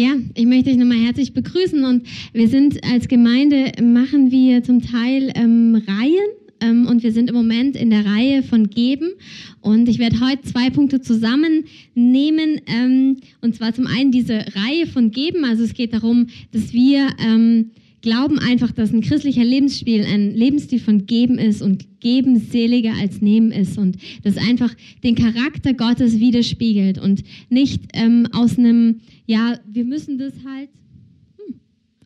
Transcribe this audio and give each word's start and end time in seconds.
Ja, 0.00 0.14
ich 0.34 0.46
möchte 0.46 0.70
euch 0.70 0.78
nochmal 0.78 0.96
herzlich 0.96 1.34
begrüßen 1.34 1.84
und 1.84 2.06
wir 2.32 2.48
sind 2.48 2.82
als 2.90 3.06
Gemeinde, 3.06 3.70
machen 3.82 4.30
wir 4.30 4.62
zum 4.62 4.80
Teil 4.80 5.30
ähm, 5.34 5.82
Reihen 5.86 6.26
ähm, 6.62 6.86
und 6.86 7.02
wir 7.02 7.12
sind 7.12 7.28
im 7.28 7.36
Moment 7.36 7.76
in 7.76 7.90
der 7.90 8.06
Reihe 8.06 8.42
von 8.42 8.70
Geben. 8.70 9.10
Und 9.60 9.90
ich 9.90 9.98
werde 9.98 10.18
heute 10.20 10.40
zwei 10.40 10.70
Punkte 10.70 11.02
zusammennehmen 11.02 12.62
ähm, 12.66 13.18
und 13.42 13.54
zwar 13.54 13.74
zum 13.74 13.86
einen 13.86 14.10
diese 14.10 14.38
Reihe 14.54 14.86
von 14.86 15.10
Geben, 15.10 15.44
also 15.44 15.64
es 15.64 15.74
geht 15.74 15.92
darum, 15.92 16.28
dass 16.50 16.72
wir 16.72 17.08
ähm, 17.22 17.72
glauben 18.02 18.38
einfach, 18.38 18.72
dass 18.72 18.92
ein 18.92 19.00
christlicher 19.00 19.44
Lebensstil 19.44 20.04
ein 20.04 20.34
Lebensstil 20.34 20.80
von 20.80 21.06
Geben 21.06 21.38
ist 21.38 21.62
und 21.62 22.00
Geben 22.00 22.38
seliger 22.38 22.94
als 22.94 23.20
Nehmen 23.20 23.52
ist 23.52 23.78
und 23.78 23.96
das 24.22 24.36
einfach 24.36 24.74
den 25.02 25.14
Charakter 25.14 25.74
Gottes 25.74 26.18
widerspiegelt 26.18 26.98
und 26.98 27.22
nicht 27.50 27.82
ähm, 27.92 28.26
aus 28.32 28.58
einem, 28.58 29.00
ja, 29.26 29.58
wir 29.66 29.84
müssen 29.84 30.18
das 30.18 30.32
halt, 30.44 30.70
hm, 31.36 31.54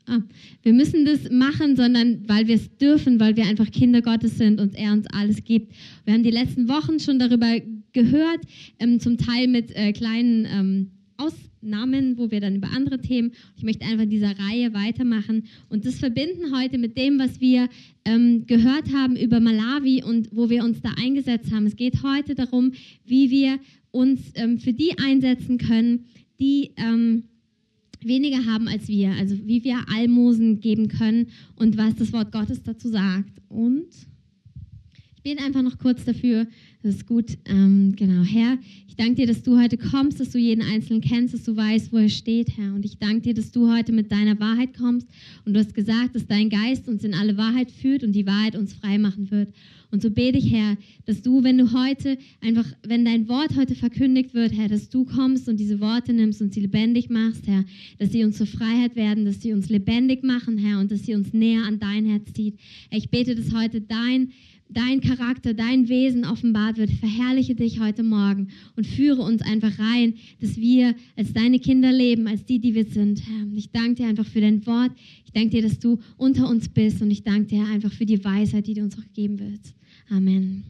ah, 0.07 0.21
wir 0.62 0.73
müssen 0.73 1.05
das 1.05 1.30
machen, 1.30 1.77
sondern 1.77 2.29
weil 2.29 2.49
wir 2.49 2.57
es 2.57 2.77
dürfen, 2.77 3.21
weil 3.21 3.37
wir 3.37 3.47
einfach 3.47 3.71
Kinder 3.71 4.02
Gottes 4.02 4.37
sind 4.37 4.61
und 4.61 4.74
er 4.74 4.93
uns 4.93 5.07
alles 5.09 5.45
gibt. 5.45 5.73
Wir 6.05 6.15
haben 6.15 6.24
die 6.24 6.30
letzten 6.30 6.69
Wochen 6.69 6.99
schon 6.99 7.19
darüber 7.19 7.61
gehört, 7.93 8.41
ähm, 8.80 8.99
zum 8.99 9.16
Teil 9.16 9.47
mit 9.47 9.71
äh, 9.77 9.93
kleinen 9.93 10.47
ähm, 10.51 10.91
Aus 11.16 11.35
Namen, 11.64 12.18
wo 12.18 12.30
wir 12.30 12.41
dann 12.41 12.56
über 12.56 12.70
andere 12.70 13.00
Themen, 13.00 13.32
ich 13.56 13.64
möchte 13.64 13.84
einfach 13.84 14.04
in 14.04 14.10
dieser 14.10 14.38
Reihe 14.38 14.73
weitermachen 14.74 15.45
und 15.68 15.84
das 15.84 15.98
verbinden 15.98 16.54
heute 16.56 16.78
mit 16.78 16.96
dem, 16.96 17.18
was 17.18 17.40
wir 17.40 17.68
ähm, 18.04 18.46
gehört 18.46 18.92
haben 18.92 19.16
über 19.16 19.40
Malawi 19.40 20.02
und 20.02 20.28
wo 20.32 20.50
wir 20.50 20.64
uns 20.64 20.80
da 20.80 20.90
eingesetzt 20.96 21.52
haben. 21.52 21.66
Es 21.66 21.77
geht 21.77 22.02
heute 22.02 22.34
darum, 22.34 22.73
wie 23.04 23.30
wir 23.30 23.59
uns 23.90 24.20
ähm, 24.34 24.59
für 24.59 24.73
die 24.73 24.98
einsetzen 24.98 25.59
können, 25.59 26.06
die 26.38 26.73
ähm, 26.77 27.24
weniger 28.02 28.45
haben 28.45 28.68
als 28.68 28.88
wir, 28.88 29.12
also 29.12 29.37
wie 29.46 29.65
wir 29.65 29.78
Almosen 29.88 30.60
geben 30.60 30.88
können 30.88 31.28
und 31.56 31.76
was 31.76 31.95
das 31.96 32.12
Wort 32.12 32.32
Gottes 32.32 32.62
dazu 32.62 32.88
sagt. 32.88 33.30
Und 33.49 33.88
ich 35.27 35.35
bin 35.35 35.43
einfach 35.43 35.63
noch 35.63 35.79
kurz 35.79 36.05
dafür, 36.05 36.47
das 36.83 36.97
ist 36.97 37.07
gut. 37.07 37.39
Ähm, 37.47 37.95
genau, 37.97 38.23
Herr, 38.25 38.59
ich 38.87 38.95
danke 38.95 39.15
dir, 39.15 39.27
dass 39.27 39.43
du 39.43 39.59
heute 39.59 39.79
kommst, 39.79 40.21
dass 40.21 40.30
du 40.30 40.39
jeden 40.39 40.61
Einzelnen 40.61 41.01
kennst, 41.01 41.33
dass 41.33 41.45
du 41.45 41.57
weißt, 41.57 41.95
wo 41.95 41.97
er 41.97 42.11
steht, 42.11 42.59
Herr. 42.59 42.75
Und 42.75 42.85
ich 42.85 42.99
danke 42.99 43.23
dir, 43.23 43.35
dass 43.35 43.51
du 43.51 43.73
heute 43.73 43.93
mit 43.93 44.13
deiner 44.13 44.39
Wahrheit 44.39 44.77
kommst. 44.77 45.09
Und 45.47 45.55
du 45.55 45.61
hast 45.61 45.75
gesagt, 45.75 46.15
dass 46.15 46.27
dein 46.27 46.51
Geist 46.51 46.89
uns 46.89 47.05
in 47.05 47.15
alle 47.15 47.39
Wahrheit 47.39 47.71
führt 47.71 48.05
und 48.05 48.13
die 48.13 48.27
Wahrheit 48.27 48.55
uns 48.55 48.75
frei 48.75 48.99
machen 48.99 49.30
wird. 49.30 49.49
Und 49.91 50.02
so 50.02 50.11
bete 50.11 50.37
ich, 50.37 50.52
Herr, 50.52 50.77
dass 51.07 51.23
du, 51.23 51.43
wenn 51.43 51.57
du 51.57 51.73
heute 51.73 52.19
einfach, 52.43 52.67
wenn 52.87 53.07
dein 53.07 53.27
Wort 53.29 53.57
heute 53.57 53.75
verkündigt 53.75 54.35
wird, 54.35 54.52
Herr, 54.52 54.69
dass 54.69 54.91
du 54.91 55.05
kommst 55.05 55.49
und 55.49 55.59
diese 55.59 55.80
Worte 55.80 56.13
nimmst 56.13 56.43
und 56.43 56.52
sie 56.52 56.61
lebendig 56.61 57.09
machst, 57.09 57.47
Herr, 57.47 57.65
dass 57.99 58.13
sie 58.13 58.25
uns 58.25 58.37
zur 58.37 58.47
Freiheit 58.47 58.95
werden, 58.95 59.25
dass 59.25 59.41
sie 59.41 59.55
uns 59.55 59.71
lebendig 59.71 60.23
machen, 60.23 60.59
Herr, 60.59 60.80
und 60.80 60.91
dass 60.91 61.07
sie 61.07 61.15
uns 61.15 61.33
näher 61.33 61.63
an 61.63 61.79
dein 61.79 62.05
Herz 62.07 62.30
zieht. 62.35 62.59
Ich 62.91 63.09
bete, 63.09 63.35
dass 63.35 63.55
heute 63.55 63.80
dein 63.80 64.33
dein 64.69 65.00
Charakter, 65.00 65.54
dein 65.54 65.88
Wesen 65.88 66.25
offenbart 66.25 66.78
wird. 66.78 66.91
Verherrliche 66.91 67.54
dich 67.54 67.81
heute 67.81 68.03
Morgen 68.03 68.48
und 68.76 68.87
führe 68.87 69.22
uns 69.22 69.43
einfach 69.43 69.78
rein, 69.78 70.15
dass 70.41 70.56
wir 70.56 70.94
als 71.16 71.32
deine 71.32 71.59
Kinder 71.59 71.93
leben, 71.93 72.26
als 72.26 72.44
die, 72.44 72.59
die 72.59 72.75
wir 72.75 72.84
sind. 72.84 73.22
Herr, 73.26 73.47
ich 73.54 73.71
danke 73.71 73.94
dir 73.97 74.09
einfach 74.09 74.26
für 74.26 74.41
dein 74.41 74.66
Wort. 74.66 74.93
Ich 75.25 75.32
danke 75.32 75.50
dir, 75.50 75.62
dass 75.62 75.78
du 75.78 75.98
unter 76.16 76.48
uns 76.48 76.69
bist 76.69 77.03
und 77.03 77.10
ich 77.10 77.22
danke 77.22 77.47
dir 77.47 77.65
einfach 77.65 77.93
für 77.93 78.06
die 78.06 78.25
Weisheit, 78.25 78.66
die 78.66 78.75
du 78.75 78.82
uns 78.82 78.97
auch 78.98 79.12
geben 79.12 79.38
willst. 79.38 79.75
Amen. 80.10 80.65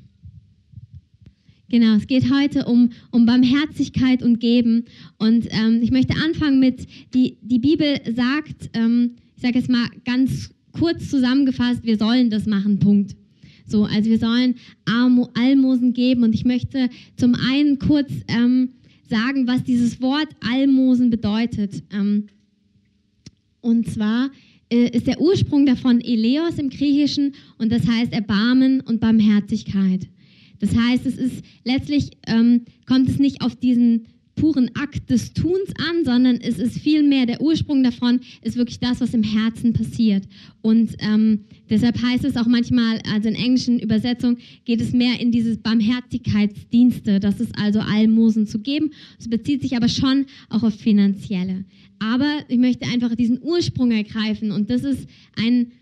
Genau, 1.70 1.95
es 1.97 2.06
geht 2.06 2.31
heute 2.31 2.67
um, 2.67 2.91
um 3.11 3.27
Barmherzigkeit 3.27 4.23
und 4.23 4.39
Geben. 4.39 4.84
Und 5.19 5.48
ähm, 5.51 5.81
ich 5.83 5.91
möchte 5.91 6.14
anfangen 6.14 6.61
mit, 6.61 6.86
die, 7.14 7.39
die 7.41 7.58
Bibel 7.58 8.01
sagt, 8.14 8.70
ähm, 8.75 9.17
ich 9.34 9.42
sage 9.42 9.58
jetzt 9.58 9.70
mal 9.70 9.89
ganz 10.05 10.51
kurz 10.73 11.08
zusammengefasst, 11.08 11.84
wir 11.84 11.97
sollen 11.97 12.31
das 12.31 12.47
machen, 12.47 12.79
Punkt. 12.79 13.17
So, 13.67 13.84
also 13.84 14.11
wir 14.11 14.19
sollen 14.19 14.57
Almosen 14.84 15.92
geben 15.92 16.23
und 16.23 16.35
ich 16.35 16.45
möchte 16.45 16.91
zum 17.17 17.35
einen 17.35 17.79
kurz 17.79 18.11
ähm, 18.29 18.70
sagen, 19.08 19.47
was 19.47 19.64
dieses 19.64 20.01
Wort 20.01 20.29
Almosen 20.41 21.11
bedeutet. 21.11 21.83
Ähm, 21.92 22.27
und 23.61 23.89
zwar 23.89 24.30
äh, 24.70 24.91
ist 24.91 25.07
der 25.07 25.20
Ursprung 25.20 25.67
davon 25.67 26.01
Eleos 26.01 26.58
im 26.58 26.69
Griechischen 26.69 27.35
und 27.58 27.73
das 27.73 27.86
heißt 27.86 28.13
Erbarmen 28.13 28.80
und 28.80 29.01
Barmherzigkeit. 29.01 30.08
Das 30.61 30.75
heißt, 30.75 31.07
es 31.07 31.17
ist 31.17 31.45
letztlich 31.64 32.11
ähm, 32.27 32.63
kommt 32.86 33.08
es 33.08 33.19
nicht 33.19 33.42
auf 33.42 33.57
diesen 33.57 34.07
puren 34.34 34.70
Akt 34.74 35.11
des 35.11 35.33
Tuns 35.33 35.72
an, 35.78 36.05
sondern 36.05 36.36
es 36.36 36.58
ist 36.58 36.78
vielmehr 36.78 37.27
der 37.27 37.40
Ursprung 37.40 37.83
davon, 37.83 38.20
ist 38.42 38.56
wirklich 38.56 38.80
das, 38.80 39.00
was 39.00 39.14
im 39.14 39.22
Herzen 39.22 39.72
passiert. 39.72 40.24
Und 40.62 40.96
ähm, 40.98 41.40
deshalb 41.70 42.00
heißt 42.00 42.24
es 42.24 42.36
auch 42.36 42.46
manchmal, 42.46 43.00
also 43.12 43.28
in 43.28 43.34
englischen 43.34 43.78
Übersetzungen 43.78 44.39
geht 44.64 44.80
es 44.80 44.92
mehr 44.92 45.20
in 45.20 45.30
dieses 45.30 45.58
Barmherzigkeitsdienste, 45.58 47.20
das 47.20 47.40
ist 47.40 47.56
also 47.58 47.80
Almosen 47.80 48.46
zu 48.46 48.58
geben. 48.58 48.90
Es 49.18 49.28
bezieht 49.28 49.62
sich 49.62 49.77
aber 49.77 49.89
schon 49.89 50.27
auch 50.48 50.62
auf 50.62 50.74
finanzielle. 50.74 51.64
Aber 51.98 52.45
ich 52.48 52.58
möchte 52.58 52.86
einfach 52.86 53.14
diesen 53.14 53.40
Ursprung 53.42 53.92
ergreifen 53.92 54.51
und 54.51 54.70
das 54.70 54.84
ist 54.84 55.08
ein 55.36 55.72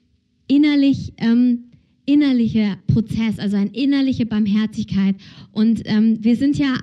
innerlich 0.47 1.15
ähm, 1.17 1.65
innerlicher 2.05 2.79
Prozess, 2.89 3.39
also 3.39 3.57
eine 3.57 3.71
innerliche 3.71 4.27
Barmherzigkeit. 4.27 5.15
Und 5.53 5.83
ähm, 5.85 6.19
wir 6.21 6.37
sind 6.37 6.59
ja 6.59 6.77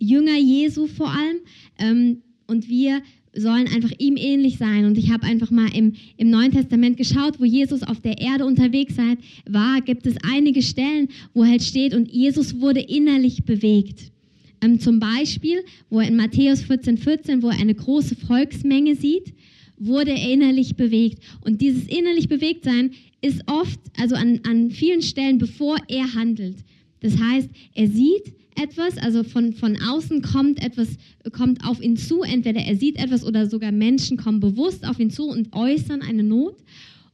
Jünger 0.00 0.36
Jesu 0.36 0.88
vor 0.88 1.10
allem. 1.10 1.36
Ähm, 1.78 2.22
und 2.48 2.68
wir 2.68 3.02
sollen 3.34 3.68
einfach 3.68 3.92
ihm 3.98 4.16
ähnlich 4.16 4.58
sein. 4.58 4.84
Und 4.84 4.98
ich 4.98 5.10
habe 5.10 5.24
einfach 5.24 5.50
mal 5.50 5.68
im, 5.74 5.92
im 6.16 6.30
Neuen 6.30 6.50
Testament 6.50 6.96
geschaut, 6.96 7.38
wo 7.38 7.44
Jesus 7.44 7.82
auf 7.82 8.00
der 8.00 8.18
Erde 8.18 8.44
unterwegs 8.44 8.96
war, 9.48 9.80
gibt 9.82 10.06
es 10.06 10.16
einige 10.28 10.62
Stellen, 10.62 11.08
wo 11.32 11.44
halt 11.44 11.62
steht, 11.62 11.94
und 11.94 12.10
Jesus 12.10 12.60
wurde 12.60 12.80
innerlich 12.80 13.44
bewegt. 13.44 14.10
Ähm, 14.62 14.80
zum 14.80 14.98
Beispiel, 14.98 15.58
wo 15.88 16.00
er 16.00 16.08
in 16.08 16.16
Matthäus 16.16 16.62
14, 16.62 16.98
14, 16.98 17.42
wo 17.42 17.48
er 17.48 17.60
eine 17.60 17.74
große 17.74 18.16
Volksmenge 18.16 18.96
sieht, 18.96 19.32
wurde 19.78 20.10
er 20.10 20.32
innerlich 20.32 20.76
bewegt. 20.76 21.22
Und 21.42 21.60
dieses 21.60 21.86
innerlich 21.86 22.28
bewegt 22.28 22.64
sein 22.64 22.90
ist 23.22 23.42
oft, 23.46 23.78
also 23.96 24.16
an, 24.16 24.40
an 24.46 24.70
vielen 24.70 25.02
Stellen, 25.02 25.38
bevor 25.38 25.76
er 25.88 26.14
handelt. 26.14 26.56
Das 27.00 27.16
heißt, 27.18 27.48
er 27.74 27.86
sieht, 27.86 28.34
etwas, 28.56 28.98
also 28.98 29.22
von, 29.22 29.52
von 29.52 29.76
außen 29.80 30.22
kommt 30.22 30.62
etwas, 30.62 30.88
kommt 31.32 31.64
auf 31.66 31.80
ihn 31.80 31.96
zu, 31.96 32.22
entweder 32.22 32.60
er 32.60 32.76
sieht 32.76 32.96
etwas 32.96 33.24
oder 33.24 33.48
sogar 33.48 33.72
Menschen 33.72 34.16
kommen 34.16 34.40
bewusst 34.40 34.86
auf 34.86 34.98
ihn 34.98 35.10
zu 35.10 35.28
und 35.28 35.52
äußern 35.52 36.02
eine 36.02 36.22
Not 36.22 36.56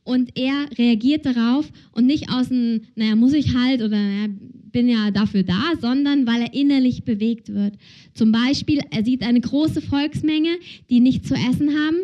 und 0.06 0.38
er 0.38 0.69
reagiert 0.78 1.26
darauf 1.26 1.70
und 1.92 2.06
nicht 2.06 2.30
aus 2.30 2.48
dem, 2.48 2.82
naja, 2.94 3.16
muss 3.16 3.32
ich 3.32 3.54
halt 3.54 3.82
oder 3.82 4.00
naja, 4.00 4.28
bin 4.70 4.88
ja 4.88 5.10
dafür 5.10 5.42
da, 5.42 5.72
sondern 5.80 6.26
weil 6.26 6.42
er 6.42 6.54
innerlich 6.54 7.02
bewegt 7.04 7.53
wird. 7.53 7.74
Zum 8.14 8.30
Beispiel, 8.30 8.80
er 8.91 9.04
sieht 9.04 9.22
eine 9.22 9.41
große 9.41 9.80
Volksmenge, 9.80 10.58
die 10.91 11.00
nichts 11.00 11.28
zu 11.28 11.34
essen 11.34 11.70
haben 11.70 11.97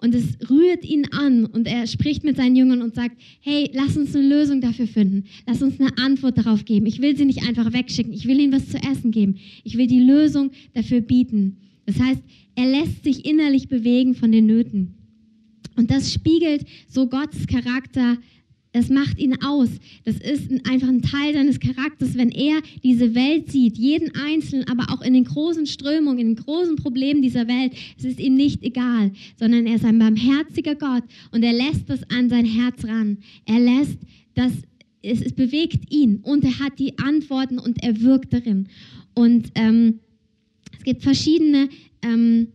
und 0.00 0.14
es 0.14 0.38
rührt 0.48 0.84
ihn 0.84 1.06
an 1.12 1.44
und 1.46 1.66
er 1.66 1.86
spricht 1.86 2.24
mit 2.24 2.36
seinen 2.36 2.56
Jüngern 2.56 2.82
und 2.82 2.94
sagt, 2.94 3.16
hey, 3.40 3.70
lass 3.74 3.96
uns 3.96 4.14
eine 4.14 4.28
Lösung 4.28 4.60
dafür 4.60 4.86
finden. 4.86 5.24
Lass 5.46 5.62
uns 5.62 5.80
eine 5.80 5.96
Antwort 5.98 6.38
darauf 6.38 6.64
geben. 6.64 6.86
Ich 6.86 7.02
will 7.02 7.16
sie 7.16 7.24
nicht 7.24 7.42
einfach 7.42 7.72
wegschicken. 7.72 8.12
Ich 8.12 8.26
will 8.26 8.38
ihnen 8.38 8.52
was 8.52 8.68
zu 8.68 8.78
essen 8.78 9.10
geben. 9.10 9.36
Ich 9.64 9.76
will 9.76 9.86
die 9.86 10.00
Lösung 10.00 10.50
dafür 10.74 11.00
bieten. 11.00 11.56
Das 11.86 11.98
heißt, 11.98 12.22
er 12.54 12.66
lässt 12.66 13.02
sich 13.04 13.24
innerlich 13.24 13.68
bewegen 13.68 14.14
von 14.14 14.30
den 14.30 14.46
Nöten. 14.46 14.94
Und 15.76 15.90
das 15.90 16.12
spiegelt 16.12 16.64
so 16.88 17.08
Gottes 17.08 17.46
Charakter 17.46 18.18
das 18.78 18.90
macht 18.90 19.18
ihn 19.18 19.42
aus. 19.42 19.68
Das 20.04 20.18
ist 20.18 20.52
einfach 20.68 20.86
ein 20.86 21.02
Teil 21.02 21.34
seines 21.34 21.58
Charakters, 21.58 22.16
wenn 22.16 22.30
er 22.30 22.62
diese 22.84 23.16
Welt 23.16 23.50
sieht, 23.50 23.76
jeden 23.76 24.14
Einzelnen, 24.14 24.68
aber 24.68 24.92
auch 24.92 25.02
in 25.02 25.14
den 25.14 25.24
großen 25.24 25.66
Strömungen, 25.66 26.20
in 26.20 26.34
den 26.36 26.44
großen 26.44 26.76
Problemen 26.76 27.20
dieser 27.20 27.48
Welt. 27.48 27.72
Es 27.98 28.04
ist 28.04 28.20
ihm 28.20 28.34
nicht 28.34 28.62
egal, 28.62 29.10
sondern 29.36 29.66
er 29.66 29.74
ist 29.74 29.84
ein 29.84 29.98
barmherziger 29.98 30.76
Gott 30.76 31.02
und 31.32 31.42
er 31.42 31.52
lässt 31.52 31.90
das 31.90 32.08
an 32.08 32.28
sein 32.28 32.44
Herz 32.44 32.84
ran. 32.84 33.18
Er 33.46 33.58
lässt 33.58 33.98
das, 34.34 34.52
es, 35.02 35.22
es 35.22 35.32
bewegt 35.32 35.92
ihn 35.92 36.20
und 36.22 36.44
er 36.44 36.60
hat 36.60 36.78
die 36.78 36.96
Antworten 36.98 37.58
und 37.58 37.82
er 37.82 38.00
wirkt 38.00 38.32
darin. 38.32 38.68
Und 39.14 39.50
ähm, 39.56 39.98
es 40.78 40.84
gibt 40.84 41.02
verschiedene 41.02 41.68
ähm, 42.02 42.46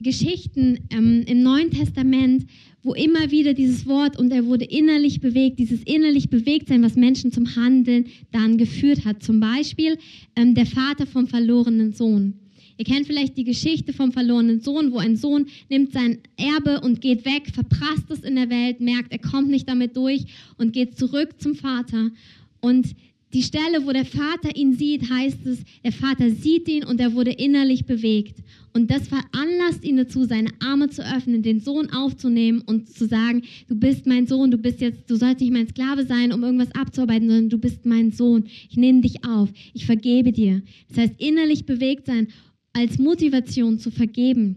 Geschichten 0.00 0.80
ähm, 0.90 1.24
im 1.26 1.42
Neuen 1.42 1.70
Testament, 1.70 2.46
wo 2.82 2.94
immer 2.94 3.30
wieder 3.30 3.54
dieses 3.54 3.86
Wort 3.86 4.18
und 4.18 4.30
er 4.32 4.46
wurde 4.46 4.64
innerlich 4.64 5.20
bewegt, 5.20 5.58
dieses 5.58 5.82
innerlich 5.82 6.30
bewegt 6.30 6.68
sein, 6.68 6.82
was 6.82 6.94
Menschen 6.94 7.32
zum 7.32 7.56
Handeln 7.56 8.06
dann 8.30 8.56
geführt 8.56 9.04
hat. 9.04 9.22
Zum 9.22 9.40
Beispiel 9.40 9.98
ähm, 10.36 10.54
der 10.54 10.66
Vater 10.66 11.06
vom 11.06 11.26
verlorenen 11.26 11.92
Sohn. 11.92 12.34
Ihr 12.78 12.84
kennt 12.84 13.08
vielleicht 13.08 13.36
die 13.36 13.44
Geschichte 13.44 13.92
vom 13.92 14.12
verlorenen 14.12 14.60
Sohn, 14.60 14.92
wo 14.92 14.98
ein 14.98 15.16
Sohn 15.16 15.46
nimmt 15.68 15.92
sein 15.92 16.18
Erbe 16.36 16.80
und 16.80 17.00
geht 17.00 17.24
weg, 17.24 17.48
verprasst 17.52 18.08
es 18.08 18.20
in 18.20 18.36
der 18.36 18.50
Welt, 18.50 18.80
merkt, 18.80 19.10
er 19.10 19.18
kommt 19.18 19.50
nicht 19.50 19.68
damit 19.68 19.96
durch 19.96 20.26
und 20.58 20.72
geht 20.72 20.96
zurück 20.96 21.30
zum 21.38 21.56
Vater. 21.56 22.12
Und 22.60 22.94
die 23.32 23.42
Stelle, 23.42 23.84
wo 23.84 23.92
der 23.92 24.06
Vater 24.06 24.56
ihn 24.56 24.72
sieht, 24.74 25.10
heißt 25.10 25.46
es, 25.46 25.58
der 25.84 25.92
Vater 25.92 26.30
sieht 26.30 26.66
ihn 26.66 26.84
und 26.84 26.98
er 27.00 27.12
wurde 27.12 27.30
innerlich 27.30 27.84
bewegt. 27.84 28.42
Und 28.72 28.90
das 28.90 29.08
veranlasst 29.08 29.84
ihn 29.84 29.96
dazu, 29.96 30.24
seine 30.24 30.50
Arme 30.60 30.88
zu 30.88 31.02
öffnen, 31.02 31.42
den 31.42 31.60
Sohn 31.60 31.90
aufzunehmen 31.90 32.62
und 32.62 32.88
zu 32.88 33.06
sagen, 33.06 33.42
du 33.68 33.74
bist 33.74 34.06
mein 34.06 34.26
Sohn, 34.26 34.50
du 34.50 34.56
bist 34.56 34.80
jetzt, 34.80 35.10
du 35.10 35.16
sollst 35.16 35.40
nicht 35.40 35.52
mein 35.52 35.68
Sklave 35.68 36.06
sein, 36.06 36.32
um 36.32 36.42
irgendwas 36.42 36.74
abzuarbeiten, 36.74 37.28
sondern 37.28 37.50
du 37.50 37.58
bist 37.58 37.84
mein 37.84 38.12
Sohn. 38.12 38.44
Ich 38.70 38.76
nehme 38.76 39.02
dich 39.02 39.24
auf, 39.24 39.50
ich 39.74 39.84
vergebe 39.84 40.32
dir. 40.32 40.62
Das 40.88 40.98
heißt, 40.98 41.14
innerlich 41.18 41.66
bewegt 41.66 42.06
sein 42.06 42.28
als 42.72 42.98
Motivation 42.98 43.78
zu 43.78 43.90
vergeben. 43.90 44.56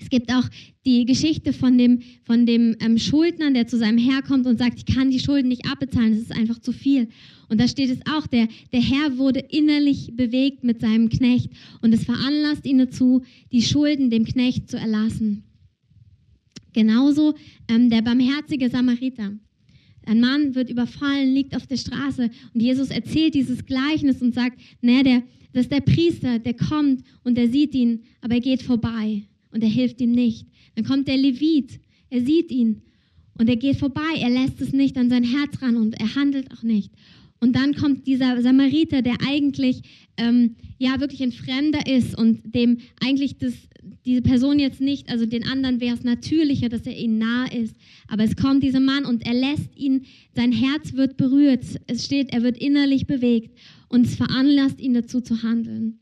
Es 0.00 0.08
gibt 0.08 0.32
auch 0.32 0.48
die 0.86 1.04
Geschichte 1.04 1.52
von 1.52 1.76
dem, 1.76 2.02
von 2.24 2.46
dem 2.46 2.76
ähm, 2.80 2.98
Schuldner, 2.98 3.50
der 3.50 3.66
zu 3.66 3.76
seinem 3.76 3.98
Herr 3.98 4.22
kommt 4.22 4.46
und 4.46 4.58
sagt, 4.58 4.78
ich 4.78 4.86
kann 4.86 5.10
die 5.10 5.20
Schulden 5.20 5.48
nicht 5.48 5.66
abbezahlen, 5.66 6.12
das 6.12 6.22
ist 6.22 6.32
einfach 6.32 6.58
zu 6.60 6.72
viel. 6.72 7.08
Und 7.50 7.58
da 7.60 7.66
steht 7.66 7.90
es 7.90 7.98
auch, 8.06 8.28
der, 8.28 8.48
der 8.72 8.80
Herr 8.80 9.18
wurde 9.18 9.40
innerlich 9.40 10.12
bewegt 10.14 10.62
mit 10.62 10.80
seinem 10.80 11.08
Knecht 11.08 11.50
und 11.82 11.92
es 11.92 12.04
veranlasst 12.04 12.64
ihn 12.64 12.78
dazu, 12.78 13.22
die 13.50 13.60
Schulden 13.60 14.08
dem 14.08 14.24
Knecht 14.24 14.70
zu 14.70 14.78
erlassen. 14.78 15.42
Genauso 16.72 17.34
ähm, 17.68 17.90
der 17.90 18.02
barmherzige 18.02 18.70
Samariter. 18.70 19.32
Ein 20.06 20.20
Mann 20.20 20.54
wird 20.54 20.70
überfallen, 20.70 21.34
liegt 21.34 21.56
auf 21.56 21.66
der 21.66 21.76
Straße 21.76 22.30
und 22.54 22.62
Jesus 22.62 22.90
erzählt 22.90 23.34
dieses 23.34 23.66
Gleichnis 23.66 24.22
und 24.22 24.32
sagt, 24.32 24.60
naja, 24.80 25.02
der, 25.02 25.22
das 25.52 25.64
ist 25.64 25.72
der 25.72 25.80
Priester, 25.80 26.38
der 26.38 26.54
kommt 26.54 27.02
und 27.24 27.36
der 27.36 27.48
sieht 27.48 27.74
ihn, 27.74 28.04
aber 28.20 28.34
er 28.34 28.40
geht 28.40 28.62
vorbei 28.62 29.24
und 29.50 29.64
er 29.64 29.68
hilft 29.68 30.00
ihm 30.00 30.12
nicht. 30.12 30.46
Dann 30.76 30.84
kommt 30.84 31.08
der 31.08 31.16
Levit, 31.16 31.80
er 32.10 32.24
sieht 32.24 32.52
ihn 32.52 32.82
und 33.34 33.48
er 33.48 33.56
geht 33.56 33.76
vorbei, 33.76 34.20
er 34.20 34.30
lässt 34.30 34.60
es 34.60 34.72
nicht 34.72 34.96
an 34.96 35.10
sein 35.10 35.24
Herz 35.24 35.60
ran 35.60 35.76
und 35.76 35.98
er 36.00 36.14
handelt 36.14 36.52
auch 36.52 36.62
nicht. 36.62 36.92
Und 37.40 37.56
dann 37.56 37.74
kommt 37.74 38.06
dieser 38.06 38.40
Samariter, 38.42 39.00
der 39.00 39.16
eigentlich 39.26 39.82
ähm, 40.18 40.56
ja 40.78 41.00
wirklich 41.00 41.22
ein 41.22 41.32
Fremder 41.32 41.86
ist 41.86 42.16
und 42.16 42.54
dem 42.54 42.78
eigentlich 43.02 43.38
das, 43.38 43.54
diese 44.04 44.20
Person 44.20 44.58
jetzt 44.58 44.80
nicht, 44.82 45.08
also 45.08 45.24
den 45.24 45.44
anderen 45.44 45.80
wäre 45.80 45.96
es 45.96 46.04
natürlicher, 46.04 46.68
dass 46.68 46.86
er 46.86 46.96
ihnen 46.96 47.18
nahe 47.18 47.50
ist. 47.54 47.74
Aber 48.08 48.24
es 48.24 48.36
kommt 48.36 48.62
dieser 48.62 48.80
Mann 48.80 49.06
und 49.06 49.26
er 49.26 49.34
lässt 49.34 49.74
ihn, 49.74 50.04
sein 50.34 50.52
Herz 50.52 50.92
wird 50.92 51.16
berührt. 51.16 51.64
Es 51.86 52.04
steht, 52.04 52.30
er 52.32 52.42
wird 52.42 52.58
innerlich 52.58 53.06
bewegt 53.06 53.58
und 53.88 54.06
es 54.06 54.16
veranlasst 54.16 54.78
ihn 54.78 54.92
dazu 54.92 55.22
zu 55.22 55.42
handeln. 55.42 55.98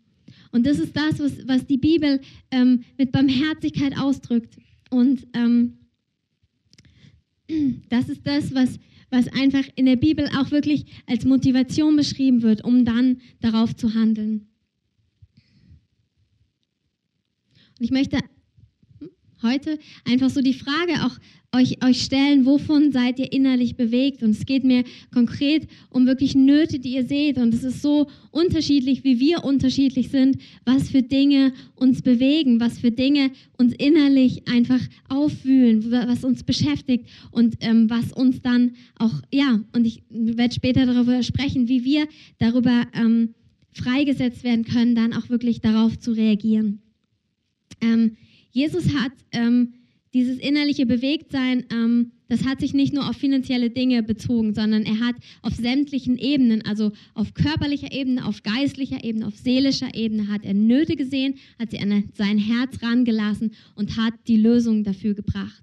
Und 0.50 0.66
das 0.66 0.80
ist 0.80 0.96
das, 0.96 1.20
was, 1.20 1.46
was 1.46 1.66
die 1.66 1.76
Bibel 1.76 2.20
ähm, 2.50 2.82
mit 2.96 3.12
Barmherzigkeit 3.12 3.96
ausdrückt. 3.96 4.56
Und 4.90 5.26
ähm, 5.34 5.74
das 7.90 8.08
ist 8.08 8.26
das, 8.26 8.52
was, 8.54 8.78
was 9.10 9.28
einfach 9.28 9.64
in 9.74 9.86
der 9.86 9.96
Bibel 9.96 10.28
auch 10.36 10.50
wirklich 10.50 10.86
als 11.06 11.24
Motivation 11.24 11.96
beschrieben 11.96 12.42
wird, 12.42 12.64
um 12.64 12.84
dann 12.84 13.20
darauf 13.40 13.74
zu 13.74 13.94
handeln. 13.94 14.48
Und 17.78 17.84
ich 17.84 17.90
möchte 17.90 18.18
heute 19.42 19.78
einfach 20.04 20.30
so 20.30 20.40
die 20.40 20.54
Frage 20.54 21.04
auch 21.04 21.18
euch, 21.54 21.82
euch 21.82 22.02
stellen, 22.02 22.44
wovon 22.44 22.92
seid 22.92 23.18
ihr 23.18 23.32
innerlich 23.32 23.76
bewegt? 23.76 24.22
Und 24.22 24.30
es 24.30 24.44
geht 24.44 24.64
mir 24.64 24.84
konkret 25.12 25.66
um 25.90 26.06
wirklich 26.06 26.34
Nöte, 26.34 26.78
die 26.78 26.94
ihr 26.94 27.04
seht. 27.04 27.38
Und 27.38 27.54
es 27.54 27.64
ist 27.64 27.80
so 27.80 28.08
unterschiedlich, 28.30 29.02
wie 29.04 29.18
wir 29.18 29.44
unterschiedlich 29.44 30.10
sind, 30.10 30.38
was 30.64 30.90
für 30.90 31.02
Dinge 31.02 31.52
uns 31.74 32.02
bewegen, 32.02 32.60
was 32.60 32.78
für 32.78 32.90
Dinge 32.90 33.30
uns 33.56 33.72
innerlich 33.74 34.46
einfach 34.46 34.80
aufwühlen, 35.08 35.90
was 35.90 36.22
uns 36.22 36.42
beschäftigt 36.42 37.06
und 37.30 37.56
ähm, 37.60 37.88
was 37.88 38.12
uns 38.12 38.42
dann 38.42 38.72
auch, 38.98 39.22
ja, 39.32 39.60
und 39.72 39.86
ich 39.86 40.02
werde 40.10 40.54
später 40.54 40.84
darüber 40.84 41.22
sprechen, 41.22 41.68
wie 41.68 41.84
wir 41.84 42.06
darüber 42.38 42.86
ähm, 42.92 43.34
freigesetzt 43.72 44.44
werden 44.44 44.64
können, 44.64 44.94
dann 44.94 45.14
auch 45.14 45.30
wirklich 45.30 45.60
darauf 45.60 45.98
zu 45.98 46.12
reagieren. 46.12 46.82
Ähm, 47.80 48.16
Jesus 48.50 48.94
hat 48.94 49.12
ähm, 49.32 49.74
dieses 50.14 50.38
innerliche 50.38 50.86
Bewegtsein, 50.86 51.64
ähm, 51.70 52.12
das 52.28 52.44
hat 52.44 52.60
sich 52.60 52.74
nicht 52.74 52.92
nur 52.92 53.08
auf 53.08 53.16
finanzielle 53.16 53.70
Dinge 53.70 54.02
bezogen, 54.02 54.54
sondern 54.54 54.84
er 54.84 55.00
hat 55.00 55.16
auf 55.42 55.54
sämtlichen 55.54 56.18
Ebenen, 56.18 56.64
also 56.64 56.92
auf 57.14 57.34
körperlicher 57.34 57.92
Ebene, 57.92 58.26
auf 58.26 58.42
geistlicher 58.42 59.02
Ebene, 59.02 59.26
auf 59.26 59.36
seelischer 59.36 59.94
Ebene, 59.94 60.28
hat 60.28 60.44
er 60.44 60.54
Nöte 60.54 60.96
gesehen, 60.96 61.36
hat 61.58 61.70
sie 61.70 61.80
an 61.80 62.10
sein 62.14 62.38
Herz 62.38 62.82
rangelassen 62.82 63.52
und 63.74 63.96
hat 63.96 64.14
die 64.26 64.36
Lösung 64.36 64.84
dafür 64.84 65.14
gebracht. 65.14 65.62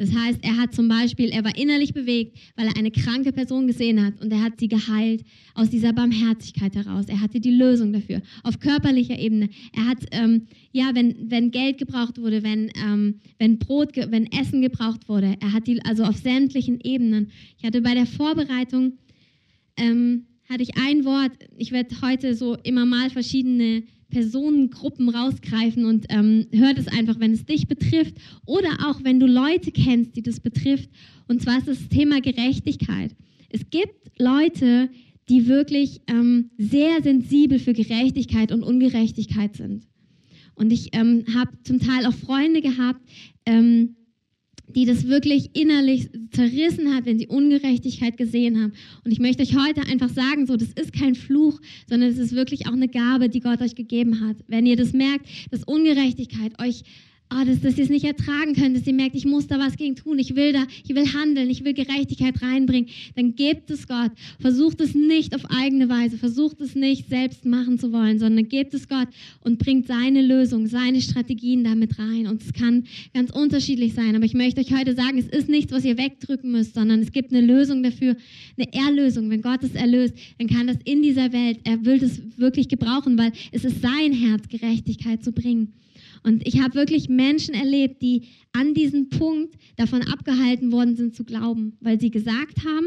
Das 0.00 0.14
heißt, 0.14 0.38
er 0.40 0.56
hat 0.56 0.74
zum 0.74 0.88
Beispiel, 0.88 1.28
er 1.28 1.44
war 1.44 1.54
innerlich 1.58 1.92
bewegt, 1.92 2.38
weil 2.56 2.68
er 2.68 2.76
eine 2.78 2.90
kranke 2.90 3.32
Person 3.32 3.66
gesehen 3.66 4.02
hat 4.02 4.18
und 4.22 4.32
er 4.32 4.42
hat 4.42 4.58
sie 4.58 4.66
geheilt 4.66 5.26
aus 5.52 5.68
dieser 5.68 5.92
Barmherzigkeit 5.92 6.74
heraus. 6.74 7.04
Er 7.08 7.20
hatte 7.20 7.38
die 7.38 7.50
Lösung 7.50 7.92
dafür. 7.92 8.22
Auf 8.42 8.58
körperlicher 8.60 9.18
Ebene. 9.18 9.50
Er 9.76 9.86
hat, 9.86 9.98
ähm, 10.12 10.46
ja, 10.72 10.92
wenn, 10.94 11.30
wenn 11.30 11.50
Geld 11.50 11.76
gebraucht 11.76 12.16
wurde, 12.16 12.42
wenn, 12.42 12.72
ähm, 12.82 13.16
wenn 13.38 13.58
Brot, 13.58 13.94
wenn 13.94 14.32
Essen 14.32 14.62
gebraucht 14.62 15.06
wurde, 15.06 15.36
er 15.38 15.52
hat 15.52 15.66
die, 15.66 15.84
also 15.84 16.04
auf 16.04 16.16
sämtlichen 16.16 16.80
Ebenen. 16.80 17.30
Ich 17.58 17.66
hatte 17.66 17.82
bei 17.82 17.92
der 17.92 18.06
Vorbereitung, 18.06 18.94
ähm, 19.76 20.24
hatte 20.48 20.62
ich 20.62 20.78
ein 20.78 21.04
Wort, 21.04 21.32
ich 21.58 21.72
werde 21.72 21.94
heute 22.00 22.34
so 22.34 22.56
immer 22.62 22.86
mal 22.86 23.10
verschiedene 23.10 23.82
Personengruppen 24.10 25.08
rausgreifen 25.08 25.84
und 25.84 26.06
ähm, 26.08 26.46
hört 26.52 26.78
es 26.78 26.88
einfach, 26.88 27.18
wenn 27.20 27.32
es 27.32 27.44
dich 27.44 27.68
betrifft 27.68 28.16
oder 28.44 28.70
auch 28.86 29.02
wenn 29.04 29.20
du 29.20 29.26
Leute 29.26 29.72
kennst, 29.72 30.16
die 30.16 30.22
das 30.22 30.40
betrifft. 30.40 30.90
Und 31.28 31.42
zwar 31.42 31.58
ist 31.58 31.68
das 31.68 31.88
Thema 31.88 32.20
Gerechtigkeit. 32.20 33.14
Es 33.48 33.70
gibt 33.70 34.10
Leute, 34.18 34.90
die 35.28 35.46
wirklich 35.46 36.00
ähm, 36.08 36.50
sehr 36.58 37.02
sensibel 37.02 37.58
für 37.58 37.72
Gerechtigkeit 37.72 38.52
und 38.52 38.62
Ungerechtigkeit 38.62 39.56
sind. 39.56 39.86
Und 40.54 40.72
ich 40.72 40.90
ähm, 40.92 41.24
habe 41.34 41.52
zum 41.62 41.78
Teil 41.78 42.04
auch 42.04 42.12
Freunde 42.12 42.60
gehabt, 42.60 43.00
ähm, 43.46 43.96
die 44.74 44.84
das 44.84 45.06
wirklich 45.06 45.50
innerlich 45.54 46.08
zerrissen 46.32 46.94
hat, 46.94 47.06
wenn 47.06 47.18
sie 47.18 47.26
Ungerechtigkeit 47.26 48.16
gesehen 48.16 48.60
haben. 48.60 48.72
Und 49.04 49.12
ich 49.12 49.18
möchte 49.18 49.42
euch 49.42 49.56
heute 49.56 49.82
einfach 49.86 50.08
sagen, 50.08 50.46
so, 50.46 50.56
das 50.56 50.68
ist 50.72 50.92
kein 50.92 51.14
Fluch, 51.14 51.60
sondern 51.88 52.10
es 52.10 52.18
ist 52.18 52.34
wirklich 52.34 52.66
auch 52.66 52.72
eine 52.72 52.88
Gabe, 52.88 53.28
die 53.28 53.40
Gott 53.40 53.60
euch 53.60 53.74
gegeben 53.74 54.26
hat. 54.26 54.36
Wenn 54.48 54.66
ihr 54.66 54.76
das 54.76 54.92
merkt, 54.92 55.26
dass 55.50 55.64
Ungerechtigkeit 55.64 56.60
euch 56.60 56.84
oh, 57.32 57.44
dass, 57.44 57.60
dass 57.60 57.78
ihr 57.78 57.84
es 57.84 57.90
nicht 57.90 58.04
ertragen 58.04 58.54
könnt, 58.54 58.76
dass 58.76 58.86
ihr 58.86 58.92
merkt, 58.92 59.14
ich 59.14 59.24
muss 59.24 59.46
da 59.46 59.58
was 59.58 59.76
gegen 59.76 59.96
tun, 59.96 60.18
ich 60.18 60.36
will 60.36 60.52
da, 60.52 60.66
ich 60.84 60.94
will 60.94 61.06
handeln, 61.12 61.50
ich 61.50 61.64
will 61.64 61.74
Gerechtigkeit 61.74 62.42
reinbringen, 62.42 62.88
dann 63.16 63.34
gebt 63.34 63.70
es 63.70 63.86
Gott. 63.86 64.10
Versucht 64.40 64.80
es 64.80 64.94
nicht 64.94 65.34
auf 65.34 65.44
eigene 65.48 65.88
Weise, 65.88 66.18
versucht 66.18 66.60
es 66.60 66.74
nicht 66.74 67.08
selbst 67.08 67.44
machen 67.44 67.78
zu 67.78 67.92
wollen, 67.92 68.18
sondern 68.18 68.48
gebt 68.48 68.74
es 68.74 68.88
Gott 68.88 69.08
und 69.42 69.58
bringt 69.58 69.86
seine 69.86 70.22
Lösung, 70.22 70.66
seine 70.66 71.00
Strategien 71.00 71.64
damit 71.64 71.98
rein. 71.98 72.26
Und 72.26 72.42
es 72.42 72.52
kann 72.52 72.84
ganz 73.14 73.30
unterschiedlich 73.30 73.94
sein, 73.94 74.16
aber 74.16 74.24
ich 74.24 74.34
möchte 74.34 74.60
euch 74.60 74.72
heute 74.72 74.94
sagen, 74.94 75.18
es 75.18 75.26
ist 75.26 75.48
nichts, 75.48 75.72
was 75.72 75.84
ihr 75.84 75.98
wegdrücken 75.98 76.50
müsst, 76.50 76.74
sondern 76.74 77.00
es 77.00 77.12
gibt 77.12 77.32
eine 77.32 77.44
Lösung 77.44 77.82
dafür, 77.82 78.16
eine 78.56 78.72
Erlösung. 78.72 79.30
Wenn 79.30 79.42
Gott 79.42 79.62
es 79.62 79.74
erlöst, 79.74 80.14
dann 80.38 80.48
kann 80.48 80.66
das 80.66 80.78
in 80.84 81.02
dieser 81.02 81.32
Welt, 81.32 81.60
er 81.64 81.84
will 81.84 81.98
das 81.98 82.20
wirklich 82.36 82.68
gebrauchen, 82.68 83.16
weil 83.18 83.32
es 83.52 83.64
ist 83.64 83.80
sein 83.82 84.12
Herz, 84.12 84.48
Gerechtigkeit 84.48 85.22
zu 85.22 85.32
bringen. 85.32 85.72
Und 86.22 86.46
ich 86.46 86.60
habe 86.60 86.74
wirklich 86.74 87.08
Menschen 87.08 87.54
erlebt, 87.54 88.02
die 88.02 88.28
an 88.52 88.74
diesem 88.74 89.08
Punkt 89.08 89.54
davon 89.76 90.02
abgehalten 90.02 90.72
worden 90.72 90.96
sind 90.96 91.14
zu 91.14 91.24
glauben, 91.24 91.76
weil 91.80 92.00
sie 92.00 92.10
gesagt 92.10 92.64
haben, 92.64 92.86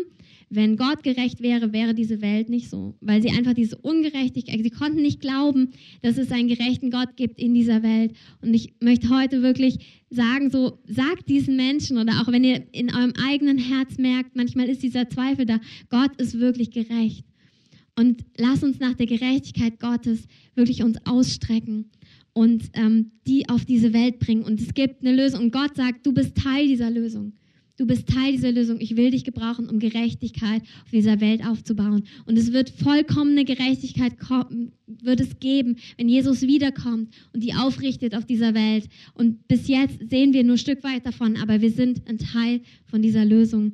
wenn 0.50 0.78
Gott 0.78 1.02
gerecht 1.02 1.42
wäre, 1.42 1.74
wäre 1.74 1.96
diese 1.96 2.22
Welt 2.22 2.48
nicht 2.48 2.70
so. 2.70 2.96
Weil 3.02 3.24
sie 3.24 3.32
einfach 3.32 3.54
diese 3.54 3.78
Ungerechtigkeit, 3.78 4.62
sie 4.62 4.70
konnten 4.70 5.02
nicht 5.02 5.20
glauben, 5.20 5.72
dass 6.04 6.18
es 6.18 6.32
einen 6.32 6.48
gerechten 6.48 6.92
Gott 6.92 7.16
gibt 7.16 7.40
in 7.40 7.56
dieser 7.56 7.82
Welt. 7.82 8.14
Und 8.42 8.54
ich 8.54 8.74
möchte 8.80 9.10
heute 9.10 9.42
wirklich 9.42 9.80
sagen, 10.12 10.52
so 10.52 10.78
sagt 10.86 11.28
diesen 11.28 11.56
Menschen 11.56 11.98
oder 11.98 12.22
auch 12.22 12.32
wenn 12.32 12.44
ihr 12.44 12.68
in 12.72 12.94
eurem 12.94 13.14
eigenen 13.14 13.58
Herz 13.58 13.98
merkt, 13.98 14.36
manchmal 14.36 14.70
ist 14.70 14.84
dieser 14.84 15.10
Zweifel 15.10 15.48
da, 15.48 15.60
Gott 15.90 16.12
ist 16.18 16.40
wirklich 16.40 16.70
gerecht. 16.70 17.26
Und 17.96 18.24
lass 18.38 18.64
uns 18.64 18.80
nach 18.80 18.94
der 18.94 19.06
Gerechtigkeit 19.06 19.80
Gottes 19.80 20.28
wirklich 20.56 20.84
uns 20.84 20.98
ausstrecken 21.06 21.90
und 22.34 22.64
ähm, 22.74 23.12
die 23.28 23.48
auf 23.50 23.66
diese 23.66 23.94
Welt 23.94 24.20
bringen. 24.20 24.44
Und 24.44 24.60
es 24.60 24.74
gibt 24.74 25.02
eine 25.02 25.16
Lösung. 25.16 25.46
Und 25.46 25.54
Gott 25.54 25.76
sagt, 25.76 26.06
du 26.06 26.14
bist 26.14 26.36
Teil 26.36 26.68
dieser 26.68 26.90
Lösung. 26.90 27.34
Du 27.76 27.88
bist 27.88 28.08
Teil 28.08 28.34
dieser 28.34 28.52
Lösung. 28.52 28.80
Ich 28.80 28.96
will 28.96 29.10
dich 29.10 29.24
gebrauchen, 29.24 29.68
um 29.68 29.80
Gerechtigkeit 29.80 30.62
auf 30.84 30.92
dieser 30.92 31.20
Welt 31.22 31.44
aufzubauen. 31.46 32.04
Und 32.26 32.38
es 32.38 32.54
wird 32.54 32.70
vollkommene 32.70 33.46
Gerechtigkeit 33.46 34.14
wird 35.02 35.20
es 35.20 35.40
geben, 35.40 35.78
wenn 35.98 36.08
Jesus 36.08 36.44
wiederkommt 36.44 37.14
und 37.34 37.42
die 37.42 37.56
aufrichtet 37.56 38.16
auf 38.16 38.26
dieser 38.26 38.54
Welt. 38.54 38.88
Und 39.16 39.48
bis 39.48 39.68
jetzt 39.68 40.08
sehen 40.08 40.34
wir 40.34 40.44
nur 40.44 40.56
ein 40.56 40.60
Stück 40.60 40.84
weit 40.84 41.06
davon, 41.06 41.36
aber 41.38 41.62
wir 41.62 41.72
sind 41.72 42.08
ein 42.08 42.20
Teil 42.20 42.62
von 42.86 43.02
dieser 43.02 43.26
Lösung. 43.26 43.74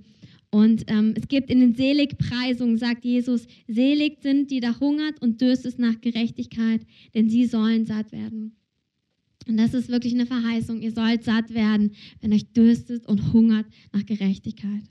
Und 0.52 0.86
ähm, 0.88 1.14
es 1.16 1.28
gibt 1.28 1.52
in 1.52 1.60
den 1.60 1.76
Seligpreisungen, 1.76 2.78
sagt 2.78 3.06
Jesus, 3.06 3.46
selig 3.68 4.22
sind, 4.22 4.50
die 4.50 4.60
da 4.60 4.80
hungert 4.80 5.22
und 5.22 5.42
dürstet 5.42 5.78
nach 5.78 6.02
Gerechtigkeit, 6.02 6.82
denn 7.14 7.30
sie 7.30 7.46
sollen 7.46 7.86
satt 7.86 8.12
werden. 8.12 8.56
Und 9.48 9.58
das 9.58 9.74
ist 9.74 9.90
wirklich 9.90 10.14
eine 10.14 10.26
Verheißung. 10.26 10.82
Ihr 10.82 10.92
sollt 10.92 11.24
satt 11.24 11.54
werden, 11.54 11.92
wenn 12.22 12.34
euch 12.34 12.52
dürstet 12.52 13.06
und 13.08 13.32
hungert 13.34 13.68
nach 13.94 14.06
Gerechtigkeit. 14.06 14.84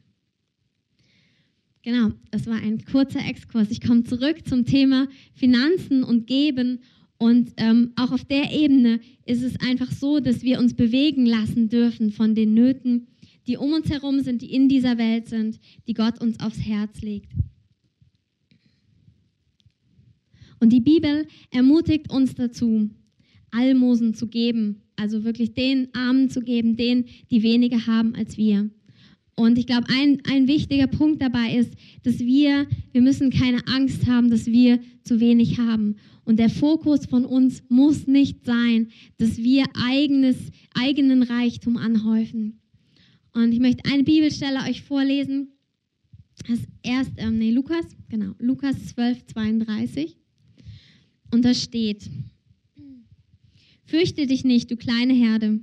Genau, 1.83 2.13
das 2.31 2.47
war 2.47 2.57
ein 2.57 2.85
kurzer 2.85 3.25
Exkurs. 3.27 3.71
Ich 3.71 3.81
komme 3.81 4.05
zurück 4.05 4.47
zum 4.47 4.65
Thema 4.65 5.09
Finanzen 5.35 6.05
und 6.05 6.27
Geben. 6.27 6.81
Und 7.19 7.53
ähm, 7.57 7.93
auch 7.97 8.13
auf 8.13 8.25
der 8.25 8.53
Ebene 8.53 9.01
ist 9.27 9.43
es 9.43 9.59
einfach 9.61 9.91
so, 9.91 10.21
dass 10.21 10.43
wir 10.43 10.59
uns 10.59 10.75
bewegen 10.75 11.27
lassen 11.27 11.69
dürfen 11.69 12.13
von 12.13 12.35
den 12.35 12.55
Nöten, 12.55 13.09
die 13.49 13.57
um 13.57 13.73
uns 13.73 13.91
herum 13.91 14.21
sind, 14.21 14.43
die 14.43 14.53
in 14.53 14.69
dieser 14.69 14.99
Welt 14.99 15.27
sind, 15.29 15.59
die 15.87 15.95
Gott 15.95 16.21
uns 16.21 16.39
aufs 16.39 16.61
Herz 16.61 17.01
legt. 17.01 17.33
Und 20.61 20.73
die 20.73 20.81
Bibel 20.81 21.27
ermutigt 21.51 22.13
uns 22.13 22.35
dazu, 22.35 22.91
Almosen 23.51 24.13
zu 24.15 24.27
geben, 24.27 24.83
also 24.97 25.25
wirklich 25.25 25.55
den 25.55 25.89
Armen 25.95 26.29
zu 26.29 26.43
geben, 26.43 26.77
denen, 26.77 27.07
die 27.31 27.43
weniger 27.43 27.87
haben 27.87 28.15
als 28.15 28.37
wir. 28.37 28.69
Und 29.35 29.57
ich 29.57 29.67
glaube, 29.67 29.87
ein, 29.89 30.21
ein 30.29 30.49
wichtiger 30.49 30.89
Punkt 30.89 31.23
dabei 31.23 31.55
ist, 31.55 31.73
dass 32.03 32.19
wir, 32.19 32.67
wir 32.93 33.01
müssen 33.01 33.31
keine 33.31 33.67
Angst 33.69 34.07
haben, 34.07 34.31
dass 34.31 34.47
wir 34.47 34.81
zu 35.05 35.21
wenig 35.21 35.59
haben. 35.59 35.95
Und 36.25 36.41
der 36.41 36.51
Fokus 36.51 37.07
von 37.07 37.25
uns 37.25 37.63
muss 37.69 38.09
nicht 38.09 38.45
sein, 38.45 38.89
dass 39.17 39.39
wir 39.39 39.65
eigenes, 39.75 40.37
eigenen 40.75 41.23
Reichtum 41.23 41.77
anhäufen. 41.77 42.61
Und 43.35 43.53
ich 43.53 43.61
möchte 43.61 43.85
eine 43.91 44.05
Bibelstelle 44.05 44.61
euch 44.69 44.83
vorlesen. 44.83 45.53
Das 46.47 46.61
erst, 46.83 47.13
ähm, 47.17 47.39
nee, 47.39 47.51
Lukas, 47.51 47.87
genau, 48.09 48.35
Lukas 48.39 48.87
12, 48.87 49.27
32. 49.27 50.17
Und 51.31 51.45
da 51.45 51.53
steht, 51.53 52.09
Fürchte 53.89 54.27
dich 54.27 54.45
nicht, 54.45 54.71
du 54.71 54.77
kleine 54.77 55.15
Herde, 55.15 55.61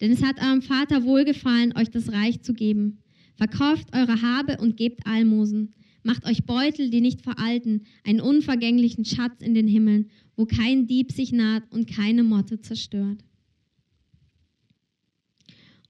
denn 0.00 0.10
es 0.10 0.24
hat 0.24 0.42
eurem 0.42 0.60
Vater 0.60 1.04
wohlgefallen, 1.04 1.72
euch 1.76 1.88
das 1.88 2.10
Reich 2.10 2.42
zu 2.42 2.52
geben. 2.52 2.98
Verkauft 3.36 3.94
eure 3.94 4.22
Habe 4.22 4.56
und 4.60 4.76
gebt 4.76 5.06
Almosen. 5.06 5.72
Macht 6.02 6.26
euch 6.26 6.44
Beutel, 6.46 6.90
die 6.90 7.00
nicht 7.00 7.22
veralten, 7.22 7.82
einen 8.02 8.20
unvergänglichen 8.20 9.04
Schatz 9.04 9.40
in 9.40 9.54
den 9.54 9.68
Himmeln, 9.68 10.10
wo 10.34 10.46
kein 10.46 10.88
Dieb 10.88 11.12
sich 11.12 11.30
naht 11.30 11.62
und 11.70 11.88
keine 11.88 12.24
Motte 12.24 12.60
zerstört. 12.60 13.22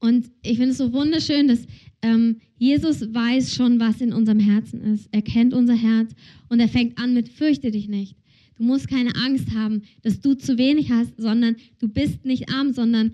Und 0.00 0.30
ich 0.42 0.56
finde 0.56 0.70
es 0.70 0.78
so 0.78 0.92
wunderschön, 0.92 1.46
dass 1.48 1.66
ähm, 2.02 2.40
Jesus 2.56 3.12
weiß 3.12 3.54
schon, 3.54 3.78
was 3.78 4.00
in 4.00 4.12
unserem 4.12 4.40
Herzen 4.40 4.80
ist. 4.80 5.08
Er 5.12 5.22
kennt 5.22 5.52
unser 5.52 5.74
Herz 5.74 6.12
und 6.48 6.58
er 6.60 6.68
fängt 6.68 6.98
an 6.98 7.14
mit, 7.14 7.28
fürchte 7.28 7.70
dich 7.70 7.88
nicht. 7.88 8.16
Du 8.56 8.64
musst 8.64 8.88
keine 8.88 9.14
Angst 9.14 9.54
haben, 9.54 9.82
dass 10.02 10.20
du 10.20 10.34
zu 10.34 10.58
wenig 10.58 10.90
hast, 10.90 11.12
sondern 11.16 11.56
du 11.78 11.88
bist 11.88 12.24
nicht 12.24 12.50
arm, 12.52 12.72
sondern 12.72 13.12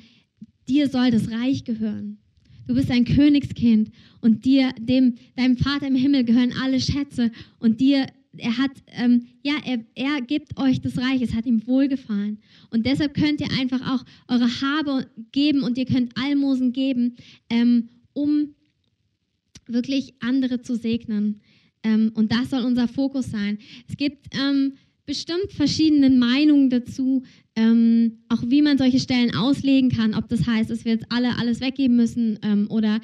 dir 0.68 0.88
soll 0.88 1.10
das 1.10 1.30
Reich 1.30 1.64
gehören. 1.64 2.18
Du 2.66 2.74
bist 2.74 2.90
ein 2.90 3.04
Königskind 3.04 3.90
und 4.20 4.44
dir, 4.44 4.72
dem, 4.80 5.14
deinem 5.36 5.56
Vater 5.56 5.86
im 5.86 5.94
Himmel 5.94 6.24
gehören 6.24 6.52
alle 6.60 6.80
Schätze 6.80 7.30
und 7.60 7.80
dir, 7.80 8.06
er 8.38 8.58
hat, 8.58 8.70
ähm, 8.92 9.26
ja, 9.42 9.54
er, 9.64 9.84
er 9.94 10.20
gibt 10.20 10.58
euch 10.58 10.80
das 10.80 10.98
Reich, 10.98 11.22
es 11.22 11.34
hat 11.34 11.46
ihm 11.46 11.66
wohlgefallen. 11.66 12.38
Und 12.70 12.86
deshalb 12.86 13.14
könnt 13.14 13.40
ihr 13.40 13.50
einfach 13.58 13.80
auch 13.92 14.04
eure 14.28 14.48
Habe 14.60 15.06
geben 15.32 15.62
und 15.62 15.78
ihr 15.78 15.86
könnt 15.86 16.16
Almosen 16.16 16.72
geben, 16.72 17.16
ähm, 17.50 17.88
um 18.12 18.54
wirklich 19.66 20.14
andere 20.20 20.62
zu 20.62 20.76
segnen. 20.76 21.40
Ähm, 21.82 22.12
und 22.14 22.32
das 22.32 22.50
soll 22.50 22.64
unser 22.64 22.88
Fokus 22.88 23.30
sein. 23.30 23.58
Es 23.88 23.96
gibt 23.96 24.26
ähm, 24.34 24.74
bestimmt 25.06 25.52
verschiedene 25.52 26.10
Meinungen 26.10 26.68
dazu, 26.68 27.22
ähm, 27.54 28.18
auch 28.28 28.42
wie 28.46 28.60
man 28.60 28.76
solche 28.76 29.00
Stellen 29.00 29.34
auslegen 29.34 29.90
kann, 29.90 30.14
ob 30.14 30.28
das 30.28 30.46
heißt, 30.46 30.68
dass 30.68 30.84
wir 30.84 30.92
jetzt 30.92 31.06
alle 31.10 31.38
alles 31.38 31.60
weggeben 31.60 31.96
müssen 31.96 32.38
ähm, 32.42 32.66
oder 32.70 33.00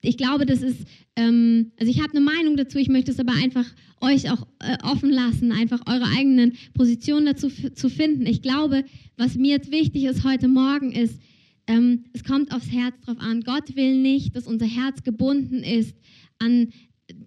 ich 0.00 0.16
glaube, 0.16 0.46
das 0.46 0.62
ist, 0.62 0.86
ähm, 1.16 1.72
also 1.78 1.90
ich 1.90 2.00
habe 2.00 2.12
eine 2.12 2.20
Meinung 2.20 2.56
dazu, 2.56 2.78
ich 2.78 2.88
möchte 2.88 3.10
es 3.10 3.18
aber 3.18 3.32
einfach 3.32 3.66
euch 4.00 4.30
auch 4.30 4.46
äh, 4.60 4.76
offen 4.84 5.10
lassen, 5.10 5.50
einfach 5.50 5.80
eure 5.86 6.06
eigenen 6.16 6.52
Positionen 6.74 7.26
dazu 7.26 7.48
zu 7.48 7.88
finden. 7.88 8.26
Ich 8.26 8.42
glaube, 8.42 8.84
was 9.16 9.36
mir 9.36 9.50
jetzt 9.50 9.72
wichtig 9.72 10.04
ist 10.04 10.24
heute 10.24 10.48
Morgen 10.48 10.92
ist, 10.92 11.20
ähm, 11.66 12.04
es 12.12 12.24
kommt 12.24 12.52
aufs 12.52 12.70
Herz 12.70 12.94
drauf 13.04 13.18
an. 13.18 13.42
Gott 13.42 13.76
will 13.76 14.00
nicht, 14.00 14.36
dass 14.36 14.46
unser 14.46 14.66
Herz 14.66 15.02
gebunden 15.02 15.62
ist 15.62 15.96
an 16.38 16.68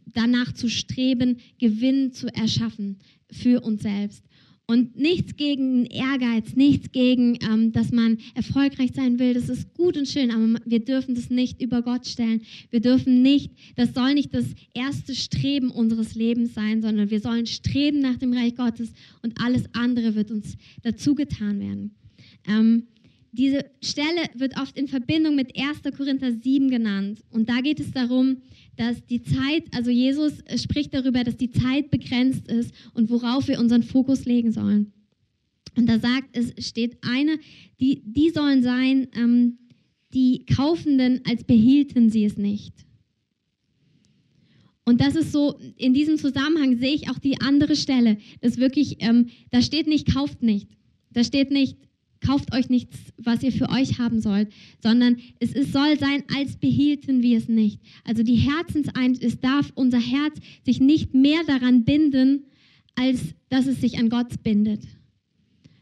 danach 0.05 0.53
zu 0.53 0.69
streben, 0.69 1.37
Gewinn 1.59 2.11
zu 2.11 2.27
erschaffen 2.27 2.99
für 3.31 3.61
uns 3.61 3.81
selbst. 3.81 4.23
Und 4.71 4.95
nichts 4.95 5.35
gegen 5.35 5.85
Ehrgeiz, 5.85 6.55
nichts 6.55 6.93
gegen, 6.93 7.37
ähm, 7.41 7.73
dass 7.73 7.91
man 7.91 8.19
erfolgreich 8.35 8.91
sein 8.95 9.19
will. 9.19 9.33
Das 9.33 9.49
ist 9.49 9.73
gut 9.73 9.97
und 9.97 10.07
schön, 10.07 10.31
aber 10.31 10.61
wir 10.65 10.79
dürfen 10.79 11.13
das 11.13 11.29
nicht 11.29 11.61
über 11.61 11.81
Gott 11.81 12.07
stellen. 12.07 12.43
Wir 12.69 12.79
dürfen 12.79 13.21
nicht, 13.21 13.51
das 13.75 13.93
soll 13.93 14.13
nicht 14.13 14.33
das 14.33 14.45
erste 14.73 15.13
Streben 15.13 15.71
unseres 15.71 16.15
Lebens 16.15 16.53
sein, 16.53 16.81
sondern 16.81 17.09
wir 17.09 17.19
sollen 17.19 17.47
streben 17.47 17.99
nach 17.99 18.15
dem 18.15 18.31
Reich 18.31 18.55
Gottes 18.55 18.93
und 19.21 19.33
alles 19.43 19.63
andere 19.73 20.15
wird 20.15 20.31
uns 20.31 20.55
dazu 20.83 21.15
getan 21.15 21.59
werden. 21.59 21.91
Ähm, 22.47 22.83
diese 23.31 23.65
Stelle 23.81 24.27
wird 24.35 24.59
oft 24.59 24.77
in 24.77 24.87
Verbindung 24.87 25.35
mit 25.35 25.57
1. 25.57 25.81
Korinther 25.95 26.33
7 26.33 26.69
genannt. 26.69 27.21
Und 27.29 27.49
da 27.49 27.61
geht 27.61 27.79
es 27.79 27.91
darum, 27.91 28.37
dass 28.75 29.05
die 29.05 29.21
Zeit, 29.21 29.63
also 29.71 29.89
Jesus 29.89 30.33
spricht 30.57 30.93
darüber, 30.93 31.23
dass 31.23 31.37
die 31.37 31.51
Zeit 31.51 31.91
begrenzt 31.91 32.49
ist 32.49 32.73
und 32.93 33.09
worauf 33.09 33.47
wir 33.47 33.59
unseren 33.59 33.83
Fokus 33.83 34.25
legen 34.25 34.51
sollen. 34.51 34.91
Und 35.77 35.87
da 35.87 35.99
sagt, 35.99 36.35
es 36.35 36.53
steht 36.67 36.97
eine, 37.01 37.39
die, 37.79 38.01
die 38.05 38.29
sollen 38.31 38.63
sein, 38.63 39.07
ähm, 39.15 39.57
die 40.13 40.45
Kaufenden, 40.45 41.21
als 41.25 41.45
behielten 41.45 42.09
sie 42.09 42.25
es 42.25 42.37
nicht. 42.37 42.73
Und 44.83 44.99
das 44.99 45.15
ist 45.15 45.31
so, 45.31 45.57
in 45.77 45.93
diesem 45.93 46.17
Zusammenhang 46.17 46.77
sehe 46.77 46.93
ich 46.93 47.09
auch 47.09 47.19
die 47.19 47.39
andere 47.39 47.77
Stelle, 47.77 48.17
dass 48.41 48.57
wirklich, 48.57 48.97
ähm, 48.99 49.27
da 49.51 49.61
steht 49.61 49.87
nicht, 49.87 50.13
kauft 50.13 50.43
nicht. 50.43 50.67
Da 51.11 51.23
steht 51.23 51.51
nicht, 51.51 51.77
kauft 52.25 52.53
euch 52.53 52.69
nichts, 52.69 52.97
was 53.17 53.43
ihr 53.43 53.51
für 53.51 53.69
euch 53.69 53.99
haben 53.99 54.21
sollt, 54.21 54.49
sondern 54.81 55.17
es 55.39 55.53
ist, 55.53 55.73
soll 55.73 55.99
sein, 55.99 56.23
als 56.37 56.55
behielten 56.57 57.21
wir 57.21 57.37
es 57.37 57.47
nicht. 57.47 57.81
Also 58.03 58.23
die 58.23 58.35
Herzenseins, 58.35 59.19
es 59.19 59.39
darf 59.39 59.71
unser 59.75 59.99
Herz 59.99 60.37
sich 60.65 60.79
nicht 60.79 61.13
mehr 61.13 61.43
daran 61.45 61.83
binden, 61.83 62.45
als 62.95 63.19
dass 63.49 63.67
es 63.67 63.81
sich 63.81 63.99
an 63.99 64.09
Gott 64.09 64.43
bindet. 64.43 64.83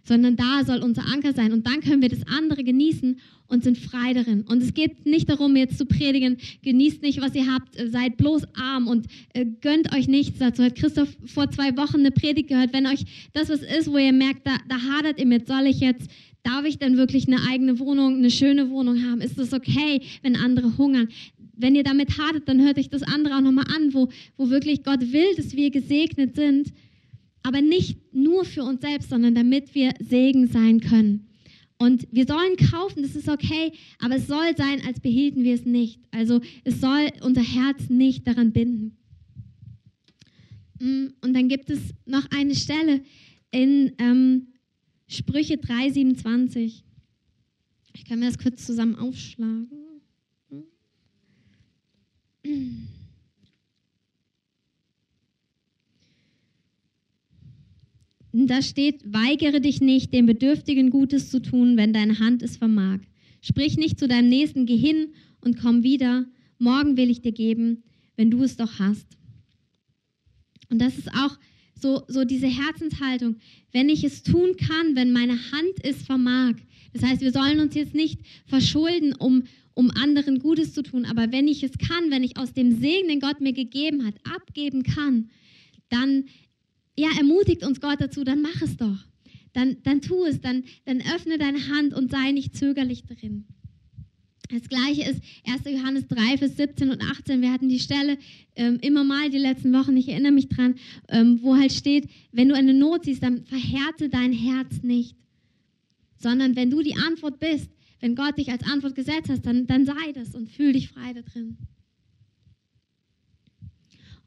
Sondern 0.04 0.36
da 0.36 0.64
soll 0.66 0.80
unser 0.80 1.06
Anker 1.06 1.34
sein. 1.34 1.54
Und 1.54 1.68
dann 1.68 1.82
können 1.82 2.02
wir 2.02 2.10
das 2.10 2.26
andere 2.26 2.64
genießen 2.64 3.20
und 3.50 3.64
sind 3.64 3.78
frei 3.78 4.14
darin. 4.14 4.44
Und 4.44 4.64
es 4.64 4.74
geht 4.74 5.06
nicht 5.06 5.30
darum, 5.30 5.56
jetzt 5.56 5.78
zu 5.78 5.86
predigen, 5.86 6.38
genießt 6.64 7.02
nicht, 7.02 7.20
was 7.22 7.36
ihr 7.36 7.52
habt, 7.52 7.76
seid 7.92 8.18
bloß 8.18 8.44
arm 8.56 8.88
und 8.88 9.08
äh, 9.34 9.46
gönnt 9.46 9.94
euch 9.94 10.08
nichts. 10.08 10.40
Dazu 10.40 10.64
hat 10.64 10.76
Christoph 10.76 11.16
vor 11.26 11.52
zwei 11.52 11.76
Wochen 11.78 11.98
eine 11.98 12.12
Predigt 12.12 12.50
gehört. 12.50 12.74
Wenn 12.74 12.88
euch 12.88 13.04
das 13.34 13.50
was 13.50 13.62
ist, 13.62 13.92
wo 13.92 13.98
ihr 13.98 14.14
merkt, 14.14 14.48
da, 14.48 14.58
da 14.68 14.80
hadert 14.82 15.20
ihr 15.20 15.28
mit, 15.28 15.48
soll 15.48 15.68
ich 15.68 15.80
jetzt 15.80 16.10
Darf 16.50 16.66
ich 16.66 16.80
denn 16.80 16.98
wirklich 16.98 17.28
eine 17.28 17.48
eigene 17.48 17.78
Wohnung, 17.78 18.16
eine 18.18 18.32
schöne 18.32 18.72
Wohnung 18.72 19.04
haben? 19.04 19.22
Ist 19.22 19.38
es 19.38 19.54
okay, 19.54 20.02
wenn 20.24 20.36
andere 20.36 20.80
hungern? 20.80 21.08
Wenn 21.54 21.76
ihr 21.76 21.84
damit 21.84 22.18
hadert, 22.18 22.48
dann 22.48 22.60
hört 22.60 22.80
euch 22.80 22.90
das 22.90 23.04
andere 23.04 23.36
auch 23.36 23.42
nochmal 23.42 23.68
an, 23.76 23.94
wo, 23.94 24.10
wo 24.36 24.50
wirklich 24.50 24.84
Gott 24.84 25.02
will, 25.14 25.36
dass 25.38 25.56
wir 25.56 25.70
gesegnet 25.70 26.36
sind. 26.36 26.74
Aber 27.44 27.62
nicht 27.62 28.00
nur 28.16 28.46
für 28.46 28.64
uns 28.64 28.82
selbst, 28.82 29.12
sondern 29.12 29.36
damit 29.36 29.76
wir 29.76 29.94
Segen 30.00 30.48
sein 30.48 30.80
können. 30.80 31.28
Und 31.78 32.08
wir 32.12 32.26
sollen 32.26 32.56
kaufen, 32.56 33.04
das 33.04 33.16
ist 33.16 33.30
okay, 33.30 33.72
aber 34.00 34.16
es 34.16 34.26
soll 34.26 34.58
sein, 34.58 34.82
als 34.88 35.02
behielten 35.02 35.44
wir 35.44 35.54
es 35.54 35.66
nicht. 35.66 36.00
Also 36.10 36.42
es 36.64 36.82
soll 36.82 37.12
unser 37.22 37.44
Herz 37.44 37.90
nicht 37.90 38.26
daran 38.26 38.54
binden. 38.54 38.98
Mm, 40.80 41.10
und 41.22 41.36
dann 41.36 41.48
gibt 41.48 41.70
es 41.70 41.94
noch 42.08 42.26
eine 42.32 42.56
Stelle 42.56 43.02
in 43.52 43.92
ähm, 44.00 44.48
Sprüche 45.10 45.56
3,27. 45.56 46.84
Ich 47.94 48.06
kann 48.06 48.20
mir 48.20 48.28
das 48.28 48.38
kurz 48.38 48.64
zusammen 48.64 48.94
aufschlagen. 48.96 49.68
Da 58.32 58.62
steht, 58.62 59.02
weigere 59.12 59.60
dich 59.60 59.82
nicht, 59.82 60.14
dem 60.14 60.28
Bedürftigen 60.28 60.92
Gutes 60.92 61.32
zu 61.32 61.42
tun, 61.42 61.76
wenn 61.76 61.92
deine 61.92 62.20
Hand 62.20 62.44
es 62.44 62.58
vermag. 62.58 63.00
Sprich 63.42 63.78
nicht 63.78 63.98
zu 63.98 64.08
deinem 64.08 64.30
Nächsten, 64.30 64.68
geh 64.68 64.78
hin 64.78 65.14
und 65.42 65.60
komm 65.60 65.82
wieder. 65.82 66.28
Morgen 66.60 66.98
will 66.98 67.10
ich 67.10 67.22
dir 67.22 67.32
geben, 67.32 67.84
wenn 68.16 68.30
du 68.30 68.44
es 68.44 68.58
doch 68.58 68.78
hast. 68.78 69.18
Und 70.70 70.80
das 70.80 71.00
ist 71.00 71.12
auch 71.14 71.40
so, 71.82 72.04
so 72.08 72.24
diese 72.26 72.48
Herzenshaltung, 72.48 73.38
wenn 73.72 73.90
ich 73.90 74.04
es 74.04 74.24
tun 74.24 74.56
kann, 74.58 74.96
wenn 74.96 75.12
meine 75.12 75.34
Hand 75.52 75.84
es 75.84 76.04
vermag. 76.04 76.56
Das 76.94 77.04
heißt, 77.04 77.22
wir 77.22 77.32
sollen 77.32 77.60
uns 77.60 77.76
jetzt 77.76 77.94
nicht 77.94 78.20
verschulden, 78.46 79.14
um, 79.14 79.44
um 79.74 79.92
anderen 79.92 80.40
Gutes 80.40 80.74
zu 80.74 80.82
tun, 80.82 81.06
aber 81.06 81.32
wenn 81.32 81.48
ich 81.48 81.64
es 81.64 81.78
kann, 81.78 82.10
wenn 82.10 82.24
ich 82.24 82.38
aus 82.38 82.54
dem 82.54 82.80
Segen, 82.80 83.08
den 83.08 83.20
Gott 83.20 83.42
mir 83.42 83.54
gegeben 83.54 84.06
hat, 84.06 84.16
abgeben 84.24 84.84
kann, 84.84 85.30
dann 85.90 86.26
ja, 86.98 87.10
ermutigt 87.18 87.64
uns 87.64 87.80
Gott 87.80 88.02
dazu, 88.02 88.24
dann 88.24 88.42
mach 88.42 88.62
es 88.62 88.78
doch. 88.78 88.98
Dann, 89.54 89.78
dann 89.84 90.02
tu 90.02 90.26
es, 90.26 90.42
dann, 90.42 90.64
dann 90.86 91.02
öffne 91.16 91.38
deine 91.38 91.70
Hand 91.70 91.94
und 91.94 92.12
sei 92.12 92.32
nicht 92.32 92.56
zögerlich 92.56 93.04
darin. 93.06 93.46
Das 94.52 94.68
gleiche 94.68 95.04
ist 95.04 95.22
1. 95.46 95.62
Johannes 95.66 96.08
3, 96.08 96.40
Vers 96.40 96.58
17 96.58 96.90
und 96.90 97.04
18. 97.04 97.42
Wir 97.42 97.52
hatten 97.52 97.70
die 97.70 97.80
Stelle 97.80 98.18
ähm, 98.56 98.80
immer 98.82 99.04
mal 99.04 99.30
die 99.30 99.38
letzten 99.38 99.72
Wochen, 99.74 99.96
ich 99.96 100.10
erinnere 100.10 100.32
mich 100.32 100.50
dran, 100.50 100.76
ähm, 101.08 101.40
wo 101.44 101.56
halt 101.56 101.72
steht, 101.72 102.10
wenn 102.32 102.50
du 102.50 102.56
eine 102.56 102.74
Not 102.74 103.06
siehst, 103.06 103.22
dann 103.22 103.46
verhärte 103.46 104.10
dein 104.10 104.34
Herz 104.34 104.82
nicht, 104.82 105.16
sondern 106.18 106.56
wenn 106.56 106.72
du 106.72 106.82
die 106.82 106.96
Antwort 106.96 107.40
bist, 107.40 107.70
wenn 108.00 108.16
Gott 108.16 108.40
dich 108.40 108.50
als 108.50 108.64
Antwort 108.64 108.96
gesetzt 108.96 109.30
hat, 109.30 109.46
dann, 109.46 109.68
dann 109.68 109.86
sei 109.86 110.14
das 110.14 110.34
und 110.34 110.50
fühl 110.50 110.74
dich 110.74 110.90
frei 110.90 111.14
da 111.14 111.22
drin. 111.22 111.58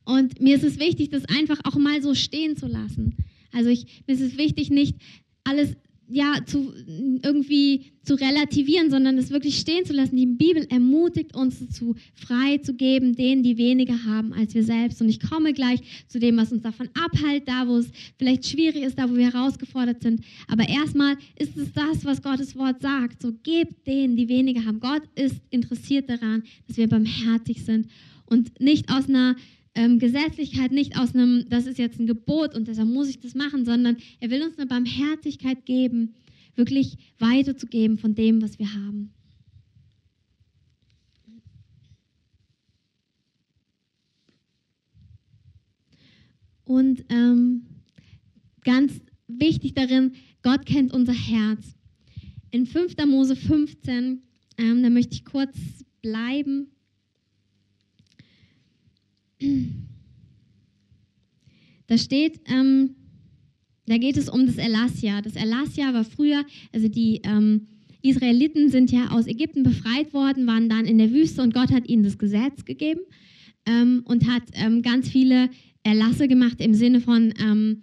Und 0.04 0.40
mir 0.40 0.54
ist 0.54 0.64
es 0.64 0.78
wichtig, 0.78 1.10
das 1.10 1.24
einfach 1.24 1.58
auch 1.64 1.76
mal 1.76 2.00
so 2.00 2.14
stehen 2.14 2.56
zu 2.56 2.68
lassen. 2.68 3.16
Also 3.50 3.70
ich, 3.70 4.04
mir 4.06 4.14
ist 4.14 4.20
es 4.20 4.38
wichtig, 4.38 4.70
nicht 4.70 4.96
alles 5.42 5.76
ja, 6.12 6.34
zu, 6.44 6.72
irgendwie 7.22 7.92
zu 8.04 8.14
relativieren, 8.14 8.90
sondern 8.90 9.16
es 9.16 9.30
wirklich 9.30 9.58
stehen 9.58 9.84
zu 9.84 9.92
lassen. 9.92 10.16
Die 10.16 10.26
Bibel 10.26 10.66
ermutigt 10.70 11.34
uns 11.34 11.60
dazu, 11.60 11.94
frei 12.14 12.58
zu 12.58 12.74
geben, 12.74 13.14
denen, 13.14 13.42
die 13.42 13.56
weniger 13.56 14.04
haben 14.04 14.32
als 14.32 14.54
wir 14.54 14.64
selbst. 14.64 15.00
Und 15.00 15.08
ich 15.08 15.20
komme 15.20 15.52
gleich 15.52 15.80
zu 16.08 16.18
dem, 16.18 16.36
was 16.36 16.52
uns 16.52 16.62
davon 16.62 16.88
abhält, 16.94 17.48
da 17.48 17.66
wo 17.66 17.78
es 17.78 17.90
vielleicht 18.18 18.46
schwierig 18.46 18.82
ist, 18.82 18.98
da 18.98 19.08
wo 19.08 19.16
wir 19.16 19.32
herausgefordert 19.32 20.02
sind. 20.02 20.22
Aber 20.48 20.68
erstmal 20.68 21.16
ist 21.36 21.56
es 21.56 21.72
das, 21.72 22.04
was 22.04 22.22
Gottes 22.22 22.56
Wort 22.56 22.82
sagt. 22.82 23.22
So 23.22 23.32
gebt 23.42 23.86
denen, 23.86 24.16
die 24.16 24.28
weniger 24.28 24.64
haben. 24.64 24.80
Gott 24.80 25.02
ist 25.14 25.36
interessiert 25.50 26.10
daran, 26.10 26.42
dass 26.66 26.76
wir 26.76 26.88
barmherzig 26.88 27.64
sind 27.64 27.86
und 28.26 28.60
nicht 28.60 28.90
aus 28.90 29.08
einer 29.08 29.36
ähm, 29.74 29.98
Gesetzlichkeit 29.98 30.72
nicht 30.72 30.98
aus 30.98 31.14
einem, 31.14 31.46
das 31.48 31.66
ist 31.66 31.78
jetzt 31.78 31.98
ein 31.98 32.06
Gebot 32.06 32.54
und 32.54 32.68
deshalb 32.68 32.88
muss 32.88 33.08
ich 33.08 33.20
das 33.20 33.34
machen, 33.34 33.64
sondern 33.64 33.96
er 34.20 34.30
will 34.30 34.42
uns 34.42 34.58
eine 34.58 34.66
Barmherzigkeit 34.66 35.64
geben, 35.64 36.14
wirklich 36.54 36.98
weiterzugeben 37.18 37.98
von 37.98 38.14
dem, 38.14 38.42
was 38.42 38.58
wir 38.58 38.72
haben. 38.74 39.14
Und 46.64 47.04
ähm, 47.08 47.66
ganz 48.64 49.00
wichtig 49.26 49.74
darin, 49.74 50.12
Gott 50.42 50.64
kennt 50.66 50.92
unser 50.92 51.12
Herz. 51.12 51.76
In 52.50 52.66
5. 52.66 52.96
Mose 53.06 53.36
15, 53.36 54.22
ähm, 54.58 54.82
da 54.82 54.90
möchte 54.90 55.14
ich 55.14 55.24
kurz 55.24 55.56
bleiben. 56.02 56.71
Da 61.86 61.98
steht, 61.98 62.40
ähm, 62.46 62.96
da 63.86 63.98
geht 63.98 64.16
es 64.16 64.28
um 64.28 64.46
das 64.46 64.56
Elasja. 64.56 65.20
Das 65.20 65.36
Elasja 65.36 65.92
war 65.92 66.04
früher, 66.04 66.44
also 66.72 66.88
die 66.88 67.20
ähm, 67.24 67.66
Israeliten 68.02 68.70
sind 68.70 68.90
ja 68.90 69.10
aus 69.10 69.26
Ägypten 69.26 69.62
befreit 69.62 70.12
worden, 70.12 70.46
waren 70.46 70.68
dann 70.68 70.86
in 70.86 70.98
der 70.98 71.12
Wüste 71.12 71.42
und 71.42 71.54
Gott 71.54 71.70
hat 71.70 71.88
ihnen 71.88 72.02
das 72.02 72.18
Gesetz 72.18 72.64
gegeben 72.64 73.00
ähm, 73.66 74.02
und 74.04 74.26
hat 74.28 74.42
ähm, 74.54 74.82
ganz 74.82 75.08
viele 75.08 75.50
Erlasse 75.82 76.28
gemacht 76.28 76.60
im 76.60 76.74
Sinne 76.74 77.00
von, 77.00 77.32
ähm, 77.40 77.82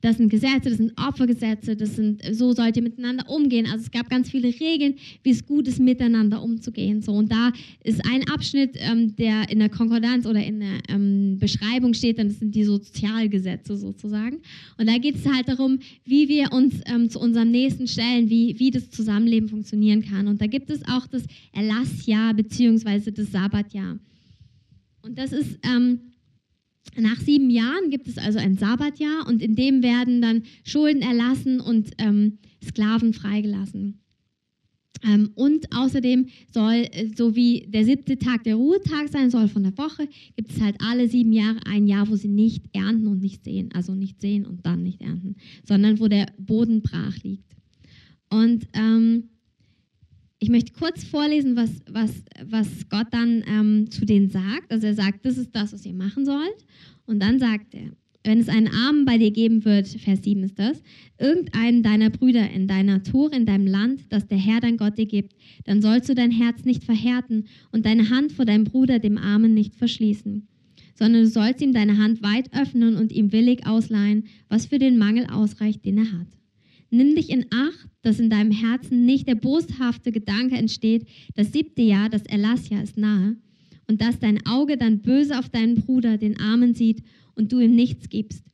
das 0.00 0.16
sind 0.16 0.30
Gesetze, 0.30 0.70
das 0.70 0.78
sind 0.78 0.92
Opfergesetze, 0.98 1.76
das 1.76 1.96
sind, 1.96 2.22
so 2.32 2.52
sollt 2.52 2.76
ihr 2.76 2.82
miteinander 2.82 3.28
umgehen. 3.28 3.66
Also 3.66 3.84
es 3.84 3.90
gab 3.90 4.08
ganz 4.08 4.30
viele 4.30 4.48
Regeln, 4.48 4.94
wie 5.22 5.30
es 5.30 5.44
gut 5.44 5.68
ist, 5.68 5.78
miteinander 5.78 6.42
umzugehen. 6.42 7.02
So, 7.02 7.12
und 7.12 7.30
da 7.30 7.52
ist 7.84 8.04
ein 8.06 8.26
Abschnitt, 8.28 8.76
ähm, 8.78 9.14
der 9.16 9.50
in 9.50 9.58
der 9.58 9.68
Konkordanz 9.68 10.26
oder 10.26 10.42
in 10.42 10.60
der 10.60 10.78
ähm, 10.88 11.38
Beschreibung 11.38 11.94
steht, 11.94 12.18
dann 12.18 12.28
das 12.28 12.38
sind 12.38 12.54
die 12.54 12.64
Sozialgesetze 12.64 13.76
sozusagen. 13.76 14.38
Und 14.78 14.88
da 14.88 14.96
geht 14.98 15.16
es 15.16 15.26
halt 15.26 15.48
darum, 15.48 15.78
wie 16.04 16.28
wir 16.28 16.52
uns 16.52 16.80
ähm, 16.86 17.10
zu 17.10 17.20
unserem 17.20 17.50
Nächsten 17.50 17.86
stellen, 17.86 18.30
wie, 18.30 18.58
wie 18.58 18.70
das 18.70 18.90
Zusammenleben 18.90 19.48
funktionieren 19.48 20.02
kann. 20.02 20.28
Und 20.28 20.40
da 20.40 20.46
gibt 20.46 20.70
es 20.70 20.82
auch 20.88 21.06
das 21.06 21.24
Erlassjahr 21.52 22.34
beziehungsweise 22.34 23.12
das 23.12 23.32
Sabbatjahr. 23.32 23.98
Und 25.02 25.18
das 25.18 25.32
ist 25.32 25.58
ähm, 25.64 26.00
nach 26.96 27.20
sieben 27.20 27.50
Jahren 27.50 27.90
gibt 27.90 28.08
es 28.08 28.18
also 28.18 28.38
ein 28.38 28.56
Sabbatjahr 28.56 29.26
und 29.26 29.42
in 29.42 29.54
dem 29.54 29.82
werden 29.82 30.20
dann 30.20 30.42
Schulden 30.64 31.02
erlassen 31.02 31.60
und 31.60 31.90
ähm, 31.98 32.38
Sklaven 32.64 33.12
freigelassen. 33.12 34.00
Ähm, 35.02 35.30
und 35.34 35.72
außerdem 35.74 36.26
soll, 36.52 36.86
äh, 36.90 37.08
so 37.16 37.34
wie 37.34 37.66
der 37.68 37.84
siebte 37.84 38.18
Tag 38.18 38.44
der 38.44 38.56
Ruhetag 38.56 39.08
sein 39.08 39.30
soll 39.30 39.48
von 39.48 39.62
der 39.62 39.76
Woche, 39.78 40.08
gibt 40.36 40.50
es 40.50 40.60
halt 40.60 40.76
alle 40.80 41.08
sieben 41.08 41.32
Jahre 41.32 41.60
ein 41.64 41.86
Jahr, 41.86 42.08
wo 42.08 42.16
sie 42.16 42.28
nicht 42.28 42.64
ernten 42.74 43.06
und 43.06 43.20
nicht 43.20 43.44
sehen. 43.44 43.70
Also 43.72 43.94
nicht 43.94 44.20
sehen 44.20 44.44
und 44.44 44.66
dann 44.66 44.82
nicht 44.82 45.00
ernten, 45.00 45.36
sondern 45.66 46.00
wo 46.00 46.08
der 46.08 46.26
Boden 46.38 46.82
brach 46.82 47.16
liegt. 47.22 47.56
Und 48.28 48.68
ähm, 48.74 49.30
ich 50.40 50.48
möchte 50.48 50.72
kurz 50.72 51.04
vorlesen, 51.04 51.54
was, 51.54 51.70
was, 51.88 52.24
was 52.44 52.88
Gott 52.88 53.08
dann 53.10 53.44
ähm, 53.46 53.90
zu 53.90 54.06
denen 54.06 54.30
sagt. 54.30 54.72
Also 54.72 54.86
er 54.86 54.94
sagt, 54.94 55.24
das 55.24 55.36
ist 55.36 55.54
das, 55.54 55.72
was 55.74 55.84
ihr 55.84 55.92
machen 55.92 56.24
sollt. 56.24 56.66
Und 57.06 57.20
dann 57.20 57.38
sagt 57.38 57.74
er, 57.74 57.92
wenn 58.24 58.40
es 58.40 58.48
einen 58.48 58.68
Armen 58.68 59.04
bei 59.04 59.18
dir 59.18 59.30
geben 59.30 59.64
wird, 59.64 59.86
Vers 59.88 60.22
7 60.22 60.42
ist 60.42 60.58
das, 60.58 60.82
irgendeinen 61.18 61.82
deiner 61.82 62.10
Brüder 62.10 62.50
in 62.50 62.66
deiner 62.66 63.02
Tore, 63.02 63.36
in 63.36 63.46
deinem 63.46 63.66
Land, 63.66 64.04
das 64.10 64.26
der 64.26 64.38
Herr 64.38 64.60
dein 64.60 64.78
Gott 64.78 64.98
dir 64.98 65.06
gibt, 65.06 65.34
dann 65.64 65.82
sollst 65.82 66.08
du 66.08 66.14
dein 66.14 66.30
Herz 66.30 66.64
nicht 66.64 66.84
verhärten 66.84 67.44
und 67.70 67.86
deine 67.86 68.10
Hand 68.10 68.32
vor 68.32 68.44
deinem 68.44 68.64
Bruder, 68.64 68.98
dem 68.98 69.18
Armen, 69.18 69.54
nicht 69.54 69.74
verschließen, 69.74 70.48
sondern 70.94 71.22
du 71.22 71.28
sollst 71.28 71.62
ihm 71.62 71.72
deine 71.72 71.98
Hand 71.98 72.22
weit 72.22 72.54
öffnen 72.54 72.96
und 72.96 73.12
ihm 73.12 73.32
willig 73.32 73.66
ausleihen, 73.66 74.24
was 74.48 74.66
für 74.66 74.78
den 74.78 74.98
Mangel 74.98 75.26
ausreicht, 75.26 75.84
den 75.84 75.98
er 75.98 76.12
hat. 76.12 76.39
Nimm 76.90 77.14
dich 77.14 77.30
in 77.30 77.46
Acht, 77.50 77.88
dass 78.02 78.18
in 78.18 78.30
deinem 78.30 78.50
Herzen 78.50 79.06
nicht 79.06 79.28
der 79.28 79.36
boshafte 79.36 80.10
Gedanke 80.10 80.56
entsteht, 80.56 81.06
das 81.34 81.52
siebte 81.52 81.82
Jahr, 81.82 82.08
das 82.08 82.26
Erlassjahr 82.26 82.82
ist 82.82 82.96
nahe, 82.96 83.36
und 83.86 84.00
dass 84.00 84.18
dein 84.18 84.44
Auge 84.46 84.76
dann 84.76 85.00
böse 85.00 85.38
auf 85.38 85.48
deinen 85.48 85.76
Bruder, 85.76 86.18
den 86.18 86.38
Armen, 86.40 86.74
sieht 86.74 87.02
und 87.34 87.52
du 87.52 87.60
ihm 87.60 87.74
nichts 87.74 88.08
gibst. 88.08 88.44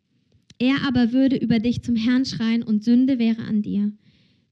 Er 0.59 0.77
aber 0.87 1.13
würde 1.13 1.37
über 1.37 1.59
dich 1.59 1.83
zum 1.83 1.97
Herrn 1.97 2.25
schreien 2.25 2.63
und 2.63 2.85
Sünde 2.85 3.19
wäre 3.19 3.43
an 3.43 3.63
dir. 3.63 3.93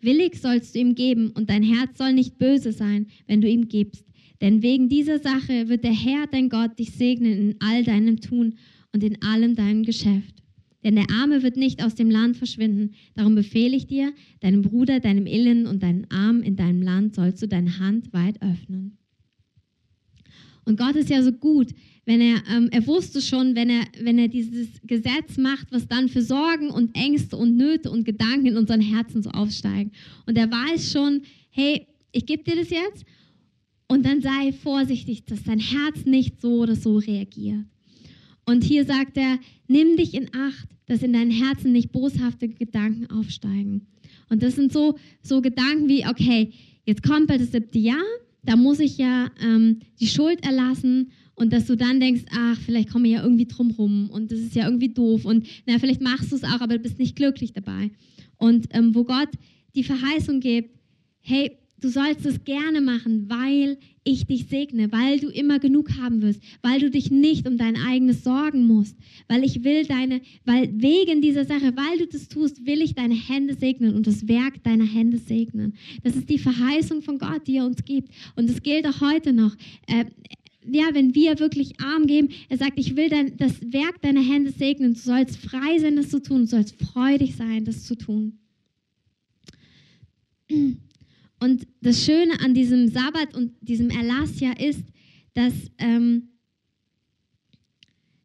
Willig 0.00 0.36
sollst 0.36 0.74
du 0.74 0.80
ihm 0.80 0.94
geben 0.94 1.30
und 1.30 1.48
dein 1.48 1.62
Herz 1.62 1.96
soll 1.96 2.12
nicht 2.12 2.38
böse 2.38 2.72
sein, 2.72 3.06
wenn 3.26 3.40
du 3.40 3.48
ihm 3.48 3.68
gibst. 3.68 4.04
Denn 4.40 4.62
wegen 4.62 4.88
dieser 4.88 5.18
Sache 5.18 5.68
wird 5.68 5.84
der 5.84 5.94
Herr, 5.94 6.26
dein 6.26 6.50
Gott, 6.50 6.78
dich 6.78 6.92
segnen 6.92 7.32
in 7.32 7.56
all 7.60 7.84
deinem 7.84 8.20
Tun 8.20 8.56
und 8.92 9.02
in 9.02 9.22
allem 9.22 9.54
deinem 9.54 9.82
Geschäft. 9.82 10.33
Denn 10.84 10.96
der 10.96 11.10
Arme 11.10 11.42
wird 11.42 11.56
nicht 11.56 11.82
aus 11.82 11.94
dem 11.94 12.10
Land 12.10 12.36
verschwinden. 12.36 12.92
Darum 13.14 13.34
befehle 13.34 13.74
ich 13.74 13.86
dir, 13.86 14.12
deinem 14.40 14.62
Bruder, 14.62 15.00
deinem 15.00 15.26
Illen 15.26 15.66
und 15.66 15.82
deinem 15.82 16.04
Arm 16.10 16.42
in 16.42 16.56
deinem 16.56 16.82
Land 16.82 17.14
sollst 17.14 17.42
du 17.42 17.48
deine 17.48 17.78
Hand 17.78 18.12
weit 18.12 18.40
öffnen. 18.42 18.98
Und 20.66 20.78
Gott 20.78 20.96
ist 20.96 21.10
ja 21.10 21.22
so 21.22 21.32
gut, 21.32 21.68
wenn 22.06 22.20
er, 22.20 22.42
ähm, 22.50 22.68
er 22.70 22.86
wusste 22.86 23.20
schon, 23.22 23.54
wenn 23.54 23.70
er, 23.70 23.84
wenn 24.00 24.18
er 24.18 24.28
dieses 24.28 24.68
Gesetz 24.82 25.36
macht, 25.38 25.72
was 25.72 25.88
dann 25.88 26.08
für 26.08 26.22
Sorgen 26.22 26.70
und 26.70 26.94
Ängste 26.94 27.36
und 27.36 27.56
Nöte 27.56 27.90
und 27.90 28.04
Gedanken 28.04 28.46
in 28.46 28.56
unseren 28.56 28.80
Herzen 28.80 29.22
so 29.22 29.30
aufsteigen. 29.30 29.92
Und 30.26 30.36
er 30.36 30.50
weiß 30.50 30.92
schon, 30.92 31.22
hey, 31.50 31.86
ich 32.12 32.26
gebe 32.26 32.44
dir 32.44 32.56
das 32.56 32.70
jetzt 32.70 33.04
und 33.88 34.04
dann 34.04 34.20
sei 34.20 34.52
vorsichtig, 34.52 35.24
dass 35.24 35.44
dein 35.44 35.60
Herz 35.60 36.04
nicht 36.04 36.40
so 36.40 36.60
oder 36.60 36.76
so 36.76 36.98
reagiert. 36.98 37.64
Und 38.46 38.64
hier 38.64 38.84
sagt 38.84 39.16
er, 39.16 39.38
nimm 39.68 39.96
dich 39.96 40.14
in 40.14 40.28
Acht, 40.34 40.68
dass 40.86 41.02
in 41.02 41.12
deinem 41.12 41.30
Herzen 41.30 41.72
nicht 41.72 41.92
boshafte 41.92 42.48
Gedanken 42.48 43.10
aufsteigen. 43.10 43.86
Und 44.28 44.42
das 44.42 44.56
sind 44.56 44.72
so, 44.72 44.98
so 45.22 45.40
Gedanken 45.40 45.88
wie, 45.88 46.06
okay, 46.06 46.52
jetzt 46.84 47.02
kommt 47.02 47.26
bald 47.26 47.40
das 47.40 47.52
siebte 47.52 47.78
Jahr, 47.78 48.04
da 48.42 48.56
muss 48.56 48.78
ich 48.80 48.98
ja 48.98 49.30
ähm, 49.42 49.80
die 50.00 50.06
Schuld 50.06 50.44
erlassen 50.44 51.10
und 51.34 51.52
dass 51.52 51.66
du 51.66 51.76
dann 51.76 52.00
denkst, 52.00 52.24
ach, 52.30 52.58
vielleicht 52.60 52.90
komme 52.90 53.08
ich 53.08 53.14
ja 53.14 53.22
irgendwie 53.22 53.46
drum 53.46 53.70
rum 53.72 54.10
und 54.10 54.30
das 54.30 54.38
ist 54.38 54.54
ja 54.54 54.66
irgendwie 54.66 54.90
doof 54.90 55.24
und 55.24 55.46
na, 55.66 55.78
vielleicht 55.78 56.02
machst 56.02 56.30
du 56.30 56.36
es 56.36 56.44
auch, 56.44 56.60
aber 56.60 56.74
du 56.74 56.80
bist 56.80 56.98
nicht 56.98 57.16
glücklich 57.16 57.52
dabei. 57.52 57.90
Und 58.36 58.66
ähm, 58.70 58.94
wo 58.94 59.04
Gott 59.04 59.30
die 59.74 59.84
Verheißung 59.84 60.40
gibt, 60.40 60.78
hey, 61.20 61.58
Du 61.84 61.90
sollst 61.90 62.24
es 62.24 62.44
gerne 62.44 62.80
machen, 62.80 63.28
weil 63.28 63.76
ich 64.04 64.24
dich 64.24 64.46
segne, 64.46 64.90
weil 64.90 65.20
du 65.20 65.28
immer 65.28 65.58
genug 65.58 65.98
haben 65.98 66.22
wirst, 66.22 66.40
weil 66.62 66.80
du 66.80 66.88
dich 66.90 67.10
nicht 67.10 67.46
um 67.46 67.58
dein 67.58 67.76
eigenes 67.76 68.24
sorgen 68.24 68.66
musst, 68.66 68.96
weil 69.28 69.44
ich 69.44 69.64
will 69.64 69.84
deine, 69.84 70.22
weil 70.46 70.70
wegen 70.72 71.20
dieser 71.20 71.44
Sache, 71.44 71.76
weil 71.76 71.98
du 71.98 72.06
das 72.06 72.28
tust, 72.28 72.64
will 72.64 72.80
ich 72.80 72.94
deine 72.94 73.12
Hände 73.12 73.52
segnen 73.52 73.94
und 73.94 74.06
das 74.06 74.26
Werk 74.28 74.64
deiner 74.64 74.86
Hände 74.86 75.18
segnen. 75.18 75.74
Das 76.02 76.16
ist 76.16 76.30
die 76.30 76.38
Verheißung 76.38 77.02
von 77.02 77.18
Gott, 77.18 77.46
die 77.46 77.58
er 77.58 77.66
uns 77.66 77.84
gibt. 77.84 78.08
Und 78.34 78.48
das 78.48 78.62
gilt 78.62 78.86
auch 78.86 79.02
heute 79.02 79.34
noch. 79.34 79.54
Äh, 79.86 80.06
ja, 80.66 80.86
wenn 80.94 81.14
wir 81.14 81.38
wirklich 81.38 81.78
arm 81.80 82.06
geben, 82.06 82.30
er 82.48 82.56
sagt, 82.56 82.78
ich 82.78 82.96
will 82.96 83.10
dein, 83.10 83.36
das 83.36 83.60
Werk 83.60 84.00
deiner 84.00 84.22
Hände 84.22 84.52
segnen. 84.52 84.94
Du 84.94 85.00
sollst 85.00 85.36
frei 85.36 85.78
sein, 85.78 85.96
das 85.96 86.08
zu 86.08 86.22
tun. 86.22 86.40
Du 86.40 86.46
sollst 86.46 86.82
freudig 86.82 87.36
sein, 87.36 87.66
das 87.66 87.84
zu 87.84 87.94
tun. 87.94 88.38
Und 91.44 91.66
das 91.82 92.02
Schöne 92.02 92.40
an 92.40 92.54
diesem 92.54 92.88
Sabbat 92.88 93.34
und 93.34 93.52
diesem 93.60 93.90
Erlass 93.90 94.40
ja 94.40 94.52
ist, 94.52 94.82
dass 95.34 95.52
ähm, 95.76 96.30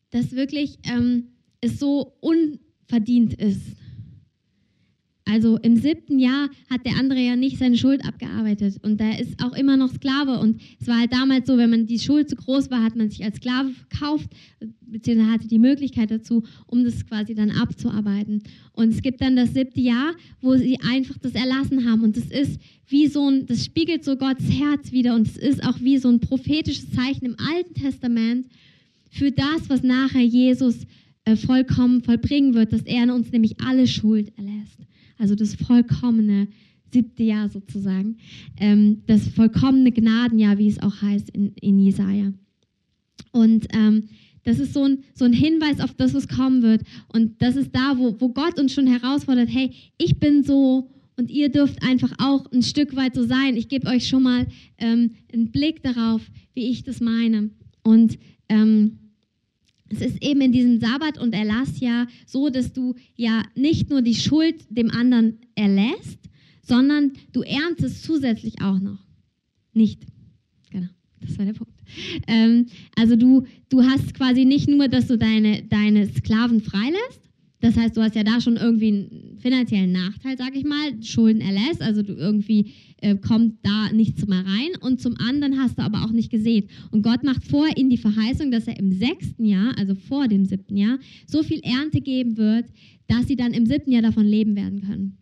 das 0.09 0.31
wirklich 0.31 0.79
ähm, 0.85 1.27
es 1.59 1.79
so 1.79 2.13
unverdient 2.21 3.33
ist. 3.33 3.75
Also 5.29 5.57
im 5.57 5.75
siebten 5.77 6.17
Jahr 6.17 6.49
hat 6.69 6.85
der 6.85 6.95
andere 6.97 7.19
ja 7.19 7.35
nicht 7.35 7.57
seine 7.57 7.77
Schuld 7.77 8.03
abgearbeitet 8.05 8.77
und 8.81 8.99
der 8.99 9.19
ist 9.19 9.43
auch 9.43 9.55
immer 9.55 9.77
noch 9.77 9.93
Sklave. 9.93 10.39
Und 10.39 10.61
es 10.79 10.87
war 10.87 10.99
halt 10.99 11.13
damals 11.13 11.47
so, 11.47 11.57
wenn 11.57 11.69
man 11.69 11.85
die 11.85 11.99
Schuld 11.99 12.29
zu 12.29 12.35
groß 12.35 12.71
war, 12.71 12.83
hat 12.83 12.95
man 12.95 13.09
sich 13.09 13.23
als 13.23 13.37
Sklave 13.37 13.71
verkauft, 13.71 14.29
beziehungsweise 14.81 15.31
hatte 15.31 15.47
die 15.47 15.59
Möglichkeit 15.59 16.09
dazu, 16.09 16.43
um 16.65 16.83
das 16.83 17.05
quasi 17.05 17.35
dann 17.35 17.51
abzuarbeiten. 17.51 18.41
Und 18.73 18.89
es 18.89 19.01
gibt 19.01 19.21
dann 19.21 19.35
das 19.35 19.53
siebte 19.53 19.81
Jahr, 19.81 20.13
wo 20.41 20.55
sie 20.55 20.79
einfach 20.81 21.17
das 21.19 21.33
erlassen 21.33 21.89
haben. 21.89 22.03
Und 22.03 22.17
das 22.17 22.25
ist 22.25 22.59
wie 22.87 23.07
so 23.07 23.29
ein, 23.29 23.45
das 23.45 23.65
spiegelt 23.65 24.03
so 24.03 24.15
Gottes 24.15 24.49
Herz 24.49 24.91
wieder 24.91 25.13
und 25.15 25.27
es 25.27 25.37
ist 25.37 25.63
auch 25.63 25.79
wie 25.79 25.97
so 25.97 26.09
ein 26.09 26.19
prophetisches 26.19 26.89
Zeichen 26.91 27.25
im 27.25 27.35
Alten 27.53 27.75
Testament 27.75 28.47
für 29.11 29.31
das, 29.31 29.69
was 29.69 29.83
nachher 29.83 30.23
Jesus 30.23 30.87
vollkommen 31.35 32.01
vollbringen 32.01 32.53
wird, 32.53 32.73
dass 32.73 32.81
er 32.81 33.03
in 33.03 33.11
uns 33.11 33.31
nämlich 33.31 33.59
alle 33.61 33.87
Schuld 33.87 34.31
erlässt. 34.37 34.79
Also 35.17 35.35
das 35.35 35.55
vollkommene 35.55 36.47
siebte 36.91 37.23
Jahr 37.23 37.49
sozusagen. 37.49 38.17
Ähm, 38.57 39.03
das 39.05 39.27
vollkommene 39.27 39.91
Gnadenjahr, 39.91 40.57
wie 40.57 40.67
es 40.67 40.81
auch 40.81 41.01
heißt 41.01 41.29
in, 41.29 41.53
in 41.61 41.79
Jesaja. 41.79 42.33
Und 43.31 43.67
ähm, 43.73 44.09
das 44.43 44.59
ist 44.59 44.73
so 44.73 44.83
ein, 44.83 45.03
so 45.13 45.25
ein 45.25 45.33
Hinweis 45.33 45.79
auf 45.79 45.93
das, 45.93 46.13
was 46.13 46.27
kommen 46.27 46.61
wird. 46.61 46.81
Und 47.09 47.41
das 47.41 47.55
ist 47.55 47.75
da, 47.75 47.97
wo, 47.97 48.19
wo 48.19 48.29
Gott 48.29 48.59
uns 48.59 48.73
schon 48.73 48.87
herausfordert, 48.87 49.49
hey, 49.51 49.71
ich 49.97 50.19
bin 50.19 50.43
so 50.43 50.89
und 51.17 51.29
ihr 51.29 51.49
dürft 51.49 51.83
einfach 51.83 52.13
auch 52.17 52.49
ein 52.51 52.63
Stück 52.63 52.95
weit 52.95 53.13
so 53.13 53.25
sein. 53.25 53.57
Ich 53.57 53.67
gebe 53.67 53.87
euch 53.87 54.07
schon 54.07 54.23
mal 54.23 54.47
ähm, 54.77 55.11
einen 55.33 55.51
Blick 55.51 55.83
darauf, 55.83 56.21
wie 56.53 56.69
ich 56.69 56.83
das 56.83 57.01
meine. 57.01 57.49
Und 57.83 58.17
ähm, 58.47 58.97
es 59.89 60.01
ist 60.01 60.21
eben 60.23 60.41
in 60.41 60.51
diesem 60.51 60.79
Sabbat 60.79 61.17
und 61.17 61.33
Erlass 61.33 61.79
ja 61.79 62.07
so, 62.25 62.49
dass 62.49 62.73
du 62.73 62.95
ja 63.15 63.43
nicht 63.55 63.89
nur 63.89 64.01
die 64.01 64.15
Schuld 64.15 64.55
dem 64.69 64.91
anderen 64.91 65.39
erlässt, 65.55 66.19
sondern 66.61 67.13
du 67.33 67.41
erntest 67.41 68.03
zusätzlich 68.03 68.61
auch 68.61 68.79
noch. 68.79 68.99
Nicht. 69.73 70.03
Genau, 70.69 70.89
das 71.19 71.37
war 71.37 71.45
der 71.45 71.53
Punkt. 71.53 71.73
Ähm, 72.27 72.67
also 72.95 73.15
du, 73.15 73.45
du 73.69 73.83
hast 73.83 74.13
quasi 74.13 74.45
nicht 74.45 74.69
nur, 74.69 74.87
dass 74.87 75.07
du 75.07 75.17
deine, 75.17 75.63
deine 75.63 76.07
Sklaven 76.07 76.61
freilässt, 76.61 77.28
das 77.61 77.75
heißt, 77.75 77.97
du 77.97 78.01
hast 78.01 78.15
ja 78.15 78.23
da 78.23 78.39
schon 78.39 78.55
irgendwie 78.55 78.87
einen 78.87 79.37
finanziellen 79.39 79.91
Nachteil, 79.91 80.37
sag 80.37 80.55
ich 80.55 80.63
mal, 80.63 81.03
Schulden 81.03 81.41
erlässt, 81.41 81.81
also 81.81 82.01
du 82.01 82.13
irgendwie 82.13 82.71
äh, 83.01 83.15
kommt 83.15 83.57
da 83.63 83.91
nichts 83.91 84.25
mehr 84.27 84.45
rein. 84.45 84.69
Und 84.79 85.01
zum 85.01 85.17
anderen 85.17 85.59
hast 85.59 85.77
du 85.77 85.81
aber 85.81 86.05
auch 86.05 86.11
nicht 86.11 86.31
gesät. 86.31 86.69
Und 86.91 87.01
Gott 87.03 87.23
macht 87.23 87.43
vor 87.43 87.67
in 87.75 87.89
die 87.89 87.97
Verheißung, 87.97 88.49
dass 88.51 88.67
er 88.67 88.79
im 88.79 88.93
sechsten 88.93 89.43
Jahr, 89.43 89.77
also 89.77 89.93
vor 89.95 90.29
dem 90.29 90.45
siebten 90.45 90.77
Jahr, 90.77 90.99
so 91.27 91.43
viel 91.43 91.59
Ernte 91.59 91.99
geben 91.99 92.37
wird, 92.37 92.65
dass 93.07 93.27
sie 93.27 93.35
dann 93.35 93.53
im 93.53 93.65
siebten 93.65 93.91
Jahr 93.91 94.03
davon 94.03 94.25
leben 94.25 94.55
werden 94.55 94.81
können. 94.81 95.17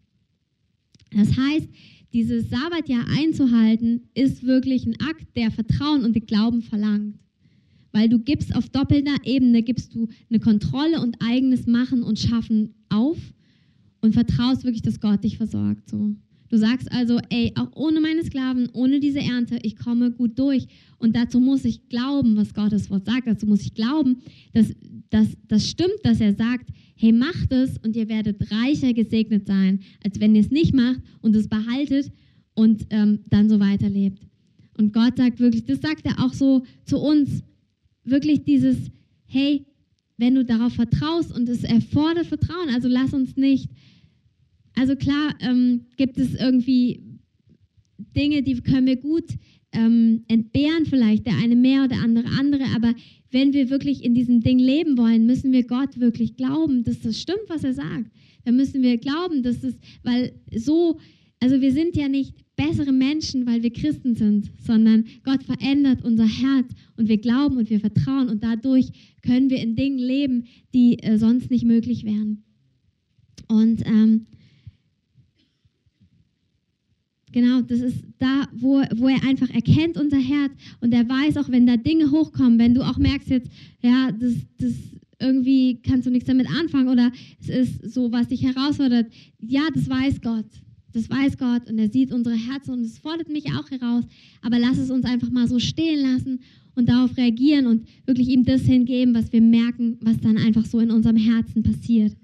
Das 1.11 1.35
heißt, 1.35 1.69
dieses 2.13 2.49
Sabbatjahr 2.49 3.05
einzuhalten, 3.17 4.09
ist 4.13 4.43
wirklich 4.43 4.85
ein 4.85 4.99
Akt, 4.99 5.35
der 5.35 5.49
Vertrauen 5.49 6.05
und 6.05 6.13
Glauben 6.27 6.61
verlangt 6.61 7.15
weil 7.91 8.09
du 8.09 8.19
gibst 8.19 8.55
auf 8.55 8.69
doppelter 8.69 9.15
Ebene, 9.23 9.63
gibst 9.63 9.93
du 9.95 10.07
eine 10.29 10.39
Kontrolle 10.39 11.01
und 11.01 11.17
eigenes 11.21 11.67
Machen 11.67 12.03
und 12.03 12.19
Schaffen 12.19 12.73
auf 12.89 13.17
und 14.01 14.13
vertraust 14.13 14.63
wirklich, 14.63 14.83
dass 14.83 14.99
Gott 14.99 15.23
dich 15.23 15.37
versorgt. 15.37 15.89
So. 15.89 16.15
Du 16.49 16.57
sagst 16.57 16.91
also, 16.91 17.19
ey, 17.29 17.51
auch 17.55 17.69
ohne 17.75 17.99
meine 17.99 18.23
Sklaven, 18.23 18.69
ohne 18.73 18.99
diese 18.99 19.19
Ernte, 19.19 19.59
ich 19.63 19.75
komme 19.75 20.11
gut 20.11 20.39
durch. 20.39 20.67
Und 20.97 21.15
dazu 21.15 21.39
muss 21.39 21.65
ich 21.65 21.89
glauben, 21.89 22.37
was 22.37 22.53
Gottes 22.53 22.89
Wort 22.89 23.05
sagt. 23.05 23.27
Dazu 23.27 23.45
muss 23.45 23.61
ich 23.61 23.73
glauben, 23.73 24.17
dass, 24.53 24.73
dass 25.09 25.27
das 25.47 25.67
stimmt, 25.67 25.99
dass 26.03 26.21
er 26.21 26.33
sagt, 26.33 26.69
hey, 26.95 27.11
macht 27.11 27.51
es 27.51 27.77
und 27.79 27.95
ihr 27.95 28.07
werdet 28.09 28.51
reicher 28.51 28.93
gesegnet 28.93 29.45
sein, 29.45 29.81
als 30.03 30.19
wenn 30.19 30.35
ihr 30.35 30.41
es 30.41 30.49
nicht 30.49 30.73
macht 30.73 31.01
und 31.21 31.35
es 31.35 31.47
behaltet 31.47 32.11
und 32.53 32.87
ähm, 32.89 33.19
dann 33.29 33.49
so 33.49 33.59
weiterlebt. 33.59 34.25
Und 34.77 34.93
Gott 34.93 35.17
sagt 35.17 35.39
wirklich, 35.39 35.65
das 35.65 35.81
sagt 35.81 36.05
er 36.05 36.23
auch 36.23 36.33
so 36.33 36.63
zu 36.85 36.97
uns 36.97 37.43
wirklich 38.09 38.43
dieses, 38.43 38.77
hey, 39.25 39.65
wenn 40.17 40.35
du 40.35 40.43
darauf 40.43 40.73
vertraust 40.73 41.35
und 41.35 41.47
es 41.47 41.63
erfordert 41.63 42.25
Vertrauen, 42.25 42.69
also 42.69 42.87
lass 42.87 43.13
uns 43.13 43.37
nicht, 43.37 43.69
also 44.75 44.95
klar 44.95 45.35
ähm, 45.39 45.85
gibt 45.95 46.17
es 46.17 46.35
irgendwie 46.35 47.03
Dinge, 48.15 48.43
die 48.43 48.61
können 48.61 48.87
wir 48.87 48.97
gut 48.97 49.25
ähm, 49.71 50.23
entbehren 50.27 50.85
vielleicht, 50.85 51.25
der 51.25 51.35
eine 51.37 51.55
mehr 51.55 51.83
oder 51.83 51.97
andere 51.97 52.27
andere, 52.29 52.63
aber 52.75 52.93
wenn 53.31 53.53
wir 53.53 53.69
wirklich 53.69 54.03
in 54.03 54.13
diesem 54.13 54.41
Ding 54.41 54.59
leben 54.59 54.97
wollen, 54.97 55.25
müssen 55.25 55.51
wir 55.51 55.65
Gott 55.65 55.99
wirklich 55.99 56.35
glauben, 56.35 56.83
dass 56.83 57.01
das 57.01 57.19
stimmt, 57.19 57.47
was 57.47 57.63
er 57.63 57.73
sagt. 57.73 58.11
Dann 58.45 58.55
müssen 58.55 58.81
wir 58.81 58.97
glauben, 58.97 59.43
dass 59.43 59.63
es, 59.63 59.75
weil 60.03 60.31
so, 60.55 60.99
also 61.41 61.59
wir 61.59 61.71
sind 61.71 61.97
ja 61.97 62.07
nicht 62.07 62.33
bessere 62.57 62.91
Menschen, 62.91 63.45
weil 63.45 63.63
wir 63.63 63.71
Christen 63.71 64.15
sind, 64.15 64.49
sondern 64.65 65.05
Gott 65.23 65.43
verändert 65.43 66.03
unser 66.03 66.27
Herz 66.27 66.67
und 66.97 67.07
wir 67.07 67.17
glauben 67.17 67.55
und 67.57 67.69
wir 67.69 67.79
vertrauen 67.79 68.27
und 68.27 68.43
dadurch 68.43 68.91
können 69.21 69.49
wir 69.49 69.61
in 69.61 69.75
Dingen 69.75 69.99
leben, 69.99 70.45
die 70.73 70.99
äh, 70.99 71.17
sonst 71.17 71.49
nicht 71.49 71.63
möglich 71.63 72.03
wären. 72.03 72.43
Und 73.47 73.85
ähm, 73.85 74.25
Genau, 77.33 77.61
das 77.61 77.81
ist 77.81 78.03
da, 78.17 78.47
wo, 78.51 78.81
wo 78.95 79.09
er 79.09 79.23
einfach 79.23 79.49
erkennt 79.51 79.97
unser 79.97 80.17
Herz 80.17 80.53
und 80.79 80.91
er 80.91 81.07
weiß 81.07 81.37
auch, 81.37 81.49
wenn 81.49 81.67
da 81.67 81.77
Dinge 81.77 82.09
hochkommen, 82.09 82.57
wenn 82.57 82.73
du 82.73 82.81
auch 82.81 82.97
merkst 82.97 83.29
jetzt, 83.29 83.51
ja, 83.81 84.11
das, 84.11 84.33
das 84.57 84.73
irgendwie 85.19 85.79
kannst 85.81 86.07
du 86.07 86.11
nichts 86.11 86.27
damit 86.27 86.49
anfangen 86.49 86.87
oder 86.87 87.11
es 87.41 87.49
ist 87.49 87.93
so, 87.93 88.11
was 88.11 88.29
dich 88.29 88.43
herausfordert. 88.43 89.11
Ja, 89.39 89.67
das 89.73 89.89
weiß 89.89 90.21
Gott. 90.21 90.45
Das 90.97 91.11
weiß 91.11 91.37
Gott 91.37 91.69
und 91.69 91.77
er 91.77 91.91
sieht 91.91 92.11
unsere 92.11 92.35
Herzen 92.35 92.71
und 92.71 92.81
es 92.81 92.97
fordert 92.97 93.29
mich 93.29 93.45
auch 93.53 93.69
heraus. 93.69 94.03
Aber 94.41 94.57
lass 94.57 94.79
es 94.79 94.89
uns 94.89 95.05
einfach 95.05 95.29
mal 95.29 95.47
so 95.47 95.59
stehen 95.59 96.01
lassen 96.01 96.39
und 96.73 96.89
darauf 96.89 97.15
reagieren 97.15 97.67
und 97.67 97.87
wirklich 98.07 98.29
ihm 98.29 98.43
das 98.43 98.63
hingeben, 98.63 99.13
was 99.13 99.31
wir 99.31 99.41
merken, 99.41 99.99
was 100.01 100.19
dann 100.19 100.37
einfach 100.37 100.65
so 100.65 100.79
in 100.79 100.89
unserem 100.89 101.17
Herzen 101.17 101.61
passiert. 101.61 102.17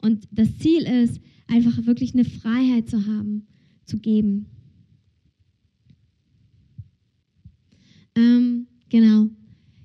Und 0.00 0.28
das 0.30 0.56
Ziel 0.58 0.82
ist, 0.82 1.20
einfach 1.48 1.86
wirklich 1.86 2.14
eine 2.14 2.24
Freiheit 2.24 2.88
zu 2.88 3.04
haben, 3.04 3.48
zu 3.84 3.98
geben. 3.98 4.46
Ähm, 8.14 8.68
genau. 8.90 9.28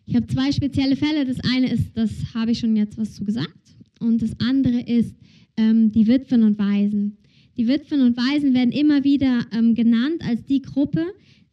Ich 0.05 0.15
habe 0.15 0.27
zwei 0.27 0.51
spezielle 0.51 0.95
Fälle. 0.95 1.25
Das 1.25 1.39
eine 1.39 1.71
ist, 1.71 1.97
das 1.97 2.11
habe 2.35 2.51
ich 2.51 2.59
schon 2.59 2.75
jetzt 2.75 2.95
was 2.99 3.15
zu 3.15 3.25
gesagt. 3.25 3.75
Und 3.99 4.21
das 4.21 4.39
andere 4.39 4.81
ist 4.81 5.15
ähm, 5.57 5.91
die 5.91 6.05
Witwen 6.05 6.43
und 6.43 6.59
Waisen. 6.59 7.17
Die 7.59 7.67
Witwen 7.67 7.99
und 7.99 8.15
Waisen 8.15 8.53
werden 8.53 8.71
immer 8.71 9.03
wieder 9.03 9.45
ähm, 9.51 9.75
genannt 9.75 10.21
als 10.21 10.45
die 10.45 10.61
Gruppe, 10.61 11.05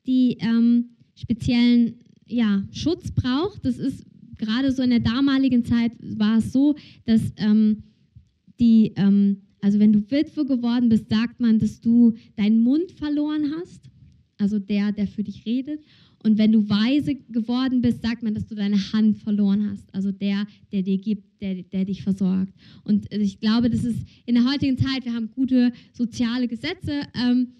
die 0.06 0.38
ähm, 0.38 0.90
speziellen 1.16 1.96
ja, 2.28 2.62
Schutz 2.70 3.10
braucht. 3.10 3.64
Das 3.64 3.76
ist 3.76 4.06
gerade 4.38 4.70
so 4.70 4.84
in 4.84 4.90
der 4.90 5.00
damaligen 5.00 5.64
Zeit 5.64 5.90
war 6.00 6.38
es 6.38 6.52
so, 6.52 6.76
dass 7.06 7.32
ähm, 7.38 7.82
die, 8.60 8.92
ähm, 8.94 9.38
also 9.60 9.80
wenn 9.80 9.92
du 9.92 10.08
Witwe 10.08 10.46
geworden 10.46 10.90
bist, 10.90 11.08
sagt 11.08 11.40
man, 11.40 11.58
dass 11.58 11.80
du 11.80 12.14
deinen 12.36 12.60
Mund 12.60 12.92
verloren 12.92 13.52
hast, 13.58 13.90
also 14.38 14.60
der, 14.60 14.92
der 14.92 15.08
für 15.08 15.24
dich 15.24 15.44
redet. 15.44 15.80
Und 16.26 16.38
wenn 16.38 16.50
du 16.50 16.68
weise 16.68 17.14
geworden 17.14 17.80
bist, 17.82 18.02
sagt 18.02 18.24
man, 18.24 18.34
dass 18.34 18.48
du 18.48 18.56
deine 18.56 18.76
Hand 18.92 19.18
verloren 19.18 19.70
hast. 19.70 19.94
Also 19.94 20.10
der, 20.10 20.44
der 20.72 20.82
dir 20.82 20.98
gibt, 20.98 21.40
der, 21.40 21.62
der 21.62 21.84
dich 21.84 22.02
versorgt. 22.02 22.52
Und 22.82 23.06
ich 23.12 23.38
glaube, 23.38 23.70
das 23.70 23.84
ist 23.84 24.04
in 24.24 24.34
der 24.34 24.44
heutigen 24.44 24.76
Zeit, 24.76 25.04
wir 25.04 25.14
haben 25.14 25.30
gute 25.30 25.70
soziale 25.92 26.48
Gesetze. 26.48 27.02
Ähm, 27.14 27.52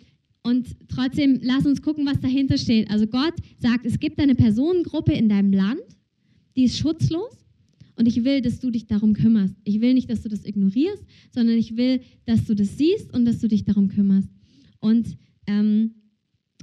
und 0.42 0.66
trotzdem, 0.88 1.38
lass 1.44 1.64
uns 1.64 1.80
gucken, 1.80 2.04
was 2.06 2.18
dahinter 2.18 2.58
steht. 2.58 2.90
Also 2.90 3.06
Gott 3.06 3.34
sagt, 3.56 3.86
es 3.86 4.00
gibt 4.00 4.18
eine 4.18 4.34
Personengruppe 4.34 5.12
in 5.12 5.28
deinem 5.28 5.52
Land, 5.52 5.82
die 6.56 6.64
ist 6.64 6.76
schutzlos. 6.76 7.46
Und 7.94 8.08
ich 8.08 8.24
will, 8.24 8.40
dass 8.40 8.58
du 8.58 8.72
dich 8.72 8.88
darum 8.88 9.12
kümmerst. 9.12 9.54
Ich 9.62 9.80
will 9.80 9.94
nicht, 9.94 10.10
dass 10.10 10.22
du 10.22 10.28
das 10.28 10.44
ignorierst, 10.44 11.04
sondern 11.30 11.56
ich 11.56 11.76
will, 11.76 12.00
dass 12.24 12.44
du 12.46 12.56
das 12.56 12.76
siehst 12.76 13.14
und 13.14 13.26
dass 13.26 13.38
du 13.38 13.46
dich 13.46 13.64
darum 13.64 13.86
kümmerst. 13.86 14.28
Und 14.80 15.16
ähm, 15.46 15.94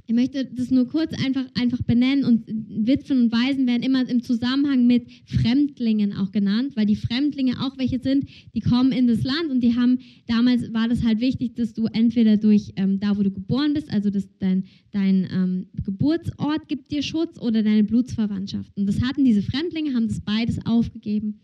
ich 0.06 0.14
möchte 0.14 0.44
das 0.44 0.70
nur 0.70 0.86
kurz 0.86 1.12
einfach, 1.24 1.46
einfach 1.54 1.82
benennen 1.82 2.24
und 2.24 2.44
Witwen 2.46 3.22
und 3.22 3.32
Waisen 3.32 3.66
werden 3.66 3.82
immer 3.82 4.06
im 4.06 4.22
Zusammenhang 4.22 4.86
mit 4.86 5.06
Fremdlingen 5.24 6.12
auch 6.12 6.30
genannt, 6.30 6.72
weil 6.76 6.84
die 6.84 6.96
Fremdlinge 6.96 7.54
auch 7.60 7.78
welche 7.78 7.98
sind, 7.98 8.26
die 8.54 8.60
kommen 8.60 8.92
in 8.92 9.06
das 9.06 9.22
Land 9.22 9.50
und 9.50 9.60
die 9.60 9.74
haben, 9.74 9.98
damals 10.26 10.72
war 10.74 10.88
das 10.88 11.04
halt 11.04 11.20
wichtig, 11.20 11.54
dass 11.54 11.72
du 11.72 11.86
entweder 11.86 12.36
durch 12.36 12.72
ähm, 12.76 13.00
da, 13.00 13.16
wo 13.16 13.22
du 13.22 13.30
geboren 13.30 13.72
bist, 13.72 13.90
also 13.90 14.10
dass 14.10 14.28
dein, 14.38 14.64
dein 14.90 15.26
ähm, 15.32 15.66
Geburtsort 15.84 16.68
gibt 16.68 16.90
dir 16.90 17.02
Schutz 17.02 17.40
oder 17.40 17.62
deine 17.62 17.84
Blutsverwandtschaft. 17.84 18.76
Und 18.76 18.86
das 18.86 19.00
hatten 19.00 19.24
diese 19.24 19.42
Fremdlinge, 19.42 19.94
haben 19.94 20.08
das 20.08 20.20
beides 20.20 20.58
aufgegeben. 20.66 21.40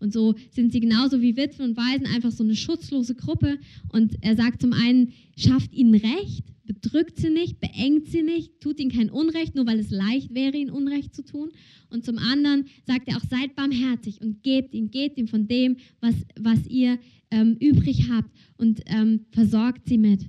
Und 0.00 0.12
so 0.12 0.34
sind 0.50 0.72
sie 0.72 0.80
genauso 0.80 1.20
wie 1.20 1.36
Witwen 1.36 1.70
und 1.70 1.76
Waisen 1.76 2.06
einfach 2.06 2.30
so 2.30 2.44
eine 2.44 2.56
schutzlose 2.56 3.14
Gruppe. 3.14 3.58
Und 3.92 4.16
er 4.20 4.36
sagt 4.36 4.60
zum 4.60 4.72
einen, 4.72 5.12
schafft 5.36 5.72
ihnen 5.72 5.94
Recht, 5.94 6.44
bedrückt 6.64 7.18
sie 7.18 7.30
nicht, 7.30 7.60
beengt 7.60 8.08
sie 8.08 8.22
nicht, 8.22 8.60
tut 8.60 8.80
ihnen 8.80 8.90
kein 8.90 9.10
Unrecht, 9.10 9.54
nur 9.54 9.66
weil 9.66 9.78
es 9.78 9.90
leicht 9.90 10.34
wäre, 10.34 10.56
ihnen 10.56 10.70
Unrecht 10.70 11.14
zu 11.14 11.24
tun. 11.24 11.50
Und 11.90 12.04
zum 12.04 12.18
anderen 12.18 12.66
sagt 12.86 13.08
er 13.08 13.16
auch, 13.16 13.24
seid 13.28 13.54
barmherzig 13.54 14.20
und 14.20 14.42
gebt 14.42 14.74
ihm, 14.74 14.90
gebt 14.90 15.18
ihm 15.18 15.28
von 15.28 15.46
dem, 15.46 15.76
was, 16.00 16.14
was 16.38 16.66
ihr 16.66 16.98
ähm, 17.30 17.56
übrig 17.60 18.10
habt 18.10 18.30
und 18.56 18.82
ähm, 18.86 19.26
versorgt 19.30 19.88
sie 19.88 19.98
mit. 19.98 20.28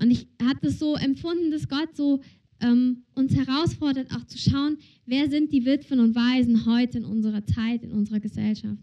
Und 0.00 0.10
ich 0.10 0.26
habe 0.42 0.58
das 0.62 0.78
so 0.78 0.96
empfunden, 0.96 1.50
dass 1.50 1.68
Gott 1.68 1.96
so 1.96 2.20
ähm, 2.64 3.04
uns 3.14 3.36
herausfordert, 3.36 4.10
auch 4.12 4.24
zu 4.24 4.38
schauen, 4.38 4.78
wer 5.06 5.28
sind 5.28 5.52
die 5.52 5.64
Witwen 5.64 6.00
und 6.00 6.14
Waisen 6.14 6.66
heute 6.66 6.98
in 6.98 7.04
unserer 7.04 7.44
Zeit, 7.44 7.82
in 7.82 7.92
unserer 7.92 8.20
Gesellschaft. 8.20 8.82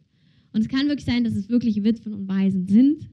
Und 0.54 0.62
es 0.62 0.70
kann 0.70 0.88
wirklich 0.88 1.06
sein, 1.06 1.24
dass 1.24 1.36
es 1.36 1.50
wirklich 1.50 1.84
Witwen 1.84 2.14
und 2.14 2.28
Waisen 2.28 2.68
sind, 2.68 3.10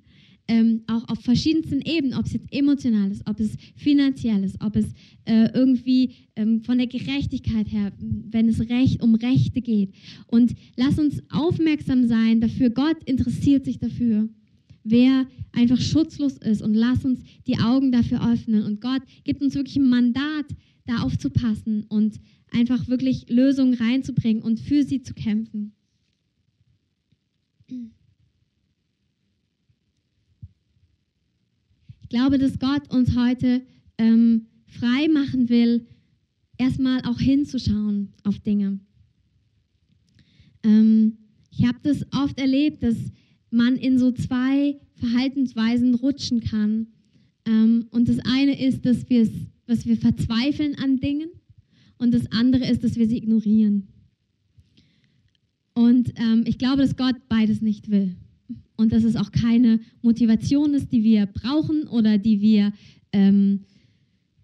ähm, 0.48 0.82
auch 0.86 1.06
auf 1.08 1.20
verschiedensten 1.20 1.82
Ebenen, 1.82 2.18
ob 2.18 2.26
es 2.26 2.32
jetzt 2.32 2.52
emotional 2.52 3.10
ist, 3.10 3.22
ob 3.28 3.38
es 3.38 3.56
finanziell 3.76 4.42
ist, 4.44 4.56
ob 4.62 4.76
es 4.76 4.86
äh, 5.26 5.50
irgendwie 5.52 6.14
ähm, 6.36 6.62
von 6.62 6.78
der 6.78 6.86
Gerechtigkeit 6.86 7.70
her, 7.70 7.92
wenn 7.98 8.48
es 8.48 8.60
recht, 8.68 9.02
um 9.02 9.14
Rechte 9.14 9.60
geht. 9.60 9.94
Und 10.26 10.54
lass 10.76 10.98
uns 10.98 11.22
aufmerksam 11.30 12.06
sein 12.06 12.40
dafür, 12.40 12.70
Gott 12.70 12.96
interessiert 13.04 13.64
sich 13.66 13.78
dafür 13.78 14.28
wer 14.90 15.26
einfach 15.52 15.80
schutzlos 15.80 16.36
ist 16.38 16.62
und 16.62 16.74
lass 16.74 17.04
uns 17.04 17.20
die 17.46 17.58
Augen 17.58 17.92
dafür 17.92 18.26
öffnen. 18.30 18.64
Und 18.64 18.80
Gott 18.80 19.02
gibt 19.24 19.42
uns 19.42 19.54
wirklich 19.54 19.76
ein 19.76 19.88
Mandat, 19.88 20.46
da 20.86 20.98
aufzupassen 20.98 21.84
und 21.88 22.20
einfach 22.52 22.88
wirklich 22.88 23.28
Lösungen 23.28 23.74
reinzubringen 23.74 24.42
und 24.42 24.60
für 24.60 24.82
sie 24.82 25.02
zu 25.02 25.14
kämpfen. 25.14 25.72
Ich 32.02 32.08
glaube, 32.08 32.38
dass 32.38 32.58
Gott 32.58 32.90
uns 32.90 33.14
heute 33.16 33.62
ähm, 33.98 34.46
frei 34.66 35.08
machen 35.08 35.48
will, 35.50 35.86
erstmal 36.56 37.02
auch 37.02 37.18
hinzuschauen 37.18 38.14
auf 38.24 38.38
Dinge. 38.40 38.80
Ähm, 40.62 41.18
ich 41.50 41.66
habe 41.66 41.78
das 41.82 42.06
oft 42.12 42.38
erlebt, 42.38 42.82
dass 42.82 42.96
man 43.50 43.76
in 43.76 43.98
so 43.98 44.12
zwei 44.12 44.78
Verhaltensweisen 44.94 45.94
rutschen 45.94 46.40
kann. 46.40 46.88
Ähm, 47.46 47.86
und 47.90 48.08
das 48.08 48.18
eine 48.20 48.60
ist, 48.60 48.84
dass, 48.84 49.04
dass 49.66 49.86
wir 49.86 49.96
verzweifeln 49.96 50.74
an 50.76 50.98
Dingen 50.98 51.30
und 51.98 52.12
das 52.12 52.30
andere 52.32 52.68
ist, 52.68 52.84
dass 52.84 52.96
wir 52.96 53.08
sie 53.08 53.18
ignorieren. 53.18 53.88
Und 55.74 56.12
ähm, 56.16 56.42
ich 56.46 56.58
glaube, 56.58 56.82
dass 56.82 56.96
Gott 56.96 57.16
beides 57.28 57.60
nicht 57.60 57.90
will. 57.90 58.16
Und 58.76 58.92
dass 58.92 59.04
es 59.04 59.16
auch 59.16 59.32
keine 59.32 59.80
Motivation 60.02 60.74
ist, 60.74 60.92
die 60.92 61.02
wir 61.02 61.26
brauchen 61.26 61.86
oder 61.88 62.18
die 62.18 62.40
wir 62.40 62.72
ähm, 63.12 63.60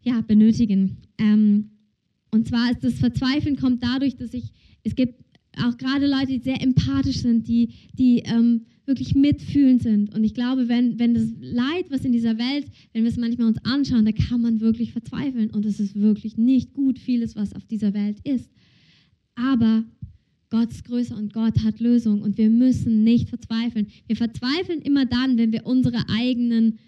ja, 0.03 0.21
benötigen. 0.21 0.99
Ähm, 1.19 1.71
und 2.31 2.49
zwar 2.49 2.71
ist 2.71 2.83
das 2.83 2.95
Verzweifeln 2.95 3.57
kommt 3.57 3.83
dadurch, 3.83 4.17
dass 4.17 4.35
ich, 4.35 4.53
es 4.83 4.95
gibt 4.95 5.25
auch 5.57 5.77
gerade 5.77 6.07
Leute, 6.07 6.33
die 6.33 6.38
sehr 6.38 6.61
empathisch 6.61 7.19
sind, 7.19 7.47
die, 7.47 7.71
die 7.95 8.21
ähm, 8.21 8.67
wirklich 8.87 9.14
mitfühlend 9.14 9.83
sind. 9.83 10.14
Und 10.14 10.25
ich 10.25 10.35
glaube, 10.35 10.68
wenn, 10.68 10.99
wenn 10.99 11.14
das 11.14 11.29
Leid, 11.40 11.87
was 11.90 12.05
in 12.05 12.12
dieser 12.12 12.38
Welt, 12.38 12.66
wenn 12.92 13.03
wir 13.03 13.11
es 13.11 13.16
manchmal 13.16 13.49
uns 13.49 13.64
anschauen, 13.64 14.05
da 14.05 14.12
kann 14.12 14.40
man 14.40 14.61
wirklich 14.61 14.92
verzweifeln. 14.92 15.51
Und 15.51 15.64
es 15.64 15.81
ist 15.81 15.94
wirklich 15.94 16.37
nicht 16.37 16.75
gut, 16.75 16.99
vieles, 16.99 17.37
was 17.37 17.55
auf 17.55 17.64
dieser 17.66 17.94
Welt 17.94 18.18
ist. 18.25 18.51
Aber 19.35 19.85
Gott 20.51 20.70
ist 20.70 20.85
größer 20.85 21.16
und 21.16 21.33
Gott 21.33 21.64
hat 21.64 21.81
Lösungen 21.81 22.23
und 22.23 22.38
wir 22.38 22.49
müssen 22.51 23.03
nicht 23.03 23.29
verzweifeln. 23.29 23.88
Wir 24.07 24.16
verzweifeln 24.16 24.83
immer 24.83 25.07
dann, 25.07 25.37
wenn 25.37 25.53
wir 25.53 25.66
unsere 25.66 26.09
eigenen 26.09 26.79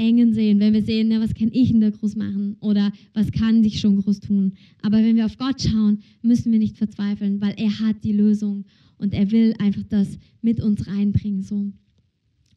Engen 0.00 0.32
sehen, 0.32 0.58
wenn 0.60 0.72
wir 0.72 0.82
sehen, 0.82 1.08
na, 1.08 1.20
was 1.20 1.34
kann 1.34 1.50
ich 1.52 1.70
in 1.70 1.80
der 1.80 1.90
groß 1.90 2.16
machen 2.16 2.56
oder 2.60 2.90
was 3.12 3.30
kann 3.30 3.62
sich 3.62 3.80
schon 3.80 4.00
groß 4.00 4.20
tun. 4.20 4.54
Aber 4.80 4.96
wenn 4.98 5.16
wir 5.16 5.26
auf 5.26 5.36
Gott 5.36 5.60
schauen, 5.60 5.98
müssen 6.22 6.50
wir 6.50 6.58
nicht 6.58 6.78
verzweifeln, 6.78 7.40
weil 7.40 7.54
er 7.58 7.78
hat 7.80 8.02
die 8.02 8.12
Lösung 8.12 8.64
und 8.96 9.12
er 9.12 9.30
will 9.30 9.54
einfach 9.58 9.82
das 9.88 10.18
mit 10.40 10.60
uns 10.60 10.86
reinbringen. 10.86 11.42
So. 11.42 11.70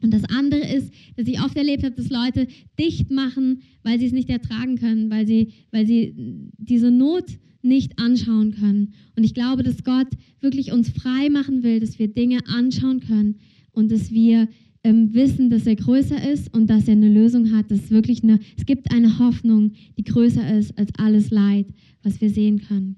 Und 0.02 0.14
das 0.14 0.24
andere 0.26 0.62
ist, 0.62 0.94
dass 1.18 1.28
ich 1.28 1.42
oft 1.42 1.58
erlebt 1.58 1.84
habe, 1.84 1.96
dass 1.96 2.10
Leute 2.10 2.48
dicht 2.80 3.12
machen, 3.12 3.62
weil 3.84 4.00
sie 4.00 4.06
es 4.06 4.14
nicht 4.14 4.30
ertragen 4.30 4.78
können, 4.78 5.10
weil 5.10 5.28
sie, 5.28 5.50
weil 5.72 5.86
sie 5.86 6.14
diese 6.58 6.92
Not 6.92 7.26
nicht 7.62 8.00
anschauen 8.00 8.52
können. 8.52 8.94
Und 9.18 9.24
ich 9.24 9.34
glaube, 9.34 9.64
dass 9.64 9.84
Gott 9.84 10.08
wirklich 10.40 10.72
uns 10.72 10.90
frei 10.90 11.30
machen 11.30 11.64
will, 11.64 11.80
dass 11.80 12.00
wir 12.00 12.08
Dinge 12.08 12.40
anschauen 12.48 13.02
können 13.02 13.36
und 13.72 13.92
dass 13.92 14.12
wir 14.12 14.48
ähm, 14.84 15.14
wissen, 15.14 15.50
dass 15.50 15.66
er 15.66 15.76
größer 15.76 16.30
ist 16.32 16.54
und 16.54 16.70
dass 16.70 16.88
er 16.88 16.94
eine 16.94 17.10
Lösung 17.10 17.56
hat. 17.56 17.72
Dass 17.72 17.90
wirklich 17.90 18.24
eine, 18.24 18.40
es 18.58 18.66
gibt 18.66 18.92
eine 18.92 19.20
Hoffnung, 19.20 19.74
die 19.98 20.04
größer 20.04 20.58
ist 20.58 20.78
als 20.78 20.92
alles 20.98 21.30
Leid, 21.32 21.68
was 22.04 22.20
wir 22.22 22.30
sehen 22.30 22.62
können. 22.62 22.98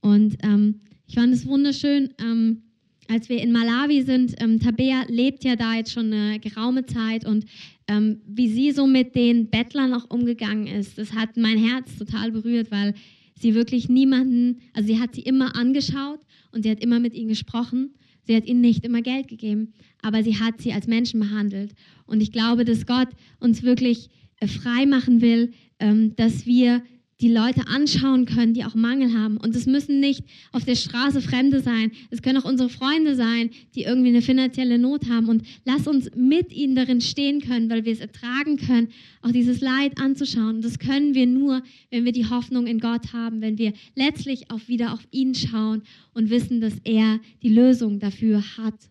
Und 0.00 0.36
ähm, 0.42 0.80
ich 1.06 1.14
fand 1.14 1.32
es 1.32 1.46
wunderschön, 1.46 2.10
ähm, 2.20 2.62
als 3.08 3.28
wir 3.28 3.40
in 3.40 3.52
Malawi 3.52 4.02
sind. 4.02 4.34
Ähm, 4.38 4.60
Tabea 4.60 5.04
lebt 5.08 5.44
ja 5.44 5.56
da 5.56 5.74
jetzt 5.74 5.92
schon 5.92 6.12
eine 6.12 6.38
geraume 6.38 6.84
Zeit 6.84 7.26
und 7.26 7.46
ähm, 7.88 8.20
wie 8.26 8.48
sie 8.48 8.70
so 8.72 8.86
mit 8.86 9.14
den 9.14 9.48
Bettlern 9.48 9.94
auch 9.94 10.10
umgegangen 10.10 10.66
ist, 10.66 10.98
das 10.98 11.14
hat 11.14 11.38
mein 11.38 11.56
Herz 11.56 11.96
total 11.96 12.30
berührt, 12.32 12.70
weil 12.70 12.94
sie 13.34 13.54
wirklich 13.54 13.88
niemanden, 13.88 14.58
also 14.74 14.88
sie 14.88 15.00
hat 15.00 15.14
sie 15.14 15.22
immer 15.22 15.56
angeschaut 15.56 16.20
und 16.52 16.64
sie 16.64 16.70
hat 16.70 16.80
immer 16.80 17.00
mit 17.00 17.14
ihnen 17.14 17.28
gesprochen 17.28 17.94
Sie 18.28 18.36
hat 18.36 18.44
ihnen 18.44 18.60
nicht 18.60 18.84
immer 18.84 19.00
Geld 19.00 19.26
gegeben, 19.26 19.72
aber 20.02 20.22
sie 20.22 20.38
hat 20.38 20.60
sie 20.60 20.74
als 20.74 20.86
Menschen 20.86 21.18
behandelt. 21.18 21.74
Und 22.04 22.20
ich 22.20 22.30
glaube, 22.30 22.66
dass 22.66 22.84
Gott 22.84 23.08
uns 23.40 23.62
wirklich 23.62 24.10
äh, 24.40 24.46
frei 24.46 24.84
machen 24.84 25.22
will, 25.22 25.52
ähm, 25.78 26.14
dass 26.14 26.44
wir 26.44 26.82
die 27.20 27.32
Leute 27.32 27.66
anschauen 27.66 28.26
können, 28.26 28.54
die 28.54 28.64
auch 28.64 28.76
Mangel 28.76 29.12
haben. 29.12 29.38
Und 29.38 29.54
es 29.56 29.66
müssen 29.66 29.98
nicht 29.98 30.24
auf 30.52 30.64
der 30.64 30.76
Straße 30.76 31.20
Fremde 31.20 31.60
sein. 31.60 31.90
Es 32.10 32.22
können 32.22 32.38
auch 32.38 32.44
unsere 32.44 32.68
Freunde 32.68 33.16
sein, 33.16 33.50
die 33.74 33.82
irgendwie 33.82 34.10
eine 34.10 34.22
finanzielle 34.22 34.78
Not 34.78 35.08
haben. 35.08 35.28
Und 35.28 35.42
lass 35.64 35.88
uns 35.88 36.10
mit 36.14 36.52
ihnen 36.52 36.76
darin 36.76 37.00
stehen 37.00 37.40
können, 37.40 37.70
weil 37.70 37.84
wir 37.84 37.92
es 37.92 38.00
ertragen 38.00 38.56
können, 38.56 38.88
auch 39.22 39.32
dieses 39.32 39.60
Leid 39.60 40.00
anzuschauen. 40.00 40.56
Und 40.56 40.64
das 40.64 40.78
können 40.78 41.14
wir 41.14 41.26
nur, 41.26 41.62
wenn 41.90 42.04
wir 42.04 42.12
die 42.12 42.28
Hoffnung 42.28 42.68
in 42.68 42.78
Gott 42.78 43.12
haben, 43.12 43.40
wenn 43.40 43.58
wir 43.58 43.72
letztlich 43.96 44.50
auch 44.50 44.68
wieder 44.68 44.92
auf 44.92 45.06
ihn 45.10 45.34
schauen 45.34 45.82
und 46.14 46.30
wissen, 46.30 46.60
dass 46.60 46.74
er 46.84 47.18
die 47.42 47.50
Lösung 47.50 47.98
dafür 47.98 48.44
hat 48.56 48.90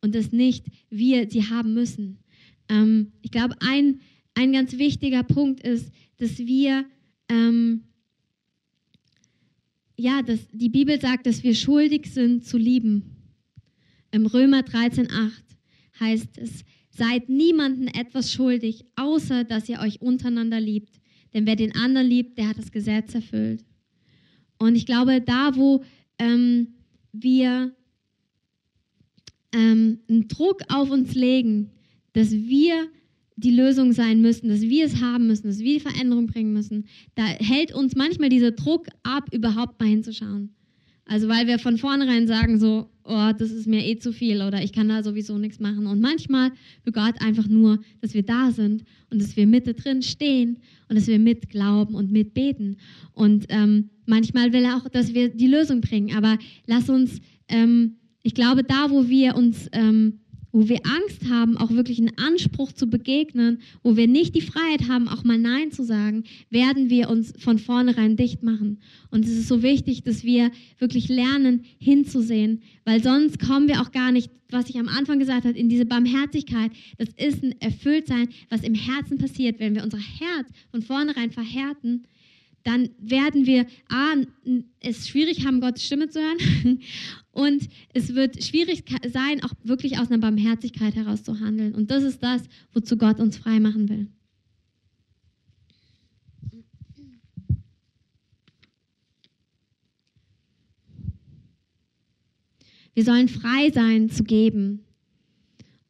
und 0.00 0.16
dass 0.16 0.32
nicht 0.32 0.64
wir 0.88 1.30
sie 1.30 1.44
haben 1.48 1.72
müssen. 1.74 2.18
Ähm, 2.68 3.12
ich 3.22 3.30
glaube, 3.30 3.54
ein, 3.60 4.00
ein 4.34 4.52
ganz 4.52 4.76
wichtiger 4.76 5.22
Punkt 5.22 5.60
ist, 5.60 5.92
dass 6.18 6.38
wir 6.38 6.84
ähm, 7.30 7.84
ja, 9.96 10.22
dass 10.22 10.40
die 10.52 10.68
Bibel 10.68 11.00
sagt, 11.00 11.26
dass 11.26 11.42
wir 11.42 11.54
schuldig 11.54 12.12
sind 12.12 12.44
zu 12.44 12.58
lieben. 12.58 13.16
Im 14.10 14.26
Römer 14.26 14.60
13,8 14.60 15.30
heißt 16.00 16.38
es, 16.38 16.64
seid 16.90 17.28
niemanden 17.28 17.86
etwas 17.86 18.32
schuldig, 18.32 18.84
außer 18.96 19.44
dass 19.44 19.68
ihr 19.68 19.78
euch 19.80 20.02
untereinander 20.02 20.60
liebt. 20.60 21.00
Denn 21.32 21.46
wer 21.46 21.56
den 21.56 21.74
anderen 21.74 22.08
liebt, 22.08 22.36
der 22.38 22.48
hat 22.48 22.58
das 22.58 22.72
Gesetz 22.72 23.14
erfüllt. 23.14 23.64
Und 24.58 24.74
ich 24.74 24.84
glaube, 24.84 25.20
da, 25.20 25.54
wo 25.54 25.84
ähm, 26.18 26.74
wir 27.12 27.74
ähm, 29.52 30.00
einen 30.08 30.28
Druck 30.28 30.62
auf 30.68 30.90
uns 30.90 31.14
legen, 31.14 31.70
dass 32.12 32.32
wir 32.32 32.88
die 33.40 33.50
Lösung 33.50 33.92
sein 33.92 34.20
müssen, 34.20 34.48
dass 34.48 34.60
wir 34.60 34.84
es 34.84 35.00
haben 35.00 35.26
müssen, 35.26 35.48
dass 35.48 35.58
wir 35.58 35.74
die 35.74 35.80
Veränderung 35.80 36.26
bringen 36.26 36.52
müssen, 36.52 36.86
da 37.14 37.24
hält 37.24 37.74
uns 37.74 37.96
manchmal 37.96 38.28
dieser 38.28 38.52
Druck 38.52 38.86
ab, 39.02 39.28
überhaupt 39.32 39.80
mal 39.80 39.88
hinzuschauen. 39.88 40.50
Also 41.06 41.26
weil 41.28 41.48
wir 41.48 41.58
von 41.58 41.76
vornherein 41.76 42.28
sagen 42.28 42.60
so, 42.60 42.88
oh, 43.02 43.32
das 43.36 43.50
ist 43.50 43.66
mir 43.66 43.84
eh 43.84 43.98
zu 43.98 44.12
viel 44.12 44.42
oder 44.42 44.62
ich 44.62 44.72
kann 44.72 44.88
da 44.88 45.02
sowieso 45.02 45.38
nichts 45.38 45.58
machen. 45.58 45.88
Und 45.88 46.00
manchmal 46.00 46.52
will 46.84 46.92
Gott 46.92 47.20
einfach 47.20 47.48
nur, 47.48 47.80
dass 48.00 48.14
wir 48.14 48.22
da 48.22 48.52
sind 48.52 48.84
und 49.10 49.20
dass 49.20 49.36
wir 49.36 49.46
mitte 49.46 49.74
drin 49.74 50.02
stehen 50.02 50.58
und 50.88 50.96
dass 50.96 51.08
wir 51.08 51.18
mitglauben 51.18 51.96
und 51.96 52.12
mitbeten. 52.12 52.76
Und 53.12 53.46
ähm, 53.48 53.90
manchmal 54.06 54.52
will 54.52 54.64
er 54.64 54.76
auch, 54.76 54.88
dass 54.88 55.12
wir 55.12 55.30
die 55.30 55.48
Lösung 55.48 55.80
bringen. 55.80 56.16
Aber 56.16 56.38
lass 56.66 56.88
uns, 56.88 57.20
ähm, 57.48 57.96
ich 58.22 58.34
glaube, 58.34 58.62
da, 58.62 58.90
wo 58.90 59.08
wir 59.08 59.34
uns 59.34 59.68
ähm, 59.72 60.20
wo 60.52 60.68
wir 60.68 60.80
Angst 60.84 61.28
haben, 61.30 61.56
auch 61.56 61.70
wirklich 61.70 61.98
einen 61.98 62.16
Anspruch 62.18 62.72
zu 62.72 62.88
begegnen, 62.88 63.60
wo 63.82 63.96
wir 63.96 64.08
nicht 64.08 64.34
die 64.34 64.40
Freiheit 64.40 64.88
haben, 64.88 65.08
auch 65.08 65.24
mal 65.24 65.38
Nein 65.38 65.72
zu 65.72 65.84
sagen, 65.84 66.24
werden 66.50 66.90
wir 66.90 67.08
uns 67.08 67.32
von 67.38 67.58
vornherein 67.58 68.16
dicht 68.16 68.42
machen. 68.42 68.78
Und 69.10 69.24
es 69.24 69.32
ist 69.32 69.48
so 69.48 69.62
wichtig, 69.62 70.02
dass 70.02 70.24
wir 70.24 70.50
wirklich 70.78 71.08
lernen, 71.08 71.64
hinzusehen, 71.78 72.62
weil 72.84 73.02
sonst 73.02 73.38
kommen 73.38 73.68
wir 73.68 73.80
auch 73.80 73.92
gar 73.92 74.12
nicht, 74.12 74.30
was 74.50 74.68
ich 74.68 74.78
am 74.78 74.88
Anfang 74.88 75.18
gesagt 75.18 75.44
habe, 75.44 75.56
in 75.56 75.68
diese 75.68 75.86
Barmherzigkeit. 75.86 76.72
Das 76.98 77.08
ist 77.16 77.42
ein 77.42 77.54
Erfülltsein, 77.60 78.28
was 78.48 78.62
im 78.62 78.74
Herzen 78.74 79.18
passiert, 79.18 79.60
wenn 79.60 79.74
wir 79.74 79.84
unser 79.84 79.98
Herz 79.98 80.48
von 80.70 80.82
vornherein 80.82 81.30
verhärten 81.30 82.04
dann 82.62 82.90
werden 82.98 83.46
wir 83.46 83.66
A, 83.88 84.14
es 84.80 85.08
schwierig 85.08 85.46
haben, 85.46 85.60
Gottes 85.60 85.84
Stimme 85.84 86.08
zu 86.08 86.20
hören 86.20 86.80
und 87.32 87.68
es 87.94 88.14
wird 88.14 88.42
schwierig 88.42 88.84
sein, 89.12 89.42
auch 89.42 89.52
wirklich 89.62 89.98
aus 89.98 90.10
einer 90.10 90.18
Barmherzigkeit 90.18 90.94
heraus 90.94 91.22
zu 91.22 91.40
handeln. 91.40 91.74
Und 91.74 91.90
das 91.90 92.02
ist 92.02 92.22
das, 92.22 92.42
wozu 92.72 92.96
Gott 92.96 93.20
uns 93.20 93.38
frei 93.38 93.60
machen 93.60 93.88
will. 93.88 94.08
Wir 102.94 103.04
sollen 103.04 103.28
frei 103.28 103.70
sein 103.70 104.10
zu 104.10 104.24
geben. 104.24 104.84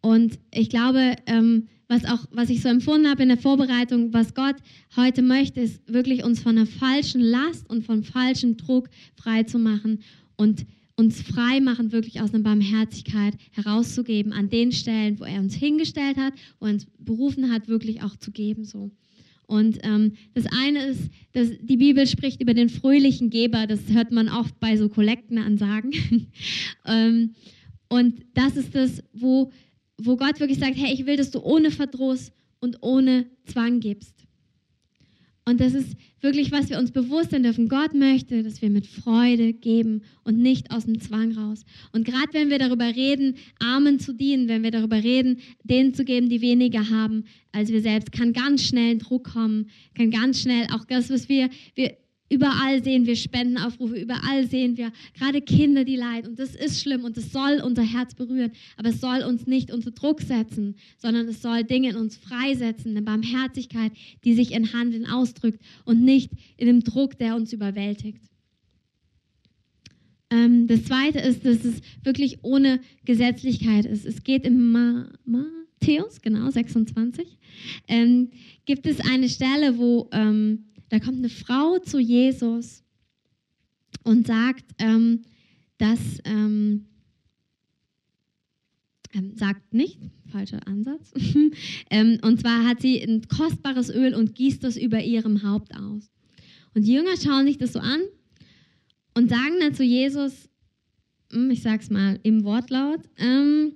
Und 0.00 0.38
ich 0.52 0.70
glaube, 0.70 1.16
ähm, 1.26 1.68
was, 1.90 2.04
auch, 2.04 2.24
was 2.30 2.50
ich 2.50 2.62
so 2.62 2.68
empfunden 2.68 3.08
habe 3.08 3.24
in 3.24 3.30
der 3.30 3.36
Vorbereitung, 3.36 4.12
was 4.12 4.32
Gott 4.32 4.54
heute 4.94 5.22
möchte, 5.22 5.60
ist 5.60 5.82
wirklich 5.92 6.22
uns 6.22 6.40
von 6.40 6.56
einer 6.56 6.66
falschen 6.66 7.20
Last 7.20 7.68
und 7.68 7.84
vom 7.84 8.04
falschen 8.04 8.56
Druck 8.56 8.88
frei 9.16 9.42
zu 9.42 9.58
machen 9.58 9.98
und 10.36 10.66
uns 10.94 11.20
frei 11.20 11.60
machen, 11.60 11.90
wirklich 11.90 12.20
aus 12.20 12.32
einer 12.32 12.44
Barmherzigkeit 12.44 13.34
herauszugeben, 13.50 14.32
an 14.32 14.48
den 14.50 14.70
Stellen, 14.70 15.18
wo 15.18 15.24
er 15.24 15.40
uns 15.40 15.54
hingestellt 15.54 16.16
hat, 16.16 16.34
wo 16.60 16.66
er 16.66 16.74
uns 16.74 16.86
berufen 17.00 17.52
hat, 17.52 17.66
wirklich 17.66 18.02
auch 18.02 18.14
zu 18.14 18.30
geben. 18.30 18.64
So. 18.64 18.92
Und 19.48 19.80
ähm, 19.82 20.12
das 20.34 20.44
eine 20.46 20.84
ist, 20.84 21.10
dass 21.32 21.48
die 21.60 21.76
Bibel 21.76 22.06
spricht 22.06 22.40
über 22.40 22.54
den 22.54 22.68
fröhlichen 22.68 23.30
Geber. 23.30 23.66
Das 23.66 23.80
hört 23.88 24.12
man 24.12 24.28
oft 24.28 24.60
bei 24.60 24.76
so 24.76 24.88
Kollektenansagen. 24.88 25.92
ähm, 26.86 27.34
und 27.88 28.22
das 28.34 28.56
ist 28.56 28.76
das, 28.76 29.02
wo, 29.12 29.50
wo 30.06 30.16
Gott 30.16 30.40
wirklich 30.40 30.58
sagt, 30.58 30.76
hey, 30.76 30.92
ich 30.92 31.06
will, 31.06 31.16
dass 31.16 31.30
du 31.30 31.40
ohne 31.40 31.70
Verdruss 31.70 32.32
und 32.60 32.78
ohne 32.82 33.26
Zwang 33.44 33.80
gibst. 33.80 34.14
Und 35.46 35.60
das 35.60 35.74
ist 35.74 35.96
wirklich, 36.20 36.52
was 36.52 36.68
wir 36.68 36.78
uns 36.78 36.92
bewusst 36.92 37.30
sein 37.30 37.42
dürfen. 37.42 37.68
Gott 37.68 37.94
möchte, 37.94 38.42
dass 38.42 38.62
wir 38.62 38.70
mit 38.70 38.86
Freude 38.86 39.52
geben 39.52 40.02
und 40.22 40.38
nicht 40.38 40.70
aus 40.70 40.84
dem 40.84 41.00
Zwang 41.00 41.32
raus. 41.32 41.64
Und 41.92 42.04
gerade 42.04 42.32
wenn 42.32 42.50
wir 42.50 42.58
darüber 42.58 42.84
reden, 42.84 43.34
Armen 43.58 43.98
zu 43.98 44.12
dienen, 44.12 44.46
wenn 44.48 44.62
wir 44.62 44.70
darüber 44.70 45.02
reden, 45.02 45.40
denen 45.64 45.94
zu 45.94 46.04
geben, 46.04 46.28
die 46.28 46.40
weniger 46.40 46.90
haben 46.90 47.24
als 47.52 47.72
wir 47.72 47.80
selbst, 47.80 48.12
kann 48.12 48.32
ganz 48.32 48.62
schnell 48.62 48.92
ein 48.92 48.98
Druck 48.98 49.32
kommen, 49.32 49.70
kann 49.96 50.10
ganz 50.10 50.40
schnell 50.40 50.66
auch 50.72 50.84
das, 50.84 51.10
was 51.10 51.28
wir, 51.28 51.48
wir 51.74 51.96
Überall 52.32 52.82
sehen 52.84 53.06
wir 53.06 53.16
Spendenaufrufe, 53.16 53.96
überall 53.96 54.46
sehen 54.46 54.76
wir 54.76 54.92
gerade 55.18 55.42
Kinder, 55.42 55.84
die 55.84 55.96
leiden. 55.96 56.30
Und 56.30 56.38
das 56.38 56.54
ist 56.54 56.80
schlimm 56.80 57.02
und 57.02 57.16
das 57.16 57.32
soll 57.32 57.60
unser 57.60 57.82
Herz 57.82 58.14
berühren. 58.14 58.52
Aber 58.76 58.90
es 58.90 59.00
soll 59.00 59.24
uns 59.24 59.48
nicht 59.48 59.72
unter 59.72 59.90
Druck 59.90 60.22
setzen, 60.22 60.76
sondern 60.96 61.26
es 61.26 61.42
soll 61.42 61.64
Dinge 61.64 61.90
in 61.90 61.96
uns 61.96 62.16
freisetzen, 62.16 62.92
eine 62.92 63.02
Barmherzigkeit, 63.02 63.90
die 64.22 64.34
sich 64.34 64.52
in 64.52 64.72
Handeln 64.72 65.06
ausdrückt 65.06 65.60
und 65.84 66.04
nicht 66.04 66.30
in 66.56 66.68
dem 66.68 66.84
Druck, 66.84 67.18
der 67.18 67.34
uns 67.34 67.52
überwältigt. 67.52 68.22
Ähm, 70.30 70.68
das 70.68 70.84
Zweite 70.84 71.18
ist, 71.18 71.44
dass 71.44 71.64
es 71.64 71.80
wirklich 72.04 72.44
ohne 72.44 72.78
Gesetzlichkeit 73.04 73.86
ist. 73.86 74.06
Es 74.06 74.22
geht 74.22 74.44
im 74.44 74.70
Ma 74.70 75.08
Matthäus, 75.24 76.20
genau, 76.20 76.48
26, 76.48 77.26
ähm, 77.88 78.30
gibt 78.66 78.86
es 78.86 79.00
eine 79.00 79.28
Stelle, 79.28 79.78
wo... 79.78 80.08
Ähm, 80.12 80.66
da 80.90 80.98
kommt 80.98 81.18
eine 81.18 81.30
Frau 81.30 81.78
zu 81.78 81.98
Jesus 81.98 82.84
und 84.04 84.26
sagt, 84.26 84.64
ähm, 84.78 85.22
dass, 85.78 86.18
ähm, 86.24 86.86
ähm, 89.14 89.36
sagt 89.36 89.72
nicht, 89.72 89.98
falscher 90.30 90.66
Ansatz, 90.66 91.12
ähm, 91.90 92.18
und 92.22 92.40
zwar 92.40 92.66
hat 92.66 92.82
sie 92.82 93.00
ein 93.02 93.26
kostbares 93.28 93.88
Öl 93.88 94.14
und 94.14 94.34
gießt 94.34 94.62
das 94.62 94.76
über 94.76 95.02
ihrem 95.02 95.42
Haupt 95.42 95.74
aus. 95.74 96.10
Und 96.74 96.86
die 96.86 96.92
Jünger 96.92 97.16
schauen 97.16 97.46
sich 97.46 97.58
das 97.58 97.72
so 97.72 97.78
an 97.78 98.00
und 99.14 99.30
sagen 99.30 99.56
dann 99.60 99.74
zu 99.74 99.84
Jesus, 99.84 100.48
hm, 101.32 101.50
ich 101.50 101.62
sag's 101.62 101.90
mal 101.90 102.18
im 102.22 102.44
Wortlaut, 102.44 103.00
ähm, 103.16 103.72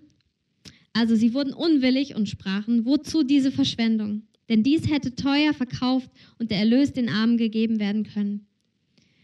also 0.92 1.16
sie 1.16 1.34
wurden 1.34 1.52
unwillig 1.52 2.14
und 2.14 2.28
sprachen, 2.28 2.84
wozu 2.84 3.24
diese 3.24 3.50
Verschwendung? 3.50 4.22
Denn 4.48 4.62
dies 4.62 4.90
hätte 4.90 5.14
teuer 5.14 5.54
verkauft 5.54 6.10
und 6.38 6.50
der 6.50 6.58
Erlös 6.58 6.92
den 6.92 7.08
Armen 7.08 7.36
gegeben 7.36 7.80
werden 7.80 8.04
können. 8.04 8.46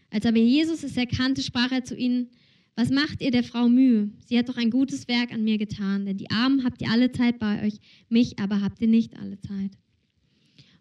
Als 0.09 0.25
aber 0.25 0.39
Jesus 0.39 0.83
es 0.83 0.97
erkannte, 0.97 1.41
sprach 1.41 1.71
er 1.71 1.83
zu 1.83 1.95
ihnen, 1.95 2.29
was 2.75 2.89
macht 2.89 3.21
ihr 3.21 3.31
der 3.31 3.43
Frau 3.43 3.67
Mühe? 3.69 4.09
Sie 4.25 4.37
hat 4.37 4.49
doch 4.49 4.57
ein 4.57 4.71
gutes 4.71 5.07
Werk 5.07 5.31
an 5.33 5.43
mir 5.43 5.57
getan, 5.57 6.05
denn 6.05 6.17
die 6.17 6.31
Armen 6.31 6.63
habt 6.63 6.81
ihr 6.81 6.89
alle 6.89 7.11
Zeit 7.11 7.37
bei 7.37 7.65
euch, 7.65 7.75
mich 8.09 8.39
aber 8.39 8.61
habt 8.61 8.81
ihr 8.81 8.87
nicht 8.87 9.17
alle 9.17 9.39
Zeit. 9.39 9.71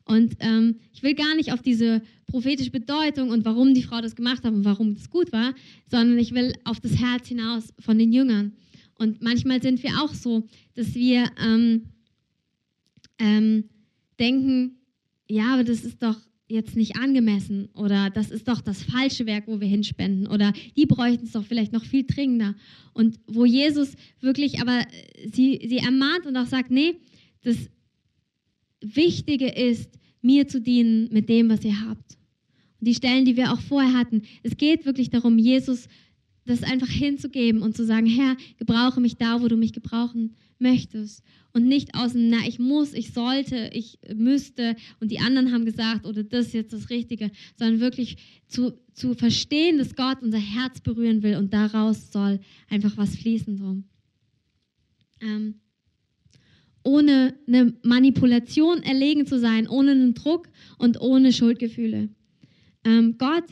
Und 0.05 0.37
ähm, 0.41 0.77
ich 0.93 1.03
will 1.03 1.15
gar 1.15 1.37
nicht 1.37 1.53
auf 1.53 1.63
diese 1.63 2.03
prophetische 2.27 2.71
Bedeutung 2.71 3.31
und 3.31 3.45
warum 3.45 3.75
die 3.75 3.83
Frau 3.83 4.01
das 4.01 4.17
gemacht 4.17 4.45
hat 4.45 4.53
und 4.53 4.65
warum 4.65 4.93
es 4.93 5.11
gut 5.11 5.33
war, 5.33 5.55
sondern 5.89 6.19
ich 6.19 6.33
will 6.33 6.55
auf 6.65 6.81
das 6.81 6.97
Herz 6.97 7.29
hinaus 7.29 7.73
von 7.79 7.99
den 7.99 8.13
Jüngern. 8.13 8.53
Und 8.99 9.23
manchmal 9.23 9.63
sind 9.63 9.83
wir 9.83 10.03
auch 10.03 10.13
so, 10.13 10.47
dass 10.75 10.95
wir 10.95 11.31
ähm, 11.41 11.85
ähm, 13.19 13.65
denken, 14.21 14.79
ja, 15.29 15.55
aber 15.55 15.65
das 15.65 15.85
ist 15.85 16.03
doch 16.03 16.17
jetzt 16.51 16.77
nicht 16.77 16.97
angemessen 16.97 17.69
oder 17.75 18.11
das 18.11 18.31
ist 18.31 18.49
doch 18.49 18.61
das 18.61 18.83
falsche 18.83 19.25
Werk, 19.25 19.47
wo 19.47 19.61
wir 19.61 19.69
hinspenden 19.69 20.27
oder 20.27 20.53
die 20.77 20.87
bräuchten 20.87 21.25
es 21.25 21.33
doch 21.33 21.45
vielleicht 21.45 21.73
noch 21.73 21.85
viel 21.85 22.05
dringender. 22.05 22.57
Und 22.93 23.21
wo 23.27 23.45
Jesus 23.45 23.95
wirklich 24.21 24.61
aber 24.61 24.85
sie, 25.33 25.61
sie 25.65 25.79
ermahnt 25.79 26.27
und 26.27 26.37
auch 26.37 26.47
sagt, 26.47 26.71
nee, 26.71 26.97
das 27.43 27.57
Wichtige 28.81 29.49
ist, 29.49 29.99
mir 30.23 30.49
zu 30.49 30.61
dienen 30.61 31.09
mit 31.13 31.29
dem, 31.29 31.49
was 31.49 31.65
ihr 31.65 31.81
habt. 31.81 32.19
Und 32.81 32.89
die 32.89 32.95
Stellen, 32.95 33.25
die 33.25 33.37
wir 33.37 33.53
auch 33.53 33.61
vorher 33.61 33.95
hatten, 33.95 34.23
es 34.43 34.57
geht 34.57 34.85
wirklich 34.85 35.11
darum, 35.11 35.39
Jesus 35.39 35.89
das 36.47 36.63
einfach 36.63 36.89
hinzugeben 36.89 37.63
und 37.63 37.77
zu 37.77 37.85
sagen, 37.85 38.07
Herr, 38.07 38.37
gebrauche 38.59 39.01
mich 39.01 39.17
da, 39.17 39.41
wo 39.41 39.49
du 39.49 39.57
mich 39.57 39.73
gebrauchen 39.73 40.35
möchtest. 40.61 41.23
Und 41.53 41.67
nicht 41.67 41.95
aus 41.95 42.13
dem, 42.13 42.29
na, 42.29 42.47
ich 42.47 42.59
muss, 42.59 42.93
ich 42.95 43.13
sollte, 43.13 43.71
ich 43.73 43.99
müsste 44.15 44.77
und 45.01 45.11
die 45.11 45.19
anderen 45.19 45.53
haben 45.53 45.65
gesagt 45.65 46.07
oder 46.07 46.23
das 46.23 46.49
ist 46.49 46.55
jetzt 46.55 46.73
das 46.73 46.91
Richtige, 46.91 47.31
sondern 47.57 47.81
wirklich 47.81 48.19
zu, 48.47 48.79
zu 48.93 49.15
verstehen, 49.15 49.79
dass 49.79 49.97
Gott 49.97 50.23
unser 50.23 50.39
Herz 50.39 50.81
berühren 50.81 51.23
will 51.23 51.37
und 51.37 51.53
daraus 51.53 52.13
soll 52.13 52.41
einfach 52.69 52.97
was 52.97 53.17
fließen. 53.17 53.57
So. 53.57 53.83
Ähm, 55.21 55.55
ohne 56.85 57.35
eine 57.47 57.75
Manipulation 57.83 58.83
erlegen 58.83 59.27
zu 59.27 59.39
sein, 59.39 59.69
ohne 59.69 59.91
einen 59.91 60.15
Druck 60.15 60.49
und 60.79 61.01
ohne 61.01 61.33
Schuldgefühle. 61.33 62.09
Ähm, 62.85 63.17
Gott 63.19 63.45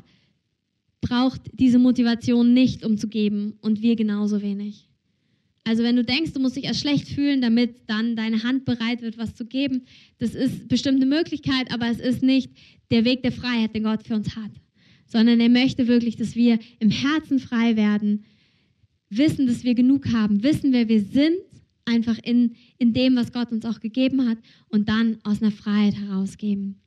braucht 1.01 1.43
diese 1.53 1.79
Motivation 1.79 2.55
nicht, 2.55 2.85
um 2.85 2.97
zu 2.97 3.09
geben 3.09 3.59
und 3.61 3.83
wir 3.83 3.97
genauso 3.97 4.43
wenig. 4.43 4.88
Also 5.69 5.83
wenn 5.83 5.97
du 5.97 6.03
denkst, 6.03 6.33
du 6.33 6.41
musst 6.41 6.57
dich 6.57 6.65
erst 6.65 6.81
schlecht 6.81 7.09
fühlen, 7.09 7.43
damit 7.43 7.83
dann 7.89 8.17
deine 8.17 8.43
Hand 8.43 8.65
bereit 8.65 9.03
wird, 9.03 9.19
was 9.19 9.35
zu 9.35 9.45
geben, 9.45 9.83
das 10.17 10.35
ist 10.35 10.67
bestimmt 10.67 10.97
eine 10.97 11.15
Möglichkeit, 11.15 11.71
aber 11.71 11.89
es 11.91 12.01
ist 12.01 12.23
nicht 12.23 12.53
der 12.91 13.05
Weg 13.05 13.23
der 13.23 13.33
Freiheit, 13.33 13.75
den 13.75 13.83
Gott 13.83 14.03
für 14.07 14.15
uns 14.15 14.35
hat, 14.35 14.51
sondern 15.05 15.41
er 15.41 15.51
möchte 15.51 15.87
wirklich, 15.87 16.17
dass 16.17 16.35
wir 16.35 16.59
im 16.79 16.89
Herzen 16.89 17.39
frei 17.39 17.77
werden, 17.77 18.25
wissen, 19.11 19.47
dass 19.47 19.63
wir 19.63 19.75
genug 19.75 20.11
haben, 20.11 20.43
wissen, 20.43 20.73
wer 20.73 20.89
wir 20.89 21.03
sind, 21.03 21.37
einfach 21.85 22.19
in, 22.23 22.57
in 22.79 22.95
dem, 22.95 23.17
was 23.17 23.31
Gott 23.31 23.53
uns 23.53 23.67
auch 23.67 23.81
gegeben 23.81 24.27
hat 24.27 24.39
und 24.69 24.89
dann 24.89 25.19
aus 25.23 25.43
einer 25.43 25.53
Freiheit 25.53 25.97
herausgeben. 25.97 26.81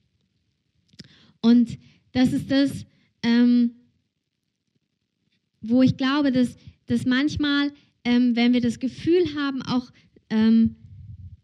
Und 1.39 1.77
das 2.13 2.33
ist 2.33 2.49
das, 2.49 2.87
ähm, 3.21 3.75
wo 5.61 5.83
ich 5.83 5.97
glaube, 5.97 6.31
dass, 6.31 6.57
dass 6.87 7.05
manchmal 7.05 7.71
ähm, 8.03 8.35
wenn 8.35 8.53
wir 8.53 8.61
das 8.61 8.79
Gefühl 8.79 9.35
haben, 9.35 9.61
auch, 9.61 9.91
ähm, 10.29 10.75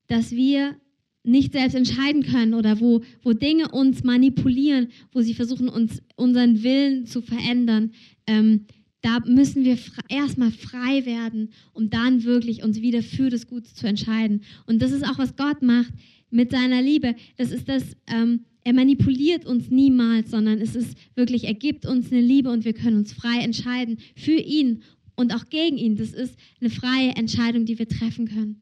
dass 0.08 0.32
wir 0.32 0.76
nicht 1.24 1.52
selbst 1.52 1.76
entscheiden 1.76 2.24
können 2.24 2.54
oder 2.54 2.80
wo, 2.80 3.02
wo 3.22 3.34
Dinge 3.34 3.70
uns 3.70 4.04
manipulieren, 4.04 4.88
wo 5.12 5.22
sie 5.22 5.34
versuchen, 5.34 5.68
uns 5.68 6.02
unseren 6.16 6.64
Willen 6.64 7.06
zu 7.06 7.22
verändern, 7.22 7.92
ähm, 8.26 8.66
da 9.02 9.20
müssen 9.26 9.64
wir 9.64 9.78
erstmal 10.10 10.52
frei 10.52 11.06
werden, 11.06 11.50
um 11.74 11.90
dann 11.90 12.24
wirklich 12.24 12.64
uns 12.64 12.82
wieder 12.82 13.04
für 13.04 13.30
das 13.30 13.48
Gute 13.48 13.74
zu 13.74 13.88
entscheiden. 13.88 14.42
Und 14.66 14.82
das 14.82 14.92
ist 14.92 15.04
auch, 15.04 15.18
was 15.18 15.36
Gott 15.36 15.62
macht 15.62 15.94
mit 16.30 16.52
seiner 16.52 16.82
Liebe. 16.82 17.16
Das 17.38 17.52
ist 17.52 17.70
das, 17.70 17.84
ähm, 18.08 18.46
er 18.64 18.74
manipuliert 18.74 19.46
uns 19.46 19.70
niemals, 19.70 20.32
sondern 20.32 20.60
es 20.60 20.76
ist 20.76 20.98
wirklich, 21.16 21.46
er 21.46 21.54
gibt 21.54 21.86
uns 21.86 22.12
eine 22.12 22.22
Liebe 22.22 22.50
und 22.50 22.66
wir 22.66 22.74
können 22.74 22.98
uns 22.98 23.14
frei 23.14 23.40
entscheiden 23.40 24.00
für 24.16 24.32
ihn 24.32 24.82
und 25.18 25.36
auch 25.36 25.50
gegen 25.50 25.78
ihn. 25.78 25.98
Das 25.98 26.14
ist 26.14 26.38
eine 26.62 26.70
freie 26.70 27.10
Entscheidung, 27.16 27.66
die 27.66 27.78
wir 27.78 27.90
treffen 27.90 28.30
können. 28.30 28.62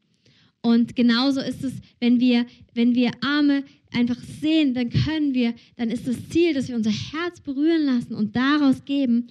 Und 0.62 0.96
genauso 0.96 1.40
ist 1.40 1.62
es, 1.62 1.74
wenn 2.00 2.18
wir, 2.18 2.44
wenn 2.74 2.96
wir 2.96 3.12
Arme 3.20 3.62
einfach 3.92 4.18
sehen, 4.40 4.74
dann 4.74 4.90
können 4.90 5.32
wir, 5.32 5.54
dann 5.76 5.90
ist 5.90 6.08
das 6.08 6.28
Ziel, 6.28 6.54
dass 6.54 6.68
wir 6.68 6.74
unser 6.74 6.90
Herz 6.90 7.40
berühren 7.40 7.84
lassen 7.84 8.14
und 8.14 8.34
daraus 8.34 8.84
geben, 8.84 9.28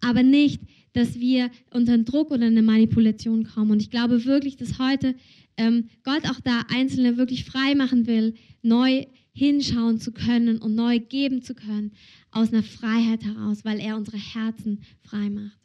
aber 0.00 0.22
nicht, 0.22 0.60
dass 0.92 1.18
wir 1.18 1.50
unter 1.72 1.94
einen 1.94 2.04
Druck 2.04 2.30
oder 2.30 2.46
eine 2.46 2.62
Manipulation 2.62 3.44
kommen. 3.44 3.72
Und 3.72 3.82
ich 3.82 3.90
glaube 3.90 4.24
wirklich, 4.24 4.56
dass 4.56 4.78
heute 4.78 5.14
ähm, 5.56 5.88
Gott 6.04 6.28
auch 6.28 6.40
da 6.40 6.62
Einzelne 6.72 7.16
wirklich 7.16 7.44
frei 7.44 7.74
machen 7.74 8.06
will, 8.06 8.34
neu 8.62 9.06
hinschauen 9.32 9.98
zu 9.98 10.12
können 10.12 10.58
und 10.58 10.74
neu 10.74 11.00
geben 11.00 11.42
zu 11.42 11.54
können 11.54 11.92
aus 12.30 12.52
einer 12.52 12.62
Freiheit 12.62 13.24
heraus, 13.24 13.64
weil 13.64 13.80
er 13.80 13.96
unsere 13.96 14.18
Herzen 14.18 14.82
frei 15.02 15.30
macht. 15.30 15.61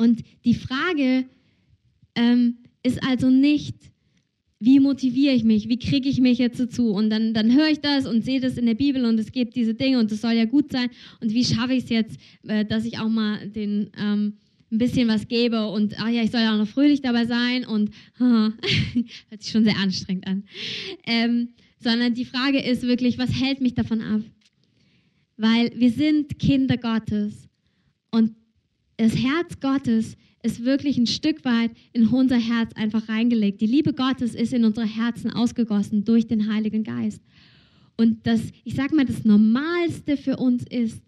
Und 0.00 0.22
die 0.46 0.54
Frage 0.54 1.26
ähm, 2.14 2.56
ist 2.82 3.02
also 3.04 3.28
nicht, 3.28 3.76
wie 4.58 4.80
motiviere 4.80 5.34
ich 5.34 5.44
mich, 5.44 5.68
wie 5.68 5.78
kriege 5.78 6.08
ich 6.08 6.20
mich 6.20 6.38
jetzt 6.38 6.58
dazu? 6.58 6.90
Und 6.92 7.10
dann, 7.10 7.34
dann 7.34 7.54
höre 7.54 7.68
ich 7.68 7.80
das 7.80 8.06
und 8.06 8.24
sehe 8.24 8.40
das 8.40 8.56
in 8.56 8.64
der 8.64 8.74
Bibel 8.74 9.04
und 9.04 9.20
es 9.20 9.30
gibt 9.30 9.56
diese 9.56 9.74
Dinge 9.74 9.98
und 9.98 10.10
es 10.10 10.22
soll 10.22 10.32
ja 10.32 10.46
gut 10.46 10.72
sein. 10.72 10.88
Und 11.20 11.34
wie 11.34 11.44
schaffe 11.44 11.74
ich 11.74 11.84
es 11.84 11.90
jetzt, 11.90 12.18
äh, 12.48 12.64
dass 12.64 12.86
ich 12.86 12.98
auch 12.98 13.10
mal 13.10 13.46
den 13.48 13.90
ähm, 13.98 14.38
ein 14.72 14.78
bisschen 14.78 15.08
was 15.08 15.28
gebe 15.28 15.66
und 15.66 15.98
ach 15.98 16.08
ja, 16.08 16.22
ich 16.22 16.30
soll 16.30 16.40
ja 16.40 16.54
auch 16.54 16.58
noch 16.58 16.68
fröhlich 16.68 17.02
dabei 17.02 17.26
sein 17.26 17.66
und 17.66 17.90
hört 18.18 19.42
sich 19.42 19.50
schon 19.50 19.64
sehr 19.64 19.76
anstrengend 19.76 20.26
an. 20.26 20.44
Ähm, 21.04 21.48
sondern 21.78 22.14
die 22.14 22.24
Frage 22.24 22.60
ist 22.60 22.84
wirklich, 22.84 23.18
was 23.18 23.30
hält 23.38 23.60
mich 23.60 23.74
davon 23.74 24.00
ab? 24.00 24.22
Weil 25.36 25.72
wir 25.74 25.90
sind 25.90 26.38
Kinder 26.38 26.78
Gottes 26.78 27.48
und 28.10 28.39
das 29.00 29.16
Herz 29.16 29.58
Gottes 29.60 30.18
ist 30.42 30.62
wirklich 30.62 30.98
ein 30.98 31.06
Stück 31.06 31.42
weit 31.46 31.70
in 31.94 32.08
unser 32.08 32.36
Herz 32.36 32.72
einfach 32.74 33.08
reingelegt. 33.08 33.62
Die 33.62 33.66
Liebe 33.66 33.94
Gottes 33.94 34.34
ist 34.34 34.52
in 34.52 34.62
unsere 34.62 34.86
Herzen 34.86 35.30
ausgegossen 35.30 36.04
durch 36.04 36.26
den 36.26 36.52
Heiligen 36.52 36.84
Geist. 36.84 37.22
Und 37.96 38.26
das, 38.26 38.42
ich 38.62 38.74
sage 38.74 38.94
mal, 38.94 39.06
das 39.06 39.24
Normalste 39.24 40.18
für 40.18 40.36
uns 40.36 40.64
ist, 40.68 41.02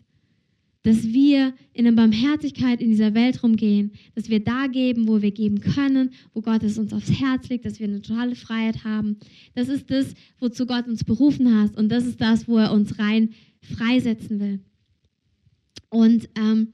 dass 0.85 1.05
wir 1.05 1.53
in 1.75 1.85
der 1.85 1.93
Barmherzigkeit 1.93 2.81
in 2.81 2.89
dieser 2.89 3.13
Welt 3.13 3.43
rumgehen, 3.43 3.93
dass 4.15 4.31
wir 4.31 4.41
da 4.41 4.69
geben, 4.69 5.07
wo 5.07 5.21
wir 5.21 5.31
geben 5.31 5.61
können, 5.61 6.13
wo 6.33 6.41
Gott 6.41 6.63
es 6.63 6.79
uns 6.79 6.95
aufs 6.95 7.21
Herz 7.21 7.51
legt, 7.51 7.67
dass 7.67 7.79
wir 7.79 7.89
eine 7.89 8.01
totale 8.01 8.37
Freiheit 8.37 8.85
haben. 8.85 9.19
Das 9.55 9.69
ist 9.69 9.91
das, 9.91 10.15
wozu 10.41 10.65
Gott 10.65 10.87
uns 10.87 11.05
berufen 11.05 11.61
hat 11.61 11.77
und 11.77 11.91
das 11.91 12.07
ist 12.07 12.23
das, 12.23 12.49
wo 12.49 12.57
er 12.57 12.73
uns 12.73 12.99
rein 12.99 13.35
freisetzen 13.61 14.41
will. 14.41 14.61
Und 15.91 16.31
ähm, 16.37 16.73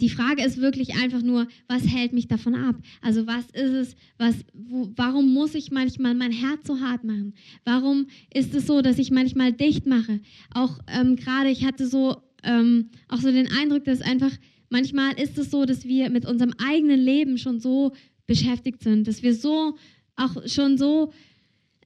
die 0.00 0.08
Frage 0.08 0.44
ist 0.44 0.60
wirklich 0.60 0.94
einfach 0.94 1.22
nur, 1.22 1.48
was 1.66 1.86
hält 1.86 2.12
mich 2.12 2.28
davon 2.28 2.54
ab? 2.54 2.76
Also 3.02 3.26
was 3.26 3.46
ist 3.46 3.72
es, 3.72 3.96
was, 4.16 4.34
wo, 4.52 4.92
warum 4.94 5.32
muss 5.32 5.54
ich 5.54 5.70
manchmal 5.70 6.14
mein 6.14 6.32
Herz 6.32 6.66
so 6.66 6.80
hart 6.80 7.04
machen? 7.04 7.34
Warum 7.64 8.06
ist 8.32 8.54
es 8.54 8.66
so, 8.66 8.80
dass 8.80 8.98
ich 8.98 9.10
manchmal 9.10 9.52
dicht 9.52 9.86
mache? 9.86 10.20
Auch 10.54 10.78
ähm, 10.86 11.16
gerade, 11.16 11.50
ich 11.50 11.64
hatte 11.64 11.86
so 11.86 12.16
ähm, 12.44 12.90
auch 13.08 13.18
so 13.18 13.32
den 13.32 13.50
Eindruck, 13.50 13.84
dass 13.84 14.00
einfach 14.00 14.32
manchmal 14.70 15.18
ist 15.20 15.38
es 15.38 15.50
so, 15.50 15.64
dass 15.64 15.84
wir 15.84 16.10
mit 16.10 16.26
unserem 16.26 16.54
eigenen 16.64 17.00
Leben 17.00 17.38
schon 17.38 17.60
so 17.60 17.92
beschäftigt 18.26 18.82
sind, 18.82 19.08
dass 19.08 19.22
wir 19.22 19.34
so 19.34 19.76
auch 20.16 20.46
schon 20.46 20.78
so 20.78 21.12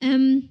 ähm, 0.01 0.49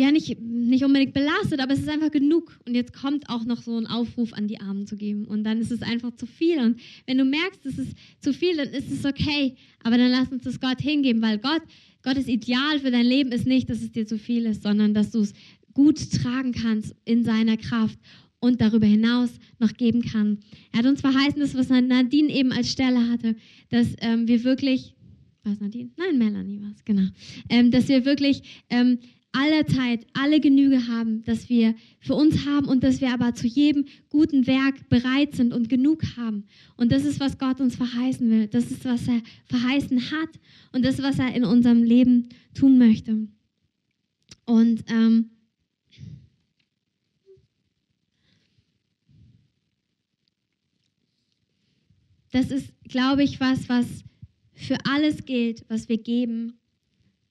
ja 0.00 0.10
nicht, 0.10 0.40
nicht 0.40 0.84
unbedingt 0.84 1.14
belastet, 1.14 1.60
aber 1.60 1.74
es 1.74 1.80
ist 1.80 1.88
einfach 1.88 2.10
genug. 2.10 2.58
Und 2.66 2.74
jetzt 2.74 2.92
kommt 2.92 3.28
auch 3.28 3.44
noch 3.44 3.62
so 3.62 3.76
ein 3.76 3.86
Aufruf 3.86 4.32
an 4.32 4.48
die 4.48 4.60
Armen 4.60 4.86
zu 4.86 4.96
geben. 4.96 5.24
Und 5.26 5.44
dann 5.44 5.60
ist 5.60 5.70
es 5.70 5.82
einfach 5.82 6.14
zu 6.16 6.26
viel. 6.26 6.58
Und 6.58 6.80
wenn 7.06 7.18
du 7.18 7.24
merkst, 7.24 7.64
es 7.66 7.78
ist 7.78 7.96
zu 8.20 8.32
viel, 8.32 8.56
dann 8.56 8.68
ist 8.68 8.90
es 8.90 9.04
okay. 9.04 9.54
Aber 9.82 9.96
dann 9.96 10.10
lass 10.10 10.32
uns 10.32 10.44
das 10.44 10.60
Gott 10.60 10.80
hingeben, 10.80 11.22
weil 11.22 11.38
Gott, 11.38 11.62
Gottes 12.02 12.28
Ideal 12.28 12.80
für 12.80 12.90
dein 12.90 13.06
Leben 13.06 13.32
ist 13.32 13.46
nicht, 13.46 13.68
dass 13.70 13.82
es 13.82 13.92
dir 13.92 14.06
zu 14.06 14.18
viel 14.18 14.46
ist, 14.46 14.62
sondern 14.62 14.94
dass 14.94 15.10
du 15.10 15.20
es 15.20 15.34
gut 15.74 16.10
tragen 16.10 16.52
kannst 16.52 16.94
in 17.04 17.24
seiner 17.24 17.56
Kraft 17.56 17.98
und 18.40 18.60
darüber 18.60 18.86
hinaus 18.86 19.30
noch 19.58 19.74
geben 19.74 20.02
kann. 20.02 20.38
Er 20.72 20.80
hat 20.80 20.86
uns 20.86 21.02
verheißen, 21.02 21.40
das, 21.40 21.54
was 21.54 21.68
Nadine 21.68 22.32
eben 22.32 22.52
als 22.52 22.72
Stelle 22.72 23.08
hatte, 23.10 23.36
dass 23.68 23.94
ähm, 24.00 24.26
wir 24.26 24.44
wirklich, 24.44 24.94
was 25.44 25.60
Nadine? 25.60 25.90
Nein, 25.96 26.18
Melanie 26.18 26.60
war 26.60 26.72
es, 26.74 26.84
genau. 26.84 27.08
Ähm, 27.48 27.70
dass 27.70 27.88
wir 27.88 28.04
wirklich 28.04 28.64
ähm, 28.70 28.98
aller 29.32 29.66
Zeit 29.66 30.06
alle 30.12 30.40
Genüge 30.40 30.88
haben, 30.88 31.22
dass 31.24 31.48
wir 31.48 31.74
für 32.00 32.14
uns 32.14 32.46
haben 32.46 32.66
und 32.66 32.82
dass 32.82 33.00
wir 33.00 33.12
aber 33.12 33.34
zu 33.34 33.46
jedem 33.46 33.86
guten 34.08 34.46
Werk 34.46 34.88
bereit 34.88 35.34
sind 35.34 35.52
und 35.52 35.68
genug 35.68 36.02
haben. 36.16 36.46
Und 36.76 36.90
das 36.90 37.04
ist, 37.04 37.20
was 37.20 37.38
Gott 37.38 37.60
uns 37.60 37.76
verheißen 37.76 38.28
will. 38.28 38.48
Das 38.48 38.70
ist, 38.70 38.84
was 38.84 39.06
er 39.06 39.22
verheißen 39.46 40.10
hat 40.10 40.30
und 40.72 40.84
das, 40.84 41.00
was 41.00 41.18
er 41.18 41.34
in 41.34 41.44
unserem 41.44 41.82
Leben 41.82 42.28
tun 42.54 42.78
möchte. 42.78 43.28
Und 44.46 44.84
ähm, 44.88 45.30
das 52.32 52.50
ist, 52.50 52.72
glaube 52.82 53.22
ich, 53.22 53.38
was, 53.38 53.68
was 53.68 53.86
für 54.54 54.76
alles 54.84 55.24
gilt, 55.24 55.64
was 55.68 55.88
wir 55.88 55.98
geben. 55.98 56.58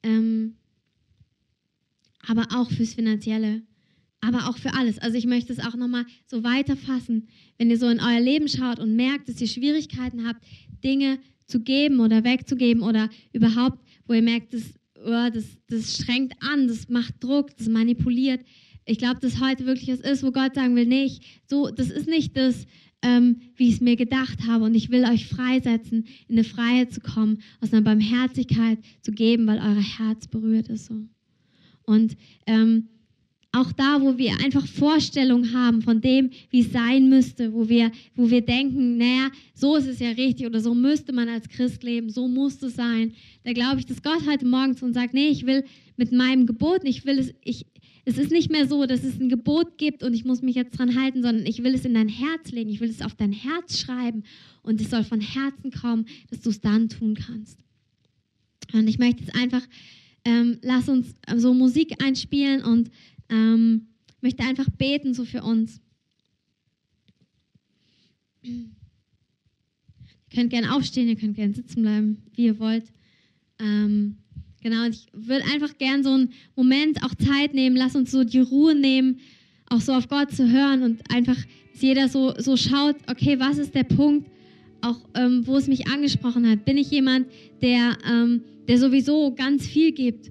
Ähm, 0.02 0.56
aber 2.28 2.48
auch 2.54 2.70
fürs 2.70 2.94
Finanzielle, 2.94 3.62
aber 4.22 4.50
auch 4.50 4.58
für 4.58 4.74
alles. 4.74 5.00
Also 5.00 5.18
ich 5.18 5.26
möchte 5.26 5.54
es 5.54 5.60
auch 5.60 5.76
nochmal 5.76 6.06
so 6.26 6.44
weiterfassen. 6.44 7.28
Wenn 7.58 7.70
ihr 7.70 7.78
so 7.78 7.88
in 7.88 8.00
euer 8.00 8.20
Leben 8.20 8.48
schaut 8.48 8.80
und 8.80 8.96
merkt, 8.96 9.30
dass 9.30 9.40
ihr 9.40 9.48
Schwierigkeiten 9.48 10.28
habt, 10.28 10.44
Dinge 10.84 11.20
zu 11.46 11.62
geben 11.62 12.00
oder 12.00 12.24
wegzugeben 12.24 12.84
oder 12.84 13.10
überhaupt, 13.34 13.80
wo 14.06 14.14
ihr 14.14 14.22
merkt, 14.22 14.54
das, 14.54 14.64
oh, 14.98 15.30
das, 15.34 15.46
das 15.68 15.96
strengt 15.96 16.34
an, 16.42 16.68
das 16.68 16.90
macht 16.90 17.24
Druck, 17.24 17.56
das 17.58 17.68
manipuliert. 17.68 18.42
Ich 18.86 18.98
glaube, 18.98 19.20
dass 19.20 19.40
heute 19.40 19.66
wirklich 19.66 19.90
was 19.90 20.00
ist, 20.00 20.24
wo 20.24 20.32
Gott 20.32 20.56
sagen 20.56 20.76
will, 20.76 20.86
nee, 20.86 21.12
so, 21.48 21.70
das 21.70 21.90
ist 21.90 22.08
nicht 22.08 22.36
das, 22.36 22.66
ähm, 23.02 23.42
wie 23.56 23.70
ich 23.70 23.76
es 23.76 23.82
mir 23.82 23.96
gedacht 23.96 24.48
habe. 24.48 24.66
Und 24.66 24.76
ich 24.76 24.90
will 24.90 25.06
euch 25.06 25.28
freisetzen, 25.28 26.06
in 26.28 26.36
eine 26.36 26.44
Freiheit 26.44 26.94
zu 26.94 27.00
kommen, 27.00 27.42
aus 27.62 27.72
einer 27.72 27.82
Barmherzigkeit 27.82 28.80
zu 29.02 29.12
geben, 29.12 29.48
weil 29.48 29.60
euer 29.60 29.82
Herz 29.82 30.28
berührt 30.28 30.68
ist 30.68 30.88
so. 30.88 31.06
Und 31.90 32.16
ähm, 32.46 32.88
auch 33.52 33.72
da, 33.72 34.00
wo 34.00 34.16
wir 34.20 34.34
einfach 34.44 34.68
Vorstellungen 34.68 35.54
haben 35.54 35.82
von 35.82 36.02
dem, 36.02 36.30
wie 36.52 36.60
es 36.60 36.72
sein 36.72 37.10
müsste, 37.10 37.52
wo 37.52 37.68
wir, 37.68 37.92
wo 38.16 38.30
wir 38.30 38.42
denken, 38.42 38.98
naja, 38.98 39.32
so 39.56 39.76
ist 39.76 39.88
es 39.88 39.98
ja 39.98 40.10
richtig 40.12 40.46
oder 40.46 40.62
so 40.62 40.76
müsste 40.76 41.14
man 41.14 41.28
als 41.28 41.50
Christ 41.50 41.82
leben, 41.82 42.12
so 42.12 42.28
muss 42.28 42.62
es 42.62 42.76
sein, 42.76 43.14
da 43.44 43.54
glaube 43.54 43.80
ich, 43.80 43.88
dass 43.88 44.04
Gott 44.04 44.22
heute 44.28 44.46
Morgen 44.46 44.78
zu 44.78 44.86
uns 44.86 44.94
sagt, 44.94 45.16
nee, 45.16 45.30
ich 45.30 45.48
will 45.48 45.64
mit 45.98 46.12
meinem 46.12 46.46
Gebot, 46.46 46.82
ich 46.84 47.08
will 47.08 47.18
es, 47.18 47.34
ich, 47.44 47.66
es 48.06 48.20
ist 48.20 48.32
nicht 48.32 48.52
mehr 48.52 48.68
so, 48.68 48.86
dass 48.86 49.04
es 49.04 49.20
ein 49.20 49.30
Gebot 49.30 49.80
gibt 49.80 50.04
und 50.04 50.14
ich 50.14 50.26
muss 50.26 50.44
mich 50.44 50.56
jetzt 50.56 50.78
dran 50.78 50.96
halten, 50.96 51.24
sondern 51.24 51.48
ich 51.48 51.64
will 51.64 51.74
es 51.74 51.86
in 51.86 51.96
dein 51.96 52.08
Herz 52.08 52.52
legen, 52.52 52.70
ich 52.70 52.82
will 52.82 52.92
es 52.92 53.02
auf 53.02 53.16
dein 53.16 53.32
Herz 53.32 53.80
schreiben 53.80 54.26
und 54.62 54.80
es 54.80 54.92
soll 54.92 55.04
von 55.04 55.22
Herzen 55.22 55.72
kommen, 55.72 56.06
dass 56.30 56.42
du 56.42 56.52
es 56.52 56.62
dann 56.62 56.88
tun 56.88 57.16
kannst. 57.16 57.58
Und 58.74 58.88
ich 58.88 59.00
möchte 59.00 59.24
jetzt 59.24 59.36
einfach 59.36 59.64
ähm, 60.26 60.58
lass 60.62 60.90
uns 60.90 61.16
äh, 61.28 61.38
so 61.38 61.54
Musik 61.54 62.04
einspielen 62.04 62.64
und 62.64 62.92
ähm, 63.30 63.88
möchte 64.22 64.44
einfach 64.44 64.70
beten 64.70 65.14
so 65.14 65.26
für 65.26 65.44
uns. 65.44 65.82
Ihr 68.42 68.66
könnt 70.34 70.50
gerne 70.50 70.74
aufstehen, 70.74 71.08
ihr 71.08 71.16
könnt 71.16 71.36
gerne 71.36 71.54
sitzen 71.54 71.82
bleiben, 71.82 72.24
wie 72.36 72.46
ihr 72.46 72.60
wollt. 72.60 72.86
Ähm, 73.60 74.18
genau, 74.62 74.88
ich 74.88 75.08
würde 75.14 75.46
einfach 75.46 75.78
gerne 75.78 76.04
so 76.04 76.14
einen 76.14 76.34
Moment 76.56 77.04
auch 77.04 77.16
Zeit 77.16 77.54
nehmen, 77.54 77.76
lass 77.76 77.96
uns 77.96 78.12
so 78.12 78.24
die 78.24 78.40
Ruhe 78.40 78.76
nehmen, 78.76 79.20
auch 79.68 79.82
so 79.82 79.94
auf 79.94 80.08
Gott 80.08 80.32
zu 80.32 80.50
hören 80.50 80.84
und 80.84 81.12
einfach, 81.12 81.38
dass 81.74 81.82
jeder 81.82 82.08
so, 82.10 82.34
so 82.38 82.58
schaut, 82.58 82.96
okay, 83.08 83.40
was 83.40 83.58
ist 83.58 83.76
der 83.76 83.84
Punkt, 83.84 84.30
auch 84.82 85.00
ähm, 85.16 85.46
wo 85.46 85.58
es 85.58 85.68
mich 85.68 85.88
angesprochen 85.88 86.50
hat. 86.50 86.66
Bin 86.66 86.78
ich 86.78 86.90
jemand, 86.92 87.28
der 87.62 87.98
ähm, 88.10 88.42
der 88.68 88.78
sowieso 88.78 89.34
ganz 89.36 89.66
viel 89.66 89.92
gibt 89.92 90.30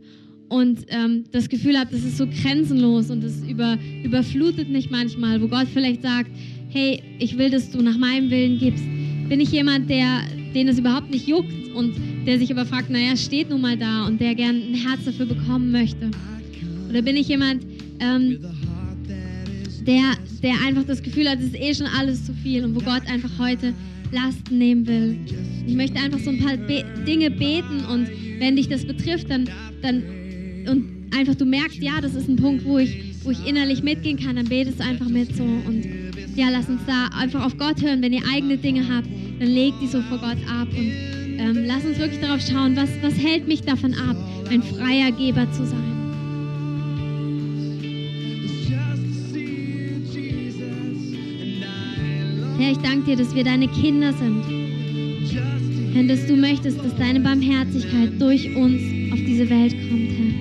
und 0.48 0.86
ähm, 0.88 1.24
das 1.32 1.48
Gefühl 1.48 1.78
hat, 1.78 1.92
das 1.92 2.04
ist 2.04 2.16
so 2.16 2.26
grenzenlos 2.26 3.10
und 3.10 3.22
das 3.22 3.42
über, 3.42 3.76
überflutet 4.02 4.70
mich 4.70 4.90
manchmal, 4.90 5.42
wo 5.42 5.48
Gott 5.48 5.66
vielleicht 5.72 6.02
sagt, 6.02 6.30
hey, 6.70 7.02
ich 7.18 7.36
will, 7.36 7.50
dass 7.50 7.70
du 7.70 7.82
nach 7.82 7.98
meinem 7.98 8.30
Willen 8.30 8.58
gibst. 8.58 8.84
Bin 9.28 9.40
ich 9.40 9.50
jemand, 9.50 9.90
der, 9.90 10.22
den 10.54 10.68
es 10.68 10.78
überhaupt 10.78 11.10
nicht 11.10 11.26
juckt 11.26 11.74
und 11.74 11.94
der 12.26 12.38
sich 12.38 12.50
aber 12.50 12.64
fragt, 12.64 12.88
naja, 12.90 13.16
steht 13.16 13.50
nun 13.50 13.60
mal 13.60 13.76
da 13.76 14.06
und 14.06 14.20
der 14.20 14.34
gern 14.34 14.56
ein 14.56 14.74
Herz 14.74 15.04
dafür 15.04 15.26
bekommen 15.26 15.70
möchte? 15.70 16.10
Oder 16.88 17.02
bin 17.02 17.16
ich 17.16 17.28
jemand, 17.28 17.66
ähm, 18.00 18.38
der, 19.86 20.12
der 20.42 20.54
einfach 20.66 20.84
das 20.84 21.02
Gefühl 21.02 21.28
hat, 21.28 21.40
es 21.40 21.46
ist 21.46 21.56
eh 21.56 21.74
schon 21.74 21.86
alles 21.98 22.24
zu 22.24 22.32
viel 22.32 22.64
und 22.64 22.74
wo 22.74 22.80
Gott 22.80 23.02
einfach 23.10 23.30
heute 23.38 23.74
Lasten 24.12 24.58
nehmen 24.58 24.86
will? 24.86 25.18
Ich 25.66 25.74
möchte 25.74 25.98
einfach 25.98 26.18
so 26.18 26.30
ein 26.30 26.38
paar 26.38 26.56
Be 26.56 26.84
Dinge 27.06 27.30
beten 27.30 27.84
und 27.92 28.08
wenn 28.38 28.56
dich 28.56 28.68
das 28.68 28.84
betrifft, 28.84 29.30
dann, 29.30 29.48
dann 29.82 30.02
und 30.68 30.98
einfach 31.16 31.34
du 31.34 31.44
merkst, 31.44 31.82
ja, 31.82 32.00
das 32.00 32.14
ist 32.14 32.28
ein 32.28 32.36
Punkt, 32.36 32.64
wo 32.64 32.78
ich, 32.78 33.24
wo 33.24 33.30
ich 33.30 33.46
innerlich 33.46 33.82
mitgehen 33.82 34.18
kann, 34.18 34.36
dann 34.36 34.46
betest 34.46 34.80
du 34.80 34.84
einfach 34.84 35.08
mit 35.08 35.34
so 35.34 35.42
und 35.42 35.86
ja, 36.36 36.48
lass 36.50 36.68
uns 36.68 36.80
da 36.86 37.08
einfach 37.18 37.44
auf 37.44 37.56
Gott 37.58 37.82
hören. 37.82 38.00
Wenn 38.02 38.12
ihr 38.12 38.22
eigene 38.32 38.56
Dinge 38.56 38.82
habt, 38.88 39.08
dann 39.40 39.48
legt 39.48 39.82
die 39.82 39.88
so 39.88 40.00
vor 40.02 40.18
Gott 40.18 40.38
ab 40.48 40.68
und 40.70 40.92
ähm, 41.38 41.64
lass 41.66 41.84
uns 41.84 41.98
wirklich 41.98 42.20
darauf 42.20 42.40
schauen, 42.40 42.76
was, 42.76 42.90
was 43.02 43.14
hält 43.14 43.48
mich 43.48 43.62
davon 43.62 43.94
ab, 43.94 44.16
ein 44.50 44.62
freier 44.62 45.12
Geber 45.12 45.50
zu 45.52 45.66
sein. 45.66 45.97
Herr, 52.58 52.72
ich 52.72 52.78
danke 52.78 53.04
dir, 53.04 53.16
dass 53.16 53.32
wir 53.36 53.44
deine 53.44 53.68
Kinder 53.68 54.12
sind. 54.12 54.42
Herr, 55.94 56.02
dass 56.04 56.26
du 56.26 56.36
möchtest, 56.36 56.78
dass 56.78 56.96
deine 56.96 57.20
Barmherzigkeit 57.20 58.20
durch 58.20 58.54
uns 58.56 58.82
auf 59.12 59.18
diese 59.20 59.48
Welt 59.48 59.76
kommt, 59.88 60.10
Herr. 60.10 60.32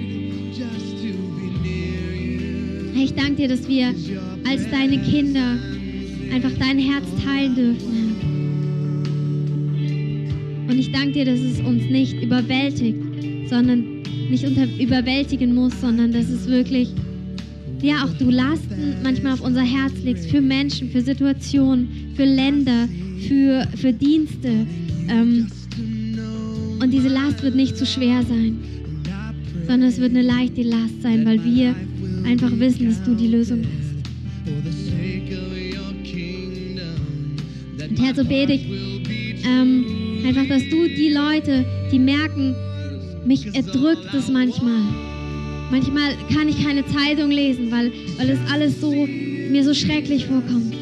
Herr, 2.95 3.03
ich 3.03 3.13
danke 3.13 3.35
dir, 3.35 3.47
dass 3.47 3.67
wir 3.67 3.93
als 4.49 4.67
deine 4.71 4.97
Kinder 5.03 5.59
einfach 6.33 6.51
dein 6.59 6.79
Herz 6.79 7.05
teilen 7.23 7.53
dürfen. 7.55 8.15
Herr. 10.65 10.71
Und 10.71 10.79
ich 10.79 10.91
danke 10.91 11.11
dir, 11.11 11.25
dass 11.25 11.39
es 11.39 11.59
uns 11.59 11.83
nicht 11.83 12.19
überwältigt, 12.21 12.97
sondern 13.47 14.01
nicht 14.29 14.43
unter, 14.43 14.65
überwältigen 14.79 15.53
muss, 15.53 15.79
sondern 15.79 16.11
dass 16.11 16.29
es 16.29 16.47
wirklich, 16.47 16.89
ja, 17.81 18.03
auch 18.03 18.13
du 18.17 18.29
Lasten 18.29 18.95
manchmal 19.03 19.33
auf 19.33 19.41
unser 19.41 19.61
Herz 19.61 19.93
legst 20.03 20.29
für 20.29 20.41
Menschen, 20.41 20.89
für 20.89 21.01
Situationen, 21.01 22.13
für 22.15 22.25
Länder, 22.25 22.87
für, 23.27 23.67
für 23.75 23.93
Dienste. 23.93 24.65
Ähm, 25.09 25.47
und 26.79 26.91
diese 26.91 27.07
Last 27.07 27.43
wird 27.43 27.55
nicht 27.55 27.77
zu 27.77 27.85
schwer 27.85 28.23
sein, 28.23 28.57
sondern 29.67 29.89
es 29.89 29.99
wird 29.99 30.11
eine 30.11 30.21
leichte 30.21 30.63
Last 30.63 31.01
sein, 31.01 31.25
weil 31.25 31.43
wir 31.43 31.75
einfach 32.25 32.51
wissen, 32.59 32.87
dass 32.87 33.03
du 33.03 33.15
die 33.15 33.27
Lösung 33.27 33.61
bist. 33.61 33.87
Und 37.89 37.99
Herr, 38.03 38.15
so 38.15 38.23
bete 38.23 38.53
ich 38.53 38.65
ähm, 39.45 39.85
einfach, 40.25 40.47
dass 40.47 40.63
du 40.69 40.87
die 40.87 41.13
Leute, 41.13 41.65
die 41.91 41.99
merken, 41.99 42.55
mich 43.25 43.45
erdrückt 43.53 44.13
es 44.13 44.29
manchmal. 44.29 45.06
Manchmal 45.69 46.13
kann 46.33 46.47
ich 46.47 46.63
keine 46.63 46.85
Zeitung 46.85 47.29
lesen, 47.29 47.71
weil, 47.71 47.91
weil 48.17 48.29
es 48.29 48.39
alles 48.51 48.79
so 48.79 48.91
mir 48.91 49.63
so 49.63 49.73
schrecklich 49.73 50.25
vorkommt. 50.25 50.73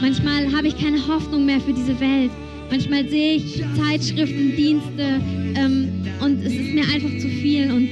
Manchmal 0.00 0.50
habe 0.52 0.68
ich 0.68 0.76
keine 0.76 1.06
Hoffnung 1.06 1.46
mehr 1.46 1.60
für 1.60 1.72
diese 1.72 1.98
Welt. 2.00 2.30
Manchmal 2.70 3.08
sehe 3.08 3.36
ich 3.36 3.62
Zeitschriften, 3.76 4.56
Dienste 4.56 5.20
ähm, 5.54 5.88
und 6.24 6.42
es 6.44 6.54
ist 6.54 6.72
mir 6.72 6.84
einfach 6.84 7.10
zu 7.20 7.28
viel. 7.28 7.70
Und 7.70 7.86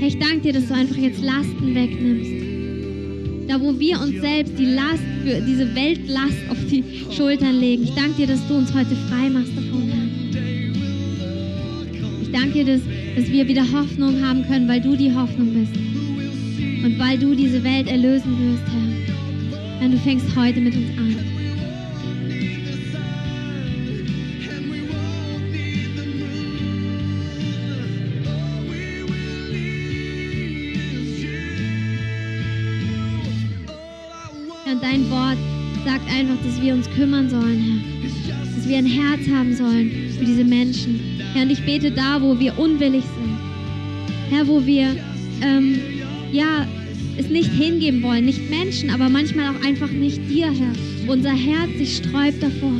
Herr, 0.00 0.08
ich 0.08 0.18
danke 0.18 0.40
dir, 0.40 0.52
dass 0.54 0.66
du 0.66 0.74
einfach 0.74 0.96
jetzt 0.96 1.22
Lasten 1.22 1.74
wegnimmst. 1.74 3.48
Da, 3.48 3.60
wo 3.60 3.78
wir 3.78 4.00
uns 4.00 4.20
selbst 4.20 4.58
die 4.58 4.66
Last 4.66 5.02
für 5.24 5.40
diese 5.40 5.74
Weltlast 5.74 6.38
auf 6.50 6.58
die 6.70 6.84
Schultern 7.14 7.60
legen. 7.60 7.84
Ich 7.84 7.94
danke 7.94 8.14
dir, 8.14 8.26
dass 8.26 8.46
du 8.48 8.54
uns 8.54 8.72
heute 8.74 8.96
frei 9.08 9.28
machst 9.30 9.56
davon, 9.56 9.88
Herr. 9.88 9.99
Danke 12.52 12.64
dass, 12.64 12.80
dass 13.14 13.30
wir 13.30 13.46
wieder 13.46 13.62
Hoffnung 13.62 14.20
haben 14.20 14.44
können, 14.44 14.66
weil 14.66 14.80
du 14.80 14.96
die 14.96 15.14
Hoffnung 15.14 15.54
bist. 15.54 15.72
Und 16.84 16.98
weil 16.98 17.16
du 17.16 17.36
diese 17.36 17.62
Welt 17.62 17.86
erlösen 17.86 18.36
wirst, 18.40 18.64
Herr. 18.72 19.80
Denn 19.80 19.92
du 19.92 19.98
fängst 19.98 20.26
heute 20.34 20.60
mit 20.60 20.74
uns 20.74 20.98
an. 20.98 21.16
Und 34.66 34.82
dein 34.82 35.08
Wort 35.08 35.38
sagt 35.84 36.12
einfach, 36.12 36.36
dass 36.44 36.60
wir 36.60 36.74
uns 36.74 36.90
kümmern 36.90 37.30
sollen, 37.30 37.60
Herr. 37.60 38.56
Dass 38.56 38.68
wir 38.68 38.78
ein 38.78 38.86
Herz 38.86 39.20
haben 39.28 39.54
sollen 39.54 39.90
für 40.18 40.24
diese 40.24 40.44
Menschen. 40.44 40.99
Herr, 41.34 41.42
und 41.42 41.50
ich 41.50 41.64
bete 41.64 41.90
da, 41.90 42.20
wo 42.20 42.38
wir 42.38 42.58
unwillig 42.58 43.04
sind. 43.04 43.38
Herr, 44.30 44.46
wo 44.46 44.64
wir, 44.66 44.96
ähm, 45.42 45.78
ja, 46.32 46.66
es 47.16 47.28
nicht 47.28 47.50
hingeben 47.50 48.02
wollen. 48.02 48.24
Nicht 48.24 48.50
Menschen, 48.50 48.90
aber 48.90 49.08
manchmal 49.08 49.54
auch 49.54 49.64
einfach 49.64 49.90
nicht 49.90 50.28
dir, 50.28 50.46
Herr. 50.46 50.72
Unser 51.06 51.32
Herz 51.32 51.70
sich 51.78 51.96
sträubt 51.96 52.42
davor. 52.42 52.72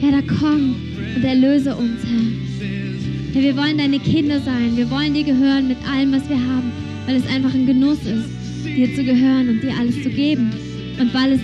Herr, 0.00 0.12
da 0.12 0.34
komm 0.40 0.76
und 1.16 1.24
erlöse 1.24 1.74
uns, 1.74 2.00
Herr. 2.04 3.34
Herr, 3.34 3.42
wir 3.42 3.56
wollen 3.56 3.78
deine 3.78 3.98
Kinder 3.98 4.40
sein. 4.40 4.76
Wir 4.76 4.90
wollen 4.90 5.14
dir 5.14 5.24
gehören 5.24 5.68
mit 5.68 5.78
allem, 5.88 6.12
was 6.12 6.28
wir 6.28 6.36
haben. 6.36 6.72
Weil 7.06 7.16
es 7.16 7.26
einfach 7.26 7.54
ein 7.54 7.66
Genuss 7.66 7.98
ist, 8.04 8.28
dir 8.64 8.94
zu 8.94 9.02
gehören 9.04 9.48
und 9.48 9.62
dir 9.62 9.72
alles 9.78 10.02
zu 10.02 10.10
geben. 10.10 10.50
Und 11.00 11.12
weil 11.12 11.32
es 11.32 11.40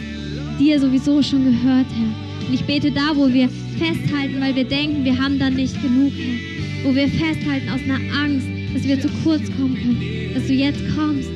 dir 0.59 0.79
sowieso 0.79 1.23
schon 1.23 1.45
gehört, 1.45 1.87
Herr. 1.87 2.49
Und 2.49 2.55
ich 2.55 2.65
bete 2.65 2.91
da, 2.91 3.15
wo 3.15 3.33
wir 3.33 3.49
festhalten, 3.81 4.41
weil 4.41 4.55
wir 4.55 4.65
denken, 4.65 5.05
wir 5.05 5.17
haben 5.17 5.39
dann 5.39 5.55
nicht 5.55 5.81
genug, 5.81 6.13
Herr. 6.15 6.85
Wo 6.85 6.95
wir 6.95 7.09
festhalten 7.09 7.69
aus 7.71 7.81
einer 7.83 8.01
Angst, 8.23 8.47
dass 8.75 8.85
wir 8.85 9.01
zu 9.01 9.09
kurz 9.25 9.45
kommen 9.57 9.75
können. 9.75 10.35
Dass 10.35 10.47
du 10.47 10.53
jetzt 10.53 10.83
kommst 10.95 11.31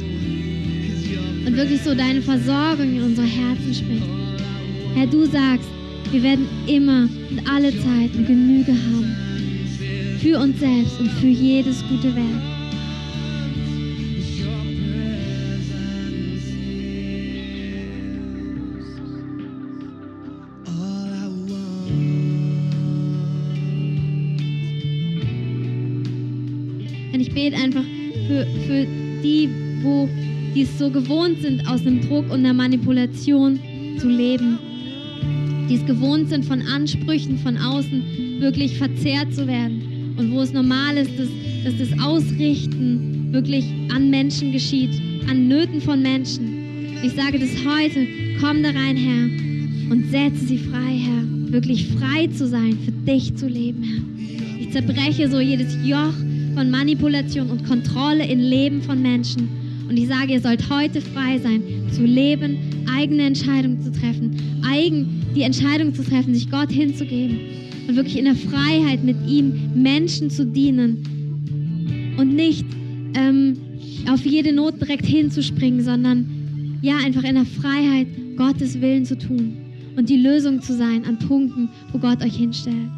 und 1.47 1.57
wirklich 1.57 1.81
so 1.83 1.95
deine 1.95 2.23
Versorgung 2.23 2.97
in 2.97 3.03
unsere 3.03 3.27
Herzen 3.27 3.75
sprichst. 3.75 4.09
Herr, 4.95 5.07
du 5.07 5.25
sagst, 5.27 5.69
wir 6.11 6.23
werden 6.23 6.47
immer 6.67 7.09
und 7.31 7.41
alle 7.51 7.71
Zeit 7.71 8.11
eine 8.15 8.27
Genüge 8.27 8.73
haben. 8.73 9.17
Für 10.21 10.39
uns 10.39 10.59
selbst 10.61 11.01
und 11.01 11.11
für 11.11 11.27
jedes 11.27 11.83
gute 11.89 12.15
Werk. 12.15 12.54
Bete 27.45 27.57
einfach 27.57 27.85
für, 28.27 28.47
für 28.67 28.87
die, 29.23 29.49
wo 29.83 30.09
die 30.55 30.63
es 30.63 30.79
so 30.79 30.89
gewohnt 30.89 31.43
sind, 31.43 31.69
aus 31.69 31.83
einem 31.83 32.01
Druck 32.01 32.25
und 32.31 32.41
einer 32.41 32.55
Manipulation 32.55 33.59
zu 33.99 34.09
leben. 34.09 34.59
Die 35.69 35.75
es 35.75 35.85
gewohnt 35.85 36.31
sind, 36.31 36.45
von 36.45 36.63
Ansprüchen 36.63 37.39
von 37.39 37.57
außen 37.59 38.41
wirklich 38.41 38.79
verzehrt 38.79 39.35
zu 39.35 39.47
werden. 39.47 40.15
Und 40.17 40.33
wo 40.33 40.41
es 40.41 40.53
normal 40.53 40.97
ist, 40.97 41.11
dass, 41.19 41.29
dass 41.65 41.89
das 41.89 42.01
Ausrichten 42.01 43.29
wirklich 43.33 43.65
an 43.93 44.11
Menschen 44.11 44.53
geschieht, 44.53 45.01
an 45.29 45.49
Nöten 45.49 45.81
von 45.81 46.01
Menschen. 46.01 46.95
Ich 47.03 47.13
sage 47.13 47.39
das 47.39 47.51
heute, 47.67 48.07
komm 48.41 48.63
da 48.63 48.71
rein, 48.71 48.97
Herr, 48.97 49.93
und 49.93 50.11
setze 50.11 50.47
sie 50.47 50.59
frei, 50.59 50.99
Herr. 50.99 51.53
Wirklich 51.53 51.89
frei 51.89 52.27
zu 52.29 52.47
sein, 52.47 52.79
für 52.85 52.93
dich 52.93 53.35
zu 53.35 53.49
leben, 53.49 53.83
Herr. 53.83 54.61
Ich 54.61 54.71
zerbreche 54.71 55.29
so 55.29 55.41
jedes 55.41 55.77
Joch 55.85 56.15
von 56.55 56.71
Manipulation 56.71 57.51
und 57.51 57.65
Kontrolle 57.65 58.27
im 58.27 58.39
Leben 58.39 58.83
von 58.83 59.03
Menschen. 59.03 59.49
Und 59.89 59.97
ich 59.97 60.09
sage, 60.09 60.33
ihr 60.33 60.41
sollt 60.41 60.71
heute 60.71 61.01
frei 61.01 61.39
sein, 61.39 61.63
zu 61.93 62.05
leben, 62.05 62.57
eigene 62.89 63.25
Entscheidungen 63.25 63.81
zu 63.81 63.93
treffen, 63.93 64.63
eigen 64.67 65.23
die 65.35 65.43
Entscheidung 65.43 65.95
zu 65.95 66.03
treffen, 66.03 66.35
sich 66.35 66.51
Gott 66.51 66.71
hinzugeben 66.71 67.39
und 67.89 67.97
wirklich 67.97 68.19
in 68.19 68.25
der 68.25 68.37
Freiheit 68.37 69.05
mit 69.05 69.17
ihm 69.27 69.73
Menschen 69.75 70.31
zu 70.31 70.47
dienen 70.47 72.15
und 72.19 72.35
nicht 72.35 72.65
ähm, 73.15 73.57
auf 74.09 74.25
jede 74.25 74.53
Not 74.53 74.81
direkt 74.81 75.07
hinzuspringen, 75.07 75.83
sondern 75.83 76.79
ja 76.83 76.97
einfach 77.05 77.25
in 77.25 77.35
der 77.35 77.45
Freiheit 77.45 78.07
Gottes 78.37 78.81
Willen 78.81 79.05
zu 79.05 79.19
tun 79.19 79.57
und 79.97 80.09
die 80.09 80.17
Lösung 80.17 80.61
zu 80.63 80.75
sein 80.75 81.05
an 81.05 81.19
Punkten, 81.19 81.69
wo 81.93 81.99
Gott 81.99 82.23
euch 82.23 82.37
hinstellt. 82.37 82.91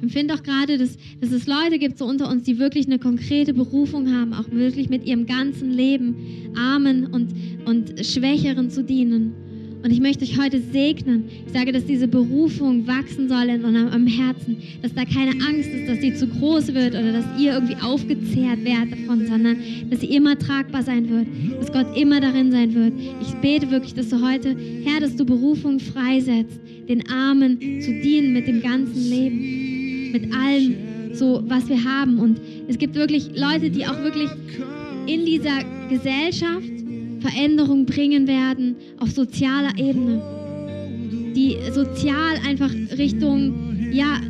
Empfinde 0.00 0.34
auch 0.34 0.42
gerade, 0.42 0.78
dass, 0.78 0.96
dass 1.20 1.32
es 1.32 1.46
Leute 1.46 1.78
gibt 1.78 1.98
so 1.98 2.04
unter 2.04 2.28
uns, 2.30 2.44
die 2.44 2.58
wirklich 2.58 2.86
eine 2.86 2.98
konkrete 2.98 3.52
Berufung 3.52 4.12
haben, 4.12 4.32
auch 4.32 4.50
wirklich 4.50 4.88
mit 4.88 5.06
ihrem 5.06 5.26
ganzen 5.26 5.70
Leben 5.70 6.16
Armen 6.56 7.06
und, 7.06 7.34
und 7.64 8.04
Schwächeren 8.04 8.70
zu 8.70 8.84
dienen. 8.84 9.34
Und 9.82 9.92
ich 9.92 10.00
möchte 10.00 10.24
euch 10.24 10.36
heute 10.38 10.60
segnen. 10.60 11.24
Ich 11.46 11.52
sage, 11.52 11.70
dass 11.70 11.84
diese 11.84 12.08
Berufung 12.08 12.86
wachsen 12.86 13.28
soll 13.28 13.48
in 13.48 13.64
eurem 13.64 14.06
Herzen, 14.08 14.56
dass 14.82 14.92
da 14.92 15.04
keine 15.04 15.32
Angst 15.46 15.70
ist, 15.70 15.88
dass 15.88 16.00
sie 16.00 16.14
zu 16.14 16.26
groß 16.26 16.74
wird 16.74 16.94
oder 16.94 17.12
dass 17.12 17.24
ihr 17.38 17.52
irgendwie 17.52 17.76
aufgezehrt 17.76 18.64
werdet 18.64 18.92
davon, 18.92 19.26
sondern 19.26 19.56
dass 19.88 20.00
sie 20.00 20.14
immer 20.14 20.36
tragbar 20.36 20.82
sein 20.82 21.08
wird, 21.08 21.26
dass 21.60 21.72
Gott 21.72 21.96
immer 21.96 22.20
darin 22.20 22.50
sein 22.50 22.74
wird. 22.74 22.92
Ich 23.20 23.32
bete 23.34 23.70
wirklich, 23.70 23.94
dass 23.94 24.08
du 24.08 24.20
heute, 24.20 24.56
Herr, 24.84 25.00
dass 25.00 25.14
du 25.14 25.24
Berufung 25.24 25.78
freisetzt, 25.78 26.58
den 26.88 27.08
Armen 27.08 27.58
zu 27.80 27.92
dienen 28.00 28.32
mit 28.32 28.48
dem 28.48 28.60
ganzen 28.60 29.08
Leben, 29.08 29.67
mit 30.12 30.32
allem, 30.32 30.74
so 31.12 31.42
was 31.46 31.68
wir 31.68 31.82
haben. 31.84 32.18
Und 32.18 32.40
es 32.68 32.78
gibt 32.78 32.94
wirklich 32.94 33.30
Leute, 33.34 33.70
die 33.70 33.86
auch 33.86 34.02
wirklich 34.02 34.30
in 35.06 35.24
dieser 35.24 35.64
Gesellschaft 35.88 36.68
Veränderung 37.20 37.86
bringen 37.86 38.26
werden 38.26 38.76
auf 39.00 39.10
sozialer 39.10 39.76
Ebene, 39.76 40.22
die 41.34 41.56
sozial 41.72 42.36
einfach 42.46 42.70
Richtung, 42.96 43.90
ja, 43.92 44.20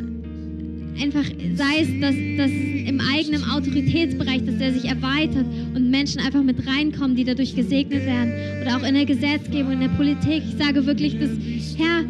einfach 1.01 1.25
sei 1.55 1.81
es, 1.81 1.87
dass, 2.01 2.15
dass 2.37 2.51
im 2.51 2.99
eigenen 2.99 3.43
Autoritätsbereich, 3.43 4.43
dass 4.45 4.57
der 4.57 4.73
sich 4.73 4.85
erweitert 4.85 5.45
und 5.75 5.89
Menschen 5.89 6.19
einfach 6.19 6.43
mit 6.43 6.65
reinkommen, 6.67 7.15
die 7.15 7.23
dadurch 7.23 7.55
gesegnet 7.55 8.05
werden 8.05 8.33
oder 8.61 8.77
auch 8.77 8.83
in 8.83 8.95
der 8.95 9.05
Gesetzgebung, 9.05 9.73
in 9.73 9.79
der 9.81 9.89
Politik. 9.89 10.43
Ich 10.49 10.57
sage 10.57 10.85
wirklich, 10.85 11.17
dass 11.19 11.29
Herr, 11.77 12.03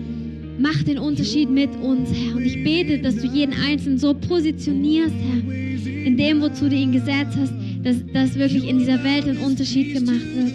mach 0.60 0.84
den 0.84 0.98
Unterschied 0.98 1.50
mit 1.50 1.70
uns, 1.82 2.10
Herr. 2.14 2.36
Und 2.36 2.46
ich 2.46 2.64
bete, 2.64 3.00
dass 3.00 3.16
du 3.16 3.28
jeden 3.28 3.54
Einzelnen 3.54 3.98
so 3.98 4.14
positionierst, 4.14 5.14
Herr, 5.14 6.06
in 6.06 6.18
dem, 6.18 6.42
wozu 6.42 6.70
du 6.70 6.76
ihn 6.76 6.92
gesetzt 6.92 7.38
hast, 7.38 7.54
dass, 7.84 7.98
dass 8.14 8.36
wirklich 8.36 8.68
in 8.68 8.80
dieser 8.80 9.04
Welt 9.04 9.28
ein 9.28 9.38
Unterschied 9.38 9.94
gemacht 9.94 10.26
wird. 10.36 10.54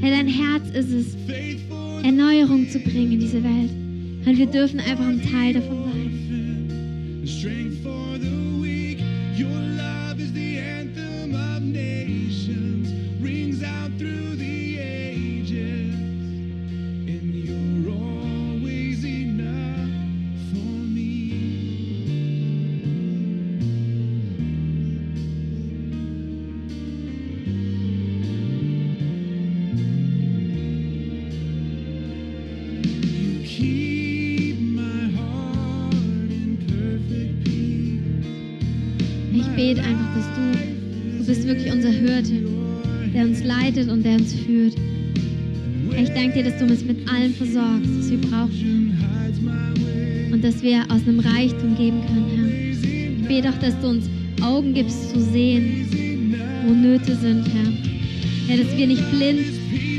Herr, 0.00 0.10
dein 0.10 0.28
Herz 0.28 0.68
ist 0.74 0.92
es, 0.92 1.16
Erneuerung 2.04 2.68
zu 2.68 2.78
bringen 2.80 3.12
in 3.12 3.20
diese 3.20 3.42
Welt. 3.42 3.70
Und 4.26 4.38
wir 4.38 4.46
dürfen 4.46 4.80
einfach 4.80 5.06
ein 5.06 5.22
Teil 5.22 5.54
davon 5.54 5.84
sein. 5.84 6.10
Your 9.36 9.48
love 9.48 10.20
is 10.20 10.32
the 10.32 10.58
anthem 10.60 11.34
of 11.34 11.60
nations. 11.60 12.92
bist 13.98 14.33
du 46.68 46.74
uns 46.74 46.84
mit 46.84 47.08
allem 47.08 47.34
versorgst, 47.34 47.90
was 47.98 48.10
wir 48.10 48.18
brauchen. 48.18 48.98
Und 50.32 50.42
dass 50.42 50.62
wir 50.62 50.82
aus 50.90 51.02
einem 51.06 51.20
Reichtum 51.20 51.76
geben 51.76 52.00
können, 52.06 52.30
Herr. 52.36 53.20
Ich 53.20 53.28
bete 53.28 53.50
auch, 53.50 53.58
dass 53.60 53.78
du 53.80 53.88
uns 53.88 54.08
Augen 54.42 54.74
gibst 54.74 55.10
zu 55.10 55.20
sehen, 55.20 56.36
wo 56.66 56.74
Nöte 56.74 57.14
sind, 57.16 57.46
Herr. 57.46 57.72
Herr, 58.48 58.64
dass 58.64 58.76
wir 58.76 58.86
nicht 58.86 59.10
blind 59.10 59.40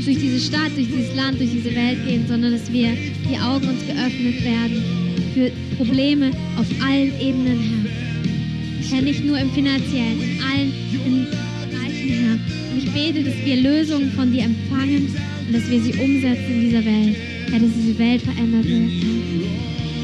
durch 0.04 0.18
diese 0.18 0.40
Stadt, 0.40 0.70
durch 0.76 0.88
dieses 0.88 1.14
Land, 1.16 1.38
durch 1.40 1.50
diese 1.50 1.74
Welt 1.74 1.98
gehen, 2.06 2.26
sondern 2.28 2.52
dass 2.52 2.72
wir 2.72 2.90
die 3.28 3.38
Augen 3.38 3.68
uns 3.68 3.86
geöffnet 3.86 4.44
werden 4.44 4.82
für 5.34 5.50
Probleme 5.76 6.30
auf 6.58 6.66
allen 6.84 7.12
Ebenen, 7.20 7.58
Herr. 7.58 8.96
Herr, 8.96 9.02
nicht 9.02 9.24
nur 9.24 9.38
im 9.38 9.50
finanziellen, 9.50 10.20
in 10.20 10.42
allen 10.42 10.72
in 11.04 11.26
Bereichen, 11.70 12.08
Herr. 12.08 12.38
Und 12.72 12.78
ich 12.78 12.90
bete, 12.92 13.24
dass 13.24 13.34
wir 13.44 13.56
Lösungen 13.56 14.10
von 14.12 14.32
dir 14.32 14.44
empfangen 14.44 15.08
und 15.46 15.54
dass 15.54 15.70
wir 15.70 15.80
sie 15.80 15.92
umsetzen 15.92 16.50
in 16.50 16.60
dieser 16.62 16.84
Welt. 16.84 17.16
Herr, 17.50 17.60
dass 17.60 17.70
diese 17.72 17.98
Welt 17.98 18.22
verändert 18.22 18.66
wird. 18.66 18.90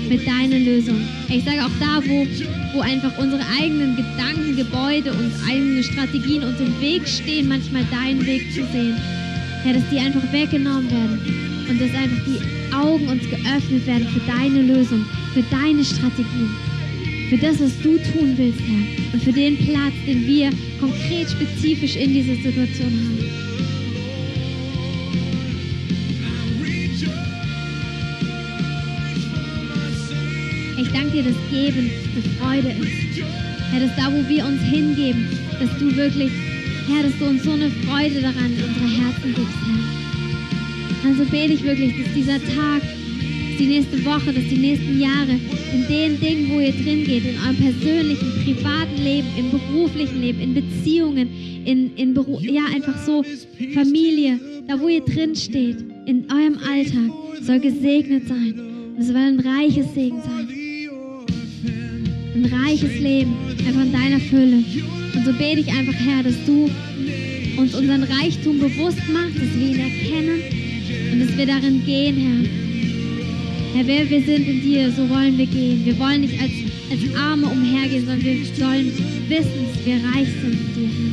Mit 0.08 0.26
deinen 0.26 0.64
Lösungen. 0.64 1.08
Ich 1.28 1.42
sage 1.44 1.64
auch 1.64 1.70
da, 1.80 2.00
wo, 2.06 2.26
wo 2.74 2.80
einfach 2.80 3.16
unsere 3.18 3.42
eigenen 3.58 3.96
Gedanken, 3.96 4.56
Gebäude 4.56 5.12
und 5.12 5.32
eigene 5.48 5.82
Strategien 5.82 6.44
uns 6.44 6.60
im 6.60 6.80
Weg 6.80 7.08
stehen, 7.08 7.48
manchmal 7.48 7.84
deinen 7.90 8.24
Weg 8.26 8.52
zu 8.52 8.60
sehen. 8.72 8.96
Herr, 9.64 9.74
dass 9.74 9.88
die 9.90 9.98
einfach 9.98 10.32
weggenommen 10.32 10.90
werden 10.90 11.18
und 11.68 11.80
dass 11.80 11.94
einfach 11.94 12.24
die 12.26 12.74
Augen 12.74 13.08
uns 13.08 13.22
geöffnet 13.22 13.86
werden 13.86 14.06
für 14.08 14.20
deine 14.30 14.62
Lösung, 14.62 15.04
für 15.34 15.42
deine 15.50 15.84
Strategien, 15.84 16.50
für 17.30 17.38
das, 17.38 17.60
was 17.60 17.80
du 17.80 17.96
tun 18.12 18.34
willst, 18.36 18.60
Herr, 18.60 19.14
und 19.14 19.22
für 19.22 19.32
den 19.32 19.56
Platz, 19.56 19.94
den 20.06 20.26
wir 20.26 20.50
konkret 20.80 21.30
spezifisch 21.30 21.96
in 21.96 22.12
dieser 22.12 22.34
Situation 22.34 22.90
haben. 22.90 23.41
Ich 30.82 30.90
danke 30.90 31.12
dir, 31.12 31.22
dass 31.22 31.36
Geben 31.48 31.90
eine 32.12 32.22
Freude 32.40 32.74
ist. 32.82 33.22
Herr, 33.70 33.86
dass 33.86 33.94
da, 33.94 34.12
wo 34.12 34.28
wir 34.28 34.44
uns 34.44 34.60
hingeben, 34.62 35.28
dass 35.60 35.78
du 35.78 35.94
wirklich, 35.94 36.32
Herr, 36.88 37.04
dass 37.04 37.16
du 37.20 37.26
uns 37.26 37.44
so 37.44 37.52
eine 37.52 37.70
Freude 37.86 38.20
daran 38.20 38.50
in 38.50 38.64
unsere 38.64 38.88
Herzen 38.88 39.32
gibst, 39.32 39.54
Herr. 39.64 41.08
Also 41.08 41.24
bete 41.26 41.52
ich 41.52 41.62
wirklich, 41.62 42.02
dass 42.02 42.12
dieser 42.12 42.38
Tag, 42.56 42.82
dass 42.82 43.58
die 43.58 43.66
nächste 43.66 44.04
Woche, 44.04 44.32
dass 44.32 44.48
die 44.48 44.58
nächsten 44.58 45.00
Jahre 45.00 45.38
in 45.72 45.86
den 45.86 46.18
Dingen, 46.18 46.50
wo 46.50 46.58
ihr 46.58 46.72
drin 46.72 47.04
geht, 47.04 47.26
in 47.26 47.38
eurem 47.38 47.56
persönlichen, 47.56 48.32
privaten 48.44 49.04
Leben, 49.04 49.28
im 49.38 49.50
beruflichen 49.52 50.20
Leben, 50.20 50.40
in 50.40 50.54
Beziehungen, 50.54 51.28
in, 51.64 51.94
in 51.94 52.12
Beru 52.12 52.40
ja, 52.40 52.64
einfach 52.74 52.98
so 53.06 53.24
Familie, 53.72 54.40
da 54.66 54.80
wo 54.80 54.88
ihr 54.88 55.02
drin 55.02 55.36
steht, 55.36 55.76
in 56.06 56.26
eurem 56.28 56.58
Alltag, 56.68 57.12
soll 57.40 57.60
gesegnet 57.60 58.26
sein. 58.26 58.60
Es 58.98 59.06
soll 59.06 59.16
ein 59.16 59.38
reiches 59.38 59.94
Segen 59.94 60.20
sein 60.22 60.41
ein 62.34 62.46
reiches 62.46 62.98
Leben, 62.98 63.36
einfach 63.66 63.82
in 63.82 63.92
deiner 63.92 64.18
Fülle. 64.20 64.64
Und 65.14 65.24
so 65.24 65.32
bete 65.32 65.60
ich 65.60 65.68
einfach, 65.68 65.94
Herr, 65.94 66.22
dass 66.22 66.36
du 66.46 66.70
uns 67.56 67.74
unseren 67.74 68.04
Reichtum 68.04 68.58
bewusst 68.58 69.02
machst, 69.12 69.36
dass 69.36 69.54
wir 69.58 69.68
ihn 69.68 69.80
erkennen 69.80 70.40
und 71.12 71.20
dass 71.20 71.36
wir 71.36 71.44
darin 71.46 71.84
gehen, 71.84 72.16
Herr. 72.16 72.42
Herr, 73.74 73.86
wer 73.86 74.10
wir 74.10 74.22
sind 74.22 74.48
in 74.48 74.62
dir, 74.62 74.90
so 74.90 75.06
wollen 75.08 75.36
wir 75.36 75.46
gehen. 75.46 75.84
Wir 75.84 75.98
wollen 75.98 76.22
nicht 76.22 76.40
als, 76.40 76.52
als 76.90 77.14
Arme 77.16 77.46
umhergehen, 77.46 78.06
sondern 78.06 78.24
wir 78.24 78.36
sollen 78.58 78.90
wissen, 79.28 79.66
dass 79.74 79.86
wir 79.86 79.96
reich 80.14 80.28
sind 80.40 80.52
in 80.52 80.74
dir, 80.74 80.88
Herr. 80.98 81.12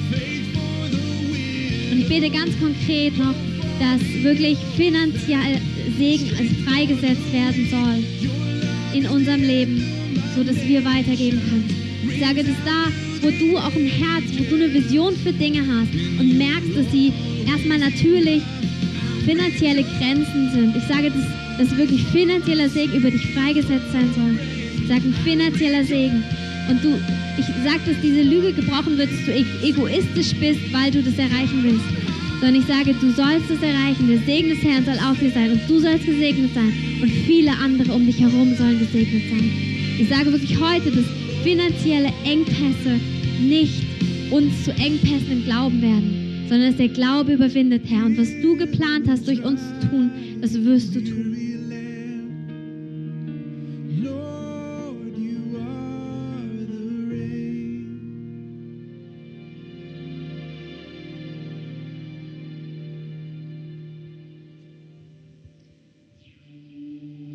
Und 1.92 2.00
ich 2.00 2.08
bete 2.08 2.30
ganz 2.30 2.58
konkret 2.60 3.18
noch, 3.18 3.36
dass 3.80 4.00
wirklich 4.24 4.58
finanziell 4.76 5.60
Segen 5.98 6.30
als 6.38 6.52
freigesetzt 6.66 7.34
werden 7.34 7.68
soll 7.70 8.04
in 8.94 9.08
unserem 9.08 9.42
Leben 9.42 9.99
so 10.36 10.44
dass 10.44 10.58
wir 10.68 10.84
weitergeben 10.84 11.42
können. 11.50 11.70
Ich 12.10 12.20
sage 12.20 12.44
das 12.44 12.56
da, 12.66 12.92
wo 13.22 13.30
du 13.30 13.58
auch 13.58 13.76
ein 13.76 13.88
Herz, 13.88 14.24
wo 14.38 14.44
du 14.44 14.64
eine 14.64 14.74
Vision 14.74 15.16
für 15.18 15.34
Dinge 15.34 15.62
hast 15.62 15.94
und 16.20 16.38
merkst, 16.38 16.76
dass 16.76 16.92
sie 16.92 17.12
erstmal 17.48 17.80
natürlich 17.80 18.42
finanzielle 19.26 19.84
Grenzen 19.84 20.50
sind. 20.54 20.76
Ich 20.76 20.84
sage, 20.84 21.12
dass, 21.12 21.68
dass 21.68 21.78
wirklich 21.78 22.04
finanzieller 22.06 22.70
Segen 22.70 22.94
über 22.94 23.12
dich 23.12 23.26
freigesetzt 23.34 23.92
sein 23.92 24.10
soll. 24.16 24.40
Ich 24.82 24.88
sage 24.88 25.02
ein 25.06 25.14
finanzieller 25.24 25.84
Segen. 25.84 26.24
Und 26.70 26.84
du, 26.84 27.00
ich 27.38 27.46
sage, 27.64 27.82
dass 27.86 28.02
diese 28.02 28.22
Lüge 28.22 28.54
gebrochen 28.54 28.98
wird, 28.98 29.10
dass 29.12 29.26
du 29.26 29.32
e-, 29.32 29.70
egoistisch 29.70 30.34
bist, 30.40 30.62
weil 30.72 30.92
du 30.92 31.02
das 31.04 31.18
erreichen 31.18 31.64
willst. 31.64 31.86
Sondern 32.40 32.62
ich 32.62 32.66
sage, 32.68 32.94
du 32.94 33.12
sollst 33.12 33.50
es 33.50 33.62
erreichen. 33.62 34.08
Der 34.08 34.20
Segen 34.20 34.50
des 34.50 34.64
Herrn 34.64 34.86
soll 34.86 34.98
auf 35.06 35.20
dir 35.20 35.32
sein 35.32 35.52
und 35.52 35.62
du 35.68 35.80
sollst 35.80 36.06
gesegnet 36.06 36.54
sein. 36.54 36.72
Und 37.02 37.12
viele 37.26 37.52
andere 37.52 37.92
um 37.92 38.06
dich 38.06 38.20
herum 38.20 38.56
sollen 38.56 38.80
gesegnet 38.80 39.24
sein. 39.30 39.79
Ich 40.00 40.08
sage 40.08 40.32
wirklich 40.32 40.58
heute, 40.58 40.92
dass 40.92 41.04
finanzielle 41.44 42.08
Engpässe 42.24 43.02
nicht 43.42 43.84
uns 44.32 44.64
zu 44.64 44.72
Engpässen 44.72 45.30
im 45.30 45.44
Glauben 45.44 45.82
werden, 45.82 46.46
sondern 46.48 46.70
dass 46.70 46.78
der 46.78 46.88
Glaube 46.88 47.34
überwindet, 47.34 47.84
Herr. 47.86 48.06
Und 48.06 48.18
was 48.18 48.30
du 48.42 48.56
geplant 48.56 49.10
hast, 49.10 49.28
durch 49.28 49.44
uns 49.44 49.60
zu 49.60 49.90
tun, 49.90 50.12
das 50.40 50.54
wirst 50.64 50.96
du 50.96 51.04
tun. 51.04 51.36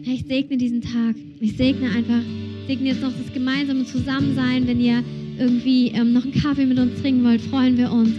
ich 0.06 0.24
segne 0.26 0.56
diesen 0.56 0.80
Tag. 0.80 1.16
Ich 1.40 1.56
segne 1.56 1.90
einfach 1.90 2.22
segne 2.66 2.90
jetzt 2.90 3.02
noch 3.02 3.12
das 3.12 3.32
gemeinsame 3.32 3.84
Zusammensein. 3.84 4.66
Wenn 4.66 4.80
ihr 4.80 5.02
irgendwie 5.38 5.88
ähm, 5.88 6.12
noch 6.12 6.24
einen 6.24 6.32
Kaffee 6.32 6.66
mit 6.66 6.78
uns 6.78 7.00
trinken 7.00 7.24
wollt, 7.24 7.40
freuen 7.42 7.76
wir 7.76 7.90
uns. 7.90 8.10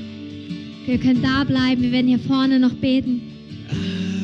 Wir 0.86 0.98
können 0.98 1.22
da 1.22 1.44
bleiben. 1.44 1.82
Wir 1.82 1.92
werden 1.92 2.08
hier 2.08 2.20
vorne 2.20 2.60
noch 2.60 2.74
beten. 2.74 3.22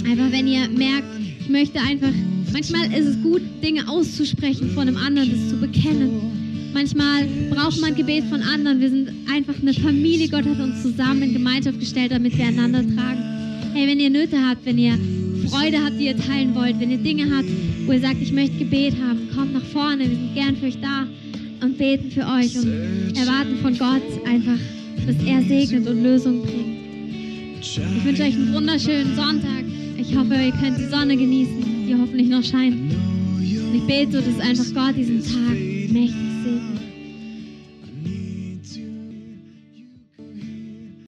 Einfach, 0.08 0.32
wenn 0.32 0.48
ihr 0.48 0.68
merkt, 0.70 1.08
ich 1.40 1.50
möchte 1.50 1.80
einfach, 1.80 2.12
manchmal 2.52 2.92
ist 2.94 3.08
es 3.08 3.22
gut, 3.24 3.42
Dinge 3.64 3.88
auszusprechen 3.90 4.70
von 4.72 4.88
einem 4.88 4.98
anderen, 4.98 5.32
das 5.32 5.50
zu 5.50 5.58
bekennen. 5.58 6.72
Manchmal 6.74 7.28
braucht 7.50 7.82
man 7.82 7.96
Gebet 7.96 8.26
von 8.26 8.42
anderen. 8.42 8.80
Wir 8.80 8.90
sind 8.90 9.10
einfach 9.30 9.56
eine 9.62 9.74
Familie. 9.74 10.30
Gott 10.30 10.46
hat 10.46 10.60
uns 10.60 10.82
zusammen 10.82 11.24
in 11.24 11.34
Gemeinschaft 11.34 11.80
gestellt, 11.80 12.12
damit 12.12 12.38
wir 12.38 12.46
einander 12.46 12.80
tragen. 12.80 13.20
Hey, 13.74 13.88
wenn 13.88 14.00
ihr 14.00 14.10
Nöte 14.10 14.38
habt, 14.38 14.66
wenn 14.66 14.78
ihr 14.78 14.98
Freude 15.50 15.84
habt, 15.84 16.00
die 16.00 16.06
ihr 16.06 16.18
teilen 16.18 16.56
wollt, 16.56 16.80
wenn 16.80 16.92
ihr 16.92 16.98
Dinge 16.98 17.26
habt, 17.36 17.48
wo 17.86 17.92
ihr 17.92 18.00
sagt, 18.00 18.22
ich 18.22 18.32
möchte 18.32 18.58
Gebet 18.58 18.96
haben, 19.02 19.30
kommt 19.36 19.54
nach 19.54 19.64
vorne, 19.66 20.10
wir 20.10 20.16
sind 20.16 20.34
gern 20.34 20.56
für 20.58 20.66
euch 20.68 20.80
da 20.82 21.08
und 21.64 21.78
beten 21.78 22.12
für 22.12 22.26
euch 22.26 22.58
und 22.58 23.14
erwarten 23.16 23.58
von 23.62 23.78
Gott 23.78 24.02
einfach, 24.26 24.60
dass 25.06 25.16
er 25.26 25.42
segnet 25.44 25.88
und 25.88 26.04
Lösungen 26.04 26.42
bringt. 26.42 26.82
Ich 27.62 28.06
wünsche 28.06 28.24
euch 28.24 28.34
einen 28.34 28.54
wunderschönen 28.54 29.16
Sonntag. 29.16 29.64
Ich 29.98 30.16
hoffe, 30.16 30.34
ihr 30.34 30.52
könnt 30.52 30.80
die 30.80 30.90
Sonne 30.90 31.16
genießen, 31.16 31.88
die 31.88 31.96
hoffentlich 31.96 32.28
noch 32.28 32.44
scheint. 32.44 32.76
Und 32.76 33.76
ich 33.76 33.84
bete 33.84 34.22
dass 34.22 34.40
einfach 34.40 34.66
Gott 34.74 34.96
diesen 34.98 35.24
Tag 35.24 35.54
mächtig 35.92 36.16
segnet. 36.44 36.81